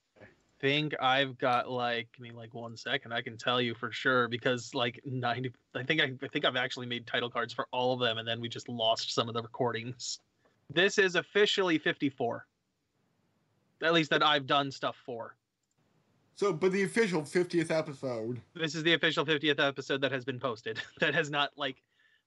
think 0.60 0.96
I've 1.02 1.38
got 1.38 1.70
like 1.70 2.08
I 2.18 2.22
mean 2.22 2.36
like 2.36 2.54
one 2.54 2.78
second. 2.78 3.14
I 3.14 3.22
can 3.22 3.38
tell 3.38 3.62
you 3.62 3.76
for 3.76 3.92
sure 3.92 4.28
because 4.28 4.74
like 4.74 5.02
ninety. 5.06 5.52
I 5.76 5.84
think 5.84 6.02
I, 6.02 6.14
I 6.24 6.28
think 6.30 6.46
I've 6.46 6.56
actually 6.56 6.86
made 6.86 7.06
title 7.06 7.30
cards 7.30 7.54
for 7.54 7.68
all 7.72 7.94
of 7.94 8.00
them, 8.00 8.18
and 8.18 8.28
then 8.28 8.40
we 8.40 8.50
just 8.50 8.70
lost 8.70 9.14
some 9.14 9.28
of 9.28 9.36
the 9.36 9.42
recordings. 9.42 10.20
This 10.70 10.98
is 10.98 11.16
officially 11.16 11.78
fifty-four. 11.78 12.46
At 13.84 13.94
least 13.94 14.10
that 14.12 14.24
I've 14.24 14.48
done 14.48 14.72
stuff 14.72 14.96
for. 15.06 15.36
So, 16.36 16.52
but 16.52 16.72
the 16.72 16.84
official 16.84 17.22
50th 17.22 17.70
episode. 17.70 18.42
This 18.56 18.74
is 18.74 18.82
the 18.84 18.94
official 18.94 19.26
fiftieth 19.26 19.60
episode 19.60 20.02
that 20.02 20.12
has 20.12 20.26
been 20.26 20.40
posted. 20.40 20.80
That 21.00 21.14
has 21.14 21.30
not 21.30 21.52
like 21.58 21.76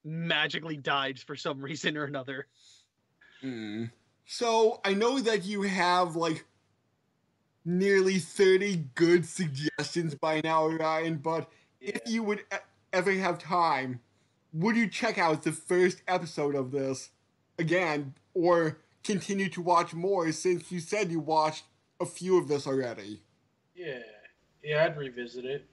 magically 0.04 0.76
died 0.76 1.18
for 1.18 1.34
some 1.34 1.60
reason 1.60 1.96
or 1.96 2.04
another. 2.04 2.46
Mm. 3.42 3.90
So, 4.26 4.80
I 4.84 4.92
know 4.92 5.20
that 5.20 5.44
you 5.44 5.62
have 5.62 6.16
like 6.16 6.44
nearly 7.64 8.18
30 8.18 8.76
good 8.94 9.24
suggestions 9.24 10.14
by 10.14 10.40
now, 10.42 10.66
Ryan, 10.66 11.16
but 11.16 11.50
if 11.80 12.00
you 12.06 12.22
would 12.24 12.40
e- 12.40 12.56
ever 12.92 13.12
have 13.12 13.38
time, 13.38 14.00
would 14.52 14.76
you 14.76 14.88
check 14.88 15.16
out 15.18 15.44
the 15.44 15.52
first 15.52 16.02
episode 16.08 16.54
of 16.54 16.72
this 16.72 17.10
again 17.58 18.14
or 18.34 18.78
continue 19.04 19.48
to 19.50 19.62
watch 19.62 19.94
more 19.94 20.32
since 20.32 20.72
you 20.72 20.80
said 20.80 21.10
you 21.10 21.20
watched 21.20 21.64
a 22.00 22.06
few 22.06 22.36
of 22.38 22.48
this 22.48 22.66
already? 22.66 23.22
Yeah, 23.74 24.00
yeah, 24.62 24.84
I'd 24.84 24.96
revisit 24.96 25.44
it. 25.44 25.66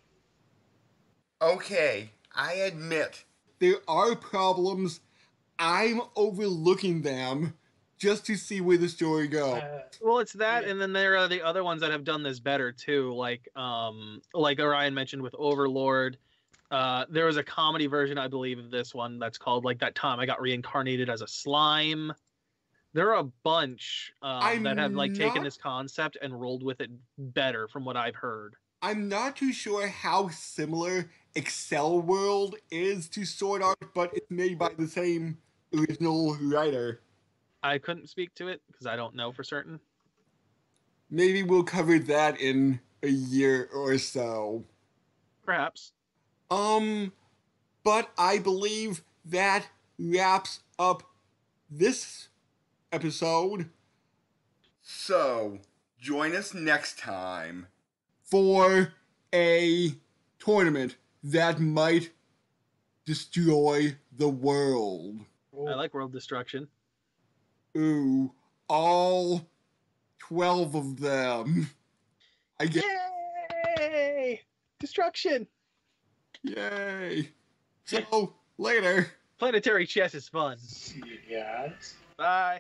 Okay, 1.42 2.12
I 2.36 2.54
admit 2.54 3.24
there 3.60 3.78
are 3.88 4.16
problems. 4.16 5.00
I'm 5.58 6.02
overlooking 6.16 7.02
them 7.02 7.54
just 8.04 8.26
to 8.26 8.36
see 8.36 8.60
where 8.60 8.78
the 8.78 8.90
story 8.90 9.30
goes. 9.30 9.62
Uh, 9.62 9.84
Well, 10.02 10.20
it's 10.20 10.34
that, 10.34 10.66
Yeah. 10.66 10.72
and 10.72 10.82
then 10.82 10.92
there 10.92 11.16
are 11.18 11.30
the 11.30 11.42
other 11.42 11.64
ones 11.64 11.80
that 11.80 11.92
have 11.92 12.04
done 12.04 12.22
this 12.22 12.38
better 12.40 12.74
too, 12.74 13.14
like 13.14 13.48
um, 13.56 14.22
like 14.34 14.60
Orion 14.60 14.94
mentioned 14.94 15.22
with 15.22 15.34
Overlord. 15.40 16.18
Uh, 16.70 17.06
there 17.10 17.26
was 17.26 17.38
a 17.38 17.44
comedy 17.44 17.88
version, 17.88 18.18
I 18.18 18.28
believe, 18.28 18.60
of 18.60 18.72
this 18.72 18.94
one 18.94 19.20
that's 19.20 19.38
called 19.38 19.64
like 19.64 19.80
that 19.80 19.96
time 19.96 20.20
I 20.20 20.26
got 20.26 20.42
reincarnated 20.42 21.10
as 21.10 21.22
a 21.22 21.28
slime. 21.28 22.12
There 22.92 23.10
are 23.14 23.20
a 23.20 23.24
bunch 23.44 24.12
um, 24.22 24.64
that 24.64 24.78
have 24.78 24.92
I'm 24.92 24.98
like 24.98 25.14
taken 25.14 25.42
this 25.44 25.56
concept 25.56 26.18
and 26.22 26.40
rolled 26.40 26.62
with 26.62 26.82
it 26.82 26.92
better, 27.18 27.68
from 27.70 27.86
what 27.86 27.96
I've 27.96 28.16
heard. 28.16 28.56
I'm 28.82 29.08
not 29.08 29.38
too 29.38 29.54
sure 29.54 29.88
how 29.88 30.28
similar 30.28 31.10
Accel 31.38 32.04
World 32.04 32.56
is 32.70 33.08
to 33.10 33.24
Sword 33.24 33.62
Art, 33.64 33.94
but 33.94 34.14
it's 34.14 34.30
made 34.30 34.60
by 34.60 34.72
the 34.78 34.88
same 34.88 35.38
original 35.74 36.36
writer. 36.42 37.00
I 37.64 37.78
couldn't 37.78 38.10
speak 38.10 38.36
to 38.36 38.50
it 38.50 38.62
because 38.68 38.86
I 38.86 38.96
don't 38.96 39.16
know 39.16 39.32
for 39.32 39.44
certain. 39.44 39.80
Maybe 41.10 41.44
we'll 41.44 41.64
cover 41.64 41.98
that 42.00 42.40
in 42.42 42.80
a 43.02 43.08
year 43.08 43.70
or 43.74 43.98
so. 43.98 44.66
Perhaps. 45.46 45.94
Um, 46.52 47.14
but 47.84 48.10
I 48.18 48.40
believe 48.40 49.04
that 49.26 49.68
wraps 49.98 50.60
up 50.78 51.04
this 51.70 52.30
episode. 52.92 53.70
So, 54.82 55.60
join 56.00 56.36
us 56.36 56.54
next 56.54 57.00
time 57.00 57.68
for 58.24 58.94
a 59.34 59.96
tournament 60.40 60.98
that 61.24 61.60
might 61.60 62.12
destroy 63.06 63.96
the 64.18 64.30
world. 64.30 65.20
I 65.56 65.74
like 65.76 65.94
world 65.94 66.12
destruction. 66.12 66.68
Ooh, 67.78 68.32
all 68.70 69.48
12 70.20 70.76
of 70.76 71.00
them. 71.00 71.70
I 72.60 72.66
get 72.68 72.84
Yay! 73.80 74.42
Destruction. 74.80 75.48
yay. 76.44 77.30
So, 77.86 78.34
later. 78.58 79.12
Planetary 79.40 79.86
chess 79.86 80.14
is 80.14 80.30
fun. 80.30 80.58
see 80.58 81.02
you 81.06 81.38
guys. 81.38 81.96
Bye. 82.18 82.60